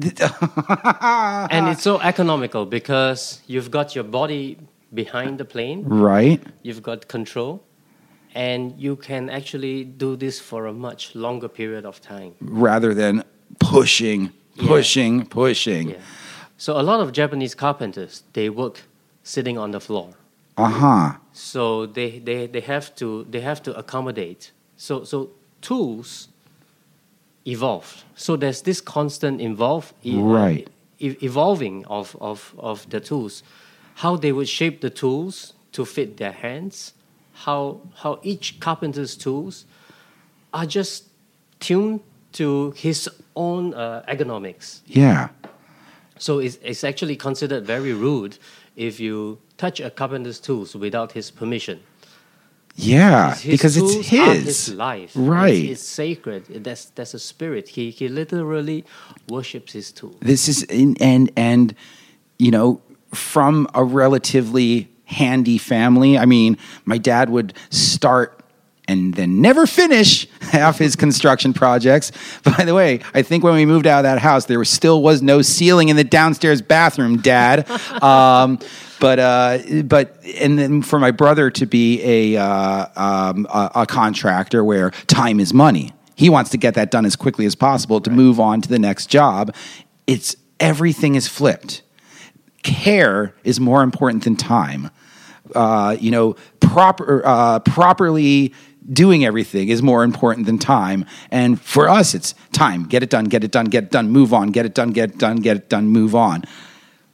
and 1.51 1.67
it's 1.69 1.81
so 1.81 1.99
economical 1.99 2.65
because 2.65 3.41
you've 3.47 3.71
got 3.71 3.95
your 3.95 4.03
body 4.03 4.57
behind 4.93 5.39
the 5.39 5.45
plane, 5.45 5.83
right. 5.85 6.41
you've 6.61 6.83
got 6.83 7.07
control, 7.07 7.63
and 8.35 8.73
you 8.77 8.95
can 8.95 9.29
actually 9.29 9.83
do 9.83 10.15
this 10.15 10.39
for 10.39 10.67
a 10.67 10.73
much 10.73 11.15
longer 11.15 11.47
period 11.47 11.85
of 11.85 12.01
time. 12.01 12.33
Rather 12.41 12.93
than 12.93 13.23
pushing, 13.59 14.31
Yeah. 14.55 14.67
pushing, 14.67 15.25
pushing. 15.25 15.89
Yeah. 15.91 15.97
So 16.57 16.79
a 16.79 16.83
lot 16.83 16.99
of 16.99 17.11
Japanese 17.11 17.55
carpenters 17.55 18.23
they 18.33 18.49
work 18.49 18.81
sitting 19.23 19.57
on 19.57 19.71
the 19.71 19.79
floor. 19.79 20.09
Uh 20.57 20.67
huh. 20.69 21.13
So 21.33 21.85
they, 21.85 22.19
they, 22.19 22.47
they 22.47 22.59
have 22.61 22.93
to 22.95 23.25
they 23.29 23.39
have 23.41 23.61
to 23.63 23.75
accommodate. 23.77 24.51
So 24.77 25.03
so 25.03 25.29
tools 25.61 26.27
evolve. 27.45 28.03
So 28.15 28.35
there's 28.35 28.61
this 28.61 28.81
constant 28.81 29.41
involve 29.41 29.93
e- 30.03 30.17
uh, 30.19 30.21
Right. 30.21 30.67
e- 30.99 31.17
evolving 31.21 31.85
of, 31.85 32.15
of, 32.21 32.53
of 32.57 32.87
the 32.89 32.99
tools. 32.99 33.43
How 33.95 34.15
they 34.15 34.31
would 34.31 34.47
shape 34.49 34.81
the 34.81 34.89
tools 34.89 35.53
to 35.71 35.85
fit 35.85 36.17
their 36.17 36.31
hands. 36.31 36.93
How 37.33 37.81
how 37.95 38.19
each 38.23 38.59
carpenter's 38.59 39.15
tools 39.15 39.65
are 40.53 40.65
just 40.65 41.05
tuned 41.59 42.01
to 42.33 42.71
his 42.71 43.09
own 43.35 43.73
uh, 43.73 44.03
ergonomics. 44.07 44.81
Yeah. 44.85 45.29
So 46.17 46.39
it's, 46.39 46.57
it's 46.61 46.83
actually 46.83 47.15
considered 47.15 47.65
very 47.65 47.93
rude 47.93 48.37
if 48.75 48.99
you 48.99 49.39
touch 49.61 49.79
a 49.79 49.89
carpenter's 49.89 50.39
tools 50.39 50.75
without 50.75 51.11
his 51.11 51.31
permission. 51.31 51.77
Yeah. 52.75 53.35
His- 53.35 53.51
because 53.51 53.77
it's 53.77 54.07
his. 54.09 54.45
his 54.45 54.73
life. 54.75 55.11
Right. 55.15 55.53
It's, 55.53 55.81
it's 55.81 55.87
sacred. 56.03 56.45
That's 56.63 56.85
that's 56.97 57.13
a 57.13 57.19
spirit. 57.19 57.69
He 57.75 57.91
he 57.91 58.07
literally 58.07 58.79
worships 59.29 59.71
his 59.73 59.91
tool. 59.91 60.15
this 60.31 60.47
is 60.47 60.63
in, 60.63 60.95
and 60.99 61.31
and 61.35 61.75
you 62.39 62.51
know 62.51 62.81
from 63.13 63.67
a 63.73 63.83
relatively 63.83 64.87
handy 65.05 65.57
family 65.57 66.17
i 66.17 66.25
mean 66.25 66.57
my 66.85 66.97
dad 66.97 67.29
would 67.29 67.53
start 67.69 68.40
and 68.91 69.13
then 69.15 69.41
never 69.41 69.65
finish 69.65 70.27
half 70.41 70.77
his 70.77 70.95
construction 70.95 71.53
projects. 71.53 72.11
By 72.43 72.65
the 72.65 72.73
way 72.73 72.99
i 73.13 73.21
think 73.21 73.43
when 73.43 73.55
we 73.55 73.65
moved 73.65 73.87
out 73.87 73.99
of 73.99 74.03
that 74.03 74.19
house 74.19 74.45
there 74.45 74.59
was, 74.59 74.69
still 74.69 75.01
was 75.01 75.21
no 75.21 75.41
ceiling 75.41 75.89
in 75.89 75.95
the 75.95 76.03
downstairs 76.03 76.61
bathroom 76.61 77.17
dad. 77.17 77.67
Um, 78.01 78.59
but 78.99 79.19
uh, 79.19 79.59
but 79.83 80.23
and 80.39 80.57
then 80.57 80.81
for 80.81 80.99
my 80.99 81.11
brother 81.11 81.49
to 81.51 81.65
be 81.65 82.01
a, 82.03 82.41
uh, 82.41 82.87
um, 82.95 83.47
a 83.49 83.71
a 83.75 83.85
contractor 83.85 84.63
where 84.63 84.91
time 85.07 85.39
is 85.39 85.53
money 85.53 85.91
he 86.21 86.29
wants 86.29 86.51
to 86.51 86.57
get 86.57 86.75
that 86.75 86.91
done 86.91 87.03
as 87.05 87.15
quickly 87.15 87.47
as 87.47 87.55
possible 87.55 87.99
to 87.99 88.11
move 88.11 88.39
on 88.39 88.61
to 88.61 88.69
the 88.69 88.77
next 88.77 89.07
job. 89.07 89.55
It's 90.05 90.35
everything 90.59 91.15
is 91.15 91.27
flipped. 91.27 91.81
Care 92.61 93.33
is 93.43 93.59
more 93.59 93.81
important 93.81 94.23
than 94.23 94.35
time. 94.35 94.91
Uh, 95.55 95.97
you 95.99 96.11
know, 96.11 96.35
proper 96.59 97.23
uh, 97.25 97.59
properly 97.59 98.53
doing 98.91 99.23
everything 99.25 99.69
is 99.69 99.81
more 99.81 100.03
important 100.03 100.45
than 100.45 100.57
time. 100.57 101.05
And 101.29 101.61
for 101.61 101.89
us, 101.89 102.13
it's 102.13 102.33
time. 102.51 102.85
Get 102.85 103.03
it 103.03 103.09
done. 103.09 103.25
Get 103.25 103.43
it 103.43 103.51
done. 103.51 103.65
Get 103.65 103.85
it 103.85 103.91
done. 103.91 104.09
Move 104.09 104.33
on. 104.33 104.51
Get 104.51 104.65
it 104.65 104.73
done. 104.73 104.91
Get 104.91 105.11
it 105.11 105.17
done. 105.17 105.37
Get 105.37 105.57
it 105.57 105.69
done. 105.69 105.87
Move 105.87 106.15
on. 106.15 106.43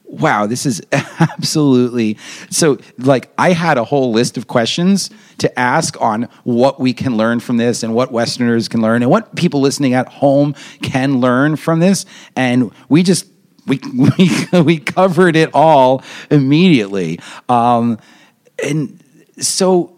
Wow, 0.10 0.48
this 0.48 0.66
is 0.66 0.82
absolutely 1.20 2.18
so. 2.50 2.78
Like, 2.98 3.30
I 3.38 3.52
had 3.52 3.78
a 3.78 3.84
whole 3.84 4.14
list 4.14 4.38
of 4.38 4.48
questions 4.48 5.10
to 5.40 5.60
ask 5.60 6.02
on 6.02 6.30
what 6.46 6.80
we 6.80 6.94
can 6.94 7.18
learn 7.18 7.42
from 7.42 7.58
this 7.58 7.84
and 7.84 7.94
what 7.94 8.14
Westerners 8.14 8.70
can 8.70 8.82
learn 8.82 9.02
and 9.02 9.12
what 9.12 9.36
people 9.36 9.60
listening 9.60 9.94
at 9.94 10.08
home 10.08 10.56
can 10.82 11.20
learn 11.20 11.58
from 11.58 11.82
this. 11.82 12.06
And 12.38 12.72
we 12.88 13.04
just 13.04 13.28
we 13.66 13.82
we 13.94 14.62
we 14.62 14.80
covered 14.80 15.36
it 15.36 15.50
all 15.54 16.02
immediately. 16.32 17.20
Um, 17.50 18.00
and 18.64 19.04
so 19.40 19.97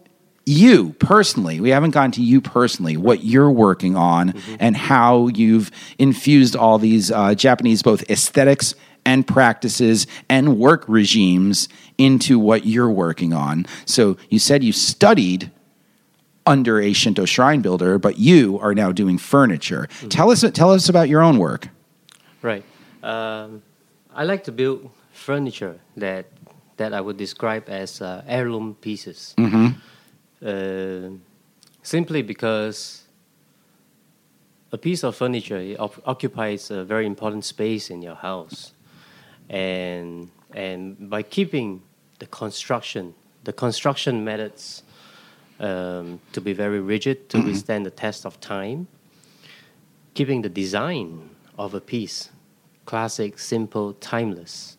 you 0.49 0.93
personally, 0.93 1.59
we 1.59 1.69
haven't 1.69 1.91
gone 1.91 2.11
to 2.11 2.23
you 2.23 2.41
personally, 2.41 2.97
what 2.97 3.23
you're 3.23 3.51
working 3.51 3.95
on 3.95 4.33
and 4.59 4.75
how 4.75 5.27
you've 5.27 5.69
infused 5.99 6.55
all 6.55 6.79
these 6.79 7.11
uh, 7.11 7.35
Japanese 7.35 7.83
both 7.83 8.09
aesthetics 8.09 8.73
and 9.05 9.27
practices 9.27 10.07
and 10.27 10.57
work 10.57 10.83
regimes 10.87 11.69
into 11.99 12.39
what 12.39 12.65
you're 12.65 12.89
working 12.89 13.31
on. 13.31 13.67
So 13.85 14.17
you 14.29 14.39
said 14.39 14.63
you 14.63 14.73
studied 14.73 15.51
under 16.47 16.81
a 16.81 16.93
Shinto 16.93 17.25
shrine 17.25 17.61
builder, 17.61 17.99
but 17.99 18.17
you 18.17 18.57
are 18.59 18.73
now 18.73 18.91
doing 18.91 19.19
furniture. 19.19 19.87
Tell 20.09 20.31
us 20.31 20.43
tell 20.53 20.71
us 20.71 20.89
about 20.89 21.09
your 21.09 21.21
own 21.21 21.37
work. 21.37 21.69
Right. 22.41 22.63
Um, 23.03 23.61
I 24.15 24.23
like 24.23 24.45
to 24.45 24.51
build 24.51 24.89
furniture 25.13 25.79
that 25.95 26.25
that 26.77 26.93
I 26.93 27.01
would 27.01 27.17
describe 27.17 27.69
as 27.69 28.01
uh, 28.01 28.23
heirloom 28.25 28.75
pieces. 28.81 29.35
Uh, 30.45 31.09
simply 31.83 32.21
because 32.21 33.03
a 34.71 34.77
piece 34.77 35.03
of 35.03 35.15
furniture 35.15 35.57
it 35.57 35.79
op- 35.79 36.01
occupies 36.07 36.71
a 36.71 36.83
very 36.83 37.05
important 37.05 37.43
space 37.43 37.89
in 37.89 38.01
your 38.01 38.15
house, 38.15 38.73
and 39.49 40.29
and 40.53 41.09
by 41.09 41.21
keeping 41.23 41.81
the 42.19 42.25
construction, 42.27 43.13
the 43.43 43.53
construction 43.53 44.23
methods 44.23 44.83
um, 45.59 46.19
to 46.31 46.41
be 46.41 46.53
very 46.53 46.79
rigid 46.79 47.29
to 47.29 47.41
withstand 47.41 47.85
the 47.85 47.91
test 47.91 48.25
of 48.25 48.39
time, 48.39 48.87
keeping 50.13 50.41
the 50.41 50.49
design 50.49 51.29
of 51.57 51.73
a 51.73 51.81
piece 51.81 52.29
classic, 52.89 53.37
simple, 53.37 53.93
timeless. 53.93 54.75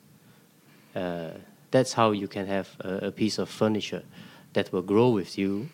Uh, 0.96 1.30
that's 1.70 1.92
how 1.92 2.10
you 2.10 2.26
can 2.26 2.44
have 2.44 2.68
a, 2.80 3.06
a 3.06 3.12
piece 3.12 3.38
of 3.38 3.48
furniture 3.48 4.02
that 4.52 4.72
will 4.72 4.82
grow 4.82 5.10
with 5.10 5.36
you 5.38 5.68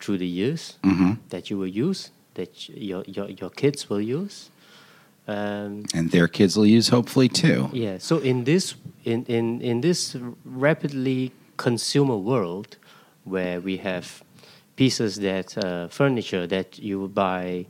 through 0.00 0.18
the 0.18 0.26
years, 0.26 0.78
that 1.30 1.50
you 1.50 1.58
will 1.58 1.66
use, 1.88 2.10
that 2.34 2.68
your, 2.68 3.02
your, 3.06 3.28
your 3.30 3.50
kids 3.50 3.88
will 3.90 4.00
use. 4.00 4.50
Um, 5.26 5.84
And 5.94 6.10
their 6.10 6.28
kids 6.28 6.56
will 6.56 6.66
use 6.66 6.88
hopefully 6.88 7.28
too. 7.28 7.68
yeah. 7.72 7.98
So 7.98 8.18
in 8.18 8.44
this 8.44 8.74
in, 9.04 9.24
in, 9.26 9.60
in 9.60 9.80
this 9.80 10.16
rapidly 10.44 11.32
consumer 11.56 12.16
world, 12.16 12.76
where 13.24 13.60
we 13.60 13.76
have 13.78 14.22
pieces 14.76 15.16
that 15.16 15.56
uh, 15.58 15.88
furniture 15.88 16.46
that 16.46 16.78
you 16.78 17.08
buy, 17.08 17.66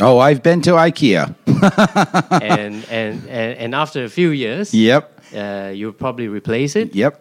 Oh, 0.00 0.18
I've 0.18 0.42
been 0.42 0.60
to 0.62 0.72
IKEA. 0.72 1.34
and, 2.42 2.84
and, 2.90 3.28
and 3.28 3.58
and 3.58 3.74
after 3.74 4.04
a 4.04 4.08
few 4.08 4.30
years, 4.30 4.74
Yep. 4.74 5.20
uh, 5.34 5.70
you'll 5.74 5.92
probably 5.94 6.28
replace 6.28 6.76
it. 6.76 6.94
Yep. 6.94 7.20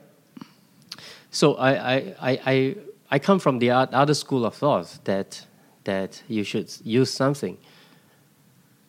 So 1.36 1.56
I, 1.56 1.72
I, 1.72 1.96
I, 2.22 2.40
I, 2.46 2.76
I 3.12 3.20
come 3.20 3.40
from 3.40 3.60
the 3.60 3.70
other 3.72 4.14
school 4.14 4.46
of 4.46 4.56
thought 4.56 5.00
that 5.04 5.46
that 5.84 6.24
you 6.30 6.44
should 6.44 6.72
use 6.84 7.14
something, 7.14 7.58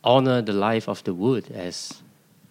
honor 0.04 0.40
the 0.42 0.52
life 0.52 0.88
of 0.88 1.02
the 1.02 1.12
wood 1.12 1.50
as 1.50 2.02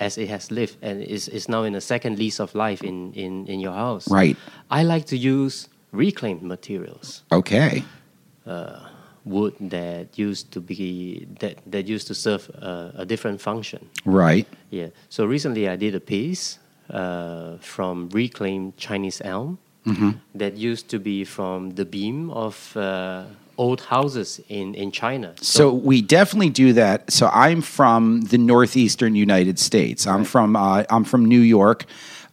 as 0.02 0.18
it 0.18 0.28
has 0.28 0.52
lived 0.52 0.76
and 0.82 1.02
is, 1.02 1.30
is 1.30 1.48
now 1.48 1.64
in 1.64 1.74
a 1.76 1.82
second 1.82 2.20
lease 2.20 2.42
of 2.42 2.54
life 2.54 2.84
in, 2.84 3.14
in, 3.14 3.48
in 3.48 3.62
your 3.62 3.72
house. 3.72 4.12
Right. 4.12 4.36
I 4.70 4.84
like 4.84 5.06
to 5.06 5.18
use 5.18 5.70
reclaimed 5.94 6.42
materials, 6.42 7.24
Okay. 7.32 7.86
Uh, 8.46 8.90
wood 9.24 9.56
that 9.62 10.20
used 10.20 10.52
to 10.52 10.60
be 10.60 11.26
that, 11.40 11.56
that 11.66 11.88
used 11.88 12.08
to 12.08 12.14
serve 12.14 12.50
a, 12.50 12.92
a 12.98 13.06
different 13.06 13.40
function. 13.40 13.90
Right. 14.04 14.46
Yeah. 14.70 14.90
So 15.08 15.26
recently 15.26 15.70
I 15.70 15.78
did 15.78 15.96
a 15.96 16.02
piece 16.02 16.60
uh, 16.90 17.58
from 17.60 18.10
reclaimed 18.10 18.76
Chinese 18.76 19.22
elm 19.24 19.58
that 20.34 20.58
used 20.58 20.90
to 20.90 21.00
be 21.00 21.24
from 21.24 21.72
the 21.72 21.86
beam 21.86 22.30
of 22.32 22.76
uh, 22.76 23.26
old 23.58 23.82
houses 23.82 24.42
in, 24.50 24.74
in 24.76 24.92
China. 24.92 25.34
So 25.42 25.72
we 25.74 26.02
definitely 26.02 26.50
do 26.50 26.74
that. 26.74 27.12
So 27.12 27.30
I'm 27.32 27.62
from 27.62 28.22
the 28.22 28.38
northeastern 28.38 29.16
United 29.16 29.60
States. 29.60 30.08
I'm 30.08 30.24
from 30.24 30.56
uh, 30.56 30.84
I'm 30.90 31.04
from 31.04 31.26
New 31.26 31.40
York. 31.40 31.86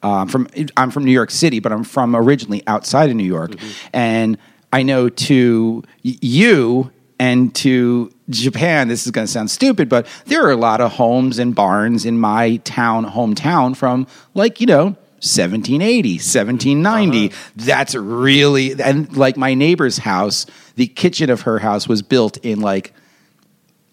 Uh, 0.02 0.26
from 0.26 0.48
I'm 0.76 0.90
from 0.90 1.04
New 1.04 1.12
York 1.12 1.30
City, 1.30 1.60
but 1.60 1.70
I'm 1.70 1.84
from 1.84 2.16
originally 2.16 2.62
outside 2.66 3.08
of 3.08 3.14
New 3.14 3.22
York, 3.22 3.52
and 3.92 4.36
I 4.72 4.82
know 4.82 5.08
to 5.08 5.84
you 6.02 6.90
and 7.20 7.54
to 7.54 8.10
Japan, 8.28 8.88
this 8.88 9.06
is 9.06 9.12
going 9.12 9.28
to 9.28 9.32
sound 9.32 9.48
stupid, 9.48 9.88
but 9.88 10.08
there 10.26 10.44
are 10.44 10.50
a 10.50 10.56
lot 10.56 10.80
of 10.80 10.90
homes 10.90 11.38
and 11.38 11.54
barns 11.54 12.04
in 12.04 12.18
my 12.18 12.56
town, 12.64 13.06
hometown, 13.06 13.76
from 13.76 14.08
like 14.34 14.60
you 14.60 14.66
know 14.66 14.96
1780, 15.22 16.14
1790. 16.14 17.28
Uh-huh. 17.28 17.50
That's 17.56 17.94
really, 17.94 18.80
and 18.82 19.16
like 19.16 19.36
my 19.36 19.54
neighbor's 19.54 19.98
house, 19.98 20.46
the 20.74 20.88
kitchen 20.88 21.30
of 21.30 21.42
her 21.42 21.60
house 21.60 21.86
was 21.86 22.02
built 22.02 22.38
in 22.38 22.60
like 22.60 22.92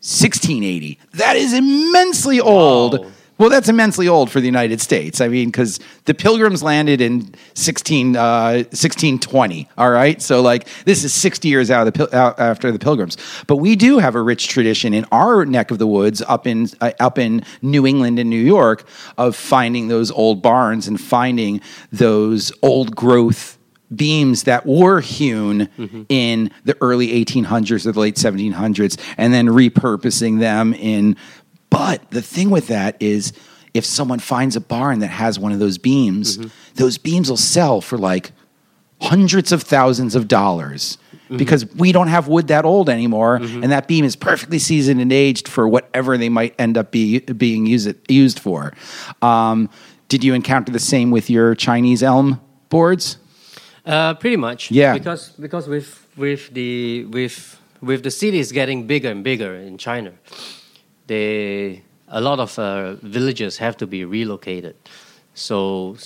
1680. 0.01 0.97
That 1.13 1.35
is 1.35 1.53
immensely 1.53 2.39
old. 2.39 3.05
Wow. 3.05 3.11
Well, 3.39 3.49
that's 3.49 3.69
immensely 3.69 4.09
old 4.09 4.29
for 4.29 4.41
the 4.41 4.45
United 4.45 4.81
States. 4.81 5.21
I 5.21 5.29
mean, 5.29 5.47
because 5.47 5.79
the 6.03 6.13
Pilgrims 6.13 6.61
landed 6.61 6.99
in 6.99 7.33
16, 7.53 8.17
uh, 8.17 8.51
1620. 8.71 9.69
All 9.77 9.89
right, 9.89 10.21
so 10.21 10.41
like 10.41 10.67
this 10.83 11.05
is 11.05 11.13
60 11.13 11.47
years 11.47 11.71
out 11.71 11.87
of 11.87 11.93
the 11.93 12.15
out 12.15 12.37
after 12.37 12.69
the 12.69 12.79
Pilgrims. 12.79 13.15
But 13.47 13.55
we 13.55 13.77
do 13.77 13.97
have 13.99 14.15
a 14.15 14.21
rich 14.21 14.49
tradition 14.49 14.93
in 14.93 15.05
our 15.13 15.45
neck 15.45 15.71
of 15.71 15.79
the 15.79 15.87
woods, 15.87 16.21
up 16.21 16.45
in 16.45 16.67
uh, 16.81 16.91
up 16.99 17.17
in 17.17 17.45
New 17.61 17.87
England 17.87 18.19
and 18.19 18.29
New 18.29 18.43
York, 18.43 18.85
of 19.17 19.37
finding 19.37 19.87
those 19.87 20.11
old 20.11 20.41
barns 20.41 20.89
and 20.89 20.99
finding 20.99 21.61
those 21.93 22.51
old 22.61 22.93
growth 22.93 23.57
beams 23.95 24.43
that 24.43 24.65
were 24.65 25.01
hewn 25.01 25.67
in 26.09 26.51
the 26.63 26.77
early 26.81 27.25
1800s 27.25 27.87
or 27.87 27.91
the 27.91 27.99
late 27.99 28.15
1700s 28.15 28.99
and 29.17 29.33
then 29.33 29.47
repurposing 29.47 30.39
them 30.39 30.73
in 30.75 31.15
but 31.69 32.09
the 32.11 32.21
thing 32.21 32.49
with 32.49 32.67
that 32.67 32.95
is 32.99 33.33
if 33.73 33.85
someone 33.85 34.19
finds 34.19 34.55
a 34.55 34.61
barn 34.61 34.99
that 34.99 35.07
has 35.07 35.37
one 35.37 35.51
of 35.51 35.59
those 35.59 35.77
beams 35.77 36.39
those 36.75 36.97
beams 36.97 37.29
will 37.29 37.37
sell 37.37 37.81
for 37.81 37.97
like 37.97 38.31
hundreds 39.01 39.51
of 39.51 39.63
thousands 39.63 40.15
of 40.15 40.27
dollars 40.27 40.97
because 41.37 41.65
we 41.75 41.91
don't 41.91 42.07
have 42.07 42.27
wood 42.27 42.47
that 42.47 42.65
old 42.65 42.89
anymore 42.89 43.35
and 43.35 43.71
that 43.71 43.87
beam 43.87 44.03
is 44.03 44.15
perfectly 44.15 44.59
seasoned 44.59 44.99
and 44.99 45.13
aged 45.13 45.47
for 45.47 45.67
whatever 45.67 46.17
they 46.17 46.27
might 46.29 46.55
end 46.59 46.75
up 46.75 46.91
be, 46.91 47.19
being 47.19 47.67
used, 47.67 47.93
used 48.09 48.39
for. 48.39 48.73
Um, 49.21 49.69
did 50.07 50.23
you 50.23 50.33
encounter 50.33 50.71
the 50.71 50.79
same 50.79 51.11
with 51.11 51.29
your 51.29 51.53
chinese 51.53 52.01
elm 52.01 52.41
boards? 52.69 53.17
Uh, 53.85 54.13
pretty 54.15 54.37
much. 54.37 54.71
Yeah. 54.71 54.93
Because 54.93 55.29
because 55.29 55.67
with 55.67 56.07
with 56.17 56.53
the 56.53 57.05
with 57.05 57.59
with 57.81 58.03
the 58.03 58.11
cities 58.11 58.51
getting 58.51 58.87
bigger 58.87 59.09
and 59.09 59.23
bigger 59.23 59.55
in 59.55 59.77
China, 59.77 60.13
they 61.09 61.81
a 62.07 62.21
lot 62.21 62.39
of 62.39 62.51
uh, 62.57 62.95
villages 63.17 63.57
have 63.57 63.75
to 63.81 63.85
be 63.95 64.01
relocated. 64.17 64.75
So 65.33 65.97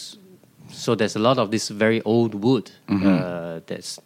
so 0.84 0.96
there's 1.00 1.16
a 1.16 1.24
lot 1.30 1.38
of 1.44 1.48
this 1.56 1.66
very 1.70 2.02
old 2.14 2.34
wood 2.46 2.68
uh, 2.90 3.60
that's 3.70 4.00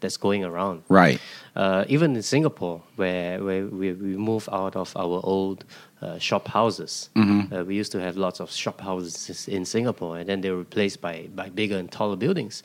that's 0.00 0.18
going 0.26 0.44
around. 0.50 0.78
right 0.88 1.20
Uh, 1.56 1.84
even 1.88 2.08
in 2.16 2.22
Singapore, 2.22 2.78
where, 3.00 3.42
where 3.46 3.64
we, 3.80 3.86
we 3.92 4.12
move 4.30 4.44
out 4.52 4.76
of 4.76 4.88
our 4.94 5.18
old 5.24 5.64
uh, 6.02 6.18
shop 6.18 6.44
houses, 6.48 7.08
uh, 7.16 7.64
we 7.68 7.74
used 7.80 7.92
to 7.92 7.98
have 8.06 8.14
lots 8.26 8.40
of 8.40 8.48
shop 8.50 8.78
houses 8.88 9.48
in 9.48 9.64
Singapore, 9.64 10.18
and 10.18 10.26
then 10.28 10.38
they 10.42 10.50
were 10.50 10.62
replaced 10.68 11.00
by, 11.00 11.16
by 11.34 11.48
bigger 11.48 11.78
and 11.78 11.88
taller 11.90 12.18
buildings. 12.24 12.62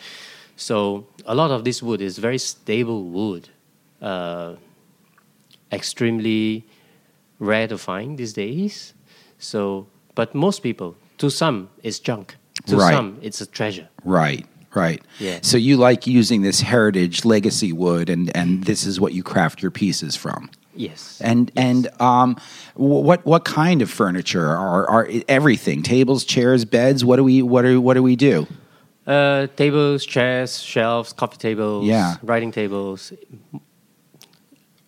So 0.57 1.05
a 1.25 1.33
lot 1.33 1.51
of 1.51 1.63
this 1.63 1.81
wood 1.81 2.01
is 2.01 2.17
very 2.19 2.37
stable 2.37 3.01
wood, 3.17 3.47
uh, 4.01 4.55
extremely 5.71 6.65
rare 7.41 7.67
to 7.67 7.77
find 7.77 8.17
these 8.17 8.33
days. 8.33 8.93
So, 9.39 9.87
but 10.15 10.33
most 10.33 10.61
people, 10.63 10.95
to 11.17 11.29
some, 11.29 11.69
it's 11.83 11.99
junk. 11.99 12.35
To 12.67 12.75
Right. 12.77 12.93
some, 12.93 13.17
it's 13.21 13.41
a 13.41 13.45
treasure. 13.45 13.87
Right, 14.05 14.45
right. 14.75 15.01
Yeah. 15.19 15.39
So 15.41 15.57
you 15.57 15.77
like 15.77 16.05
using 16.05 16.43
this 16.43 16.61
heritage 16.61 17.25
legacy 17.25 17.73
wood, 17.73 18.09
and 18.09 18.31
and 18.35 18.63
this 18.65 18.85
is 18.85 18.99
what 18.99 19.11
you 19.13 19.23
craft 19.23 19.61
your 19.63 19.71
pieces 19.71 20.15
from. 20.15 20.49
Yes. 20.75 21.19
And 21.23 21.51
and 21.55 21.87
um, 21.99 22.35
what 22.75 23.25
what 23.25 23.43
kind 23.45 23.81
of 23.81 23.89
furniture 23.89 24.47
are 24.47 24.85
are 24.87 25.09
everything? 25.27 25.81
Tables, 25.83 26.23
chairs, 26.23 26.65
beds. 26.65 27.03
What 27.03 27.15
do 27.17 27.23
we 27.23 27.41
what 27.41 27.63
do 27.63 27.81
what 27.81 27.95
do 27.95 28.03
we 28.03 28.15
do? 28.15 28.45
Uh, 29.07 29.47
tables, 29.55 30.05
chairs, 30.05 30.61
shelves, 30.61 31.13
coffee 31.13 31.37
tables, 31.37 31.87
Yeah. 31.87 32.15
writing 32.21 32.51
tables. 32.51 33.11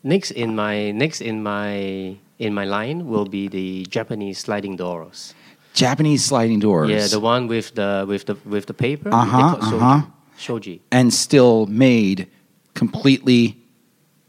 Next 0.04 0.32
in 0.32 0.56
my 0.56 0.91
next 0.91 1.22
in 1.22 1.41
my 1.41 2.18
in 2.39 2.53
my 2.53 2.65
line 2.65 3.07
will 3.07 3.25
be 3.25 3.47
the 3.47 3.86
Japanese 3.89 4.39
sliding 4.39 4.75
doors. 4.75 5.34
Japanese 5.73 6.23
sliding 6.23 6.59
doors. 6.59 6.89
Yeah, 6.89 7.07
the 7.07 7.19
one 7.19 7.47
with 7.47 7.73
the 7.75 8.05
with 8.07 8.25
the 8.25 8.36
with 8.45 8.65
the 8.67 8.73
paper. 8.73 9.09
Uh-huh, 9.13 9.57
uh-huh. 9.59 10.01
Shoji. 10.38 10.81
and 10.91 11.13
still 11.13 11.65
made 11.67 12.27
completely 12.73 13.57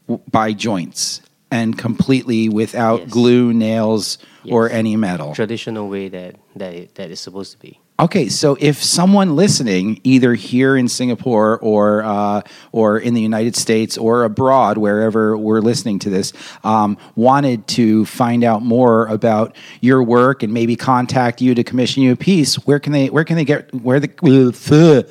w- 0.07 0.23
by 0.31 0.53
joints 0.53 1.21
and 1.51 1.77
completely 1.79 2.49
without 2.49 3.01
Yes. 3.01 3.11
glue, 3.11 3.53
nails, 3.53 4.19
or 4.49 4.71
any 4.71 4.97
metal. 4.97 5.35
Traditional 5.35 5.89
way 5.89 6.09
that 6.09 6.37
that 6.57 6.75
it, 6.75 6.95
that 6.95 7.11
is 7.11 7.21
supposed 7.21 7.53
to 7.53 7.59
be. 7.59 7.81
Okay, 8.01 8.29
so 8.29 8.57
if 8.59 8.83
someone 8.83 9.37
listening, 9.37 10.01
either 10.03 10.35
here 10.35 10.77
in 10.77 10.89
Singapore 10.89 11.61
or 11.61 12.03
uh, 12.03 12.43
or 12.73 12.99
in 12.99 13.15
the 13.15 13.21
United 13.21 13.55
States 13.55 13.97
or 13.97 14.25
abroad, 14.25 14.79
wherever 14.79 15.37
we're 15.37 15.61
listening 15.61 16.01
to 16.01 16.11
this, 16.11 16.33
um, 16.65 16.99
wanted 17.15 17.69
to 17.69 18.05
find 18.07 18.43
out 18.43 18.63
more 18.63 19.07
about 19.07 19.55
your 19.81 20.03
work 20.03 20.43
and 20.43 20.53
maybe 20.53 20.75
contact 20.75 21.41
you 21.41 21.55
to 21.55 21.63
commission 21.63 22.03
you 22.03 22.11
a 22.11 22.17
piece, 22.17 22.57
where 22.67 22.81
can 22.81 22.93
they 22.93 23.11
where 23.11 23.25
can 23.25 23.37
they 23.37 23.45
get 23.45 23.73
where 23.73 24.01
the 24.01 25.09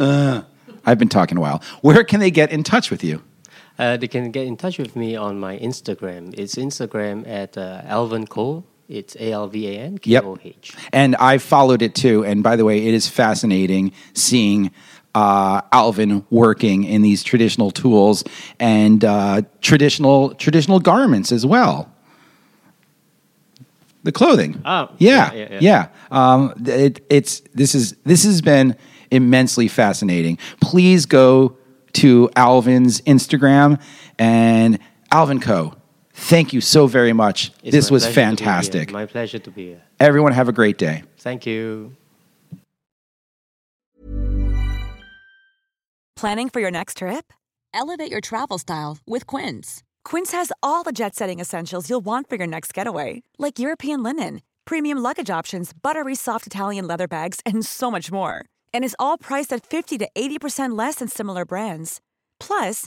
uh, 0.00 0.42
I've 0.84 0.98
been 0.98 1.08
talking 1.08 1.38
a 1.38 1.40
while. 1.40 1.62
Where 1.82 2.02
can 2.02 2.18
they 2.18 2.32
get 2.32 2.50
in 2.50 2.64
touch 2.64 2.90
with 2.90 3.04
you? 3.04 3.22
Uh, 3.78 3.96
they 3.98 4.08
can 4.08 4.32
get 4.32 4.48
in 4.48 4.56
touch 4.56 4.78
with 4.78 4.96
me 4.96 5.14
on 5.14 5.38
my 5.38 5.58
Instagram. 5.58 6.34
It's 6.36 6.56
Instagram 6.56 7.28
at 7.28 7.56
uh, 7.56 7.82
Alvan 7.84 8.26
Koh. 8.26 8.64
It's 8.88 9.16
A 9.16 9.32
L 9.32 9.48
V 9.48 9.68
A 9.68 9.78
N 9.78 9.98
K 9.98 10.18
O 10.20 10.38
H. 10.42 10.74
And 10.92 11.16
I 11.16 11.38
followed 11.38 11.82
it 11.82 11.94
too. 11.94 12.24
And 12.24 12.42
by 12.42 12.56
the 12.56 12.64
way, 12.64 12.86
it 12.86 12.94
is 12.94 13.08
fascinating 13.08 13.92
seeing 14.14 14.70
uh, 15.14 15.62
Alvan 15.72 16.26
working 16.30 16.84
in 16.84 17.02
these 17.02 17.22
traditional 17.22 17.70
tools 17.70 18.22
and 18.60 19.04
uh, 19.04 19.42
traditional 19.62 20.34
traditional 20.34 20.78
garments 20.78 21.32
as 21.32 21.46
well. 21.46 21.90
The 24.02 24.12
clothing. 24.12 24.60
Oh, 24.64 24.90
yeah, 24.98 25.32
yeah, 25.32 25.48
yeah, 25.50 25.58
yeah. 25.60 25.88
Um, 26.12 26.54
it, 26.64 27.04
it's 27.10 27.40
this 27.54 27.74
is 27.74 27.96
this 28.04 28.24
has 28.24 28.40
been 28.40 28.76
immensely 29.10 29.68
fascinating. 29.68 30.38
Please 30.60 31.06
go 31.06 31.56
to 31.94 32.28
Alvan's 32.36 33.00
Instagram 33.00 33.80
and 34.18 34.78
Alvan 35.10 35.40
Koh. 35.40 35.75
Thank 36.16 36.52
you 36.54 36.62
so 36.62 36.86
very 36.86 37.12
much. 37.12 37.52
It's 37.62 37.72
this 37.72 37.90
was 37.90 38.02
pleasure 38.04 38.14
to 38.14 38.20
fantastic. 38.20 38.90
My 38.90 39.04
pleasure 39.06 39.38
to 39.38 39.50
be 39.50 39.66
here. 39.66 39.82
Everyone 40.00 40.32
have 40.32 40.48
a 40.48 40.52
great 40.52 40.78
day. 40.78 41.04
Thank 41.18 41.46
you. 41.46 41.94
Planning 46.16 46.48
for 46.48 46.60
your 46.60 46.70
next 46.70 46.96
trip? 46.96 47.32
Elevate 47.74 48.10
your 48.10 48.22
travel 48.22 48.56
style 48.56 48.96
with 49.06 49.26
Quince. 49.26 49.82
Quince 50.04 50.32
has 50.32 50.50
all 50.62 50.82
the 50.82 50.92
jet 50.92 51.14
setting 51.14 51.38
essentials 51.38 51.90
you'll 51.90 52.04
want 52.04 52.30
for 52.30 52.36
your 52.36 52.46
next 52.46 52.72
getaway, 52.72 53.22
like 53.38 53.58
European 53.58 54.02
linen, 54.02 54.40
premium 54.64 54.96
luggage 54.98 55.28
options, 55.28 55.72
buttery 55.82 56.14
soft 56.14 56.46
Italian 56.46 56.86
leather 56.86 57.06
bags, 57.06 57.40
and 57.44 57.66
so 57.66 57.90
much 57.90 58.10
more. 58.10 58.46
And 58.72 58.82
is 58.82 58.96
all 58.98 59.18
priced 59.18 59.52
at 59.52 59.66
50 59.66 59.98
to 59.98 60.08
80% 60.16 60.76
less 60.76 60.96
than 60.96 61.08
similar 61.08 61.44
brands. 61.44 62.00
Plus, 62.40 62.86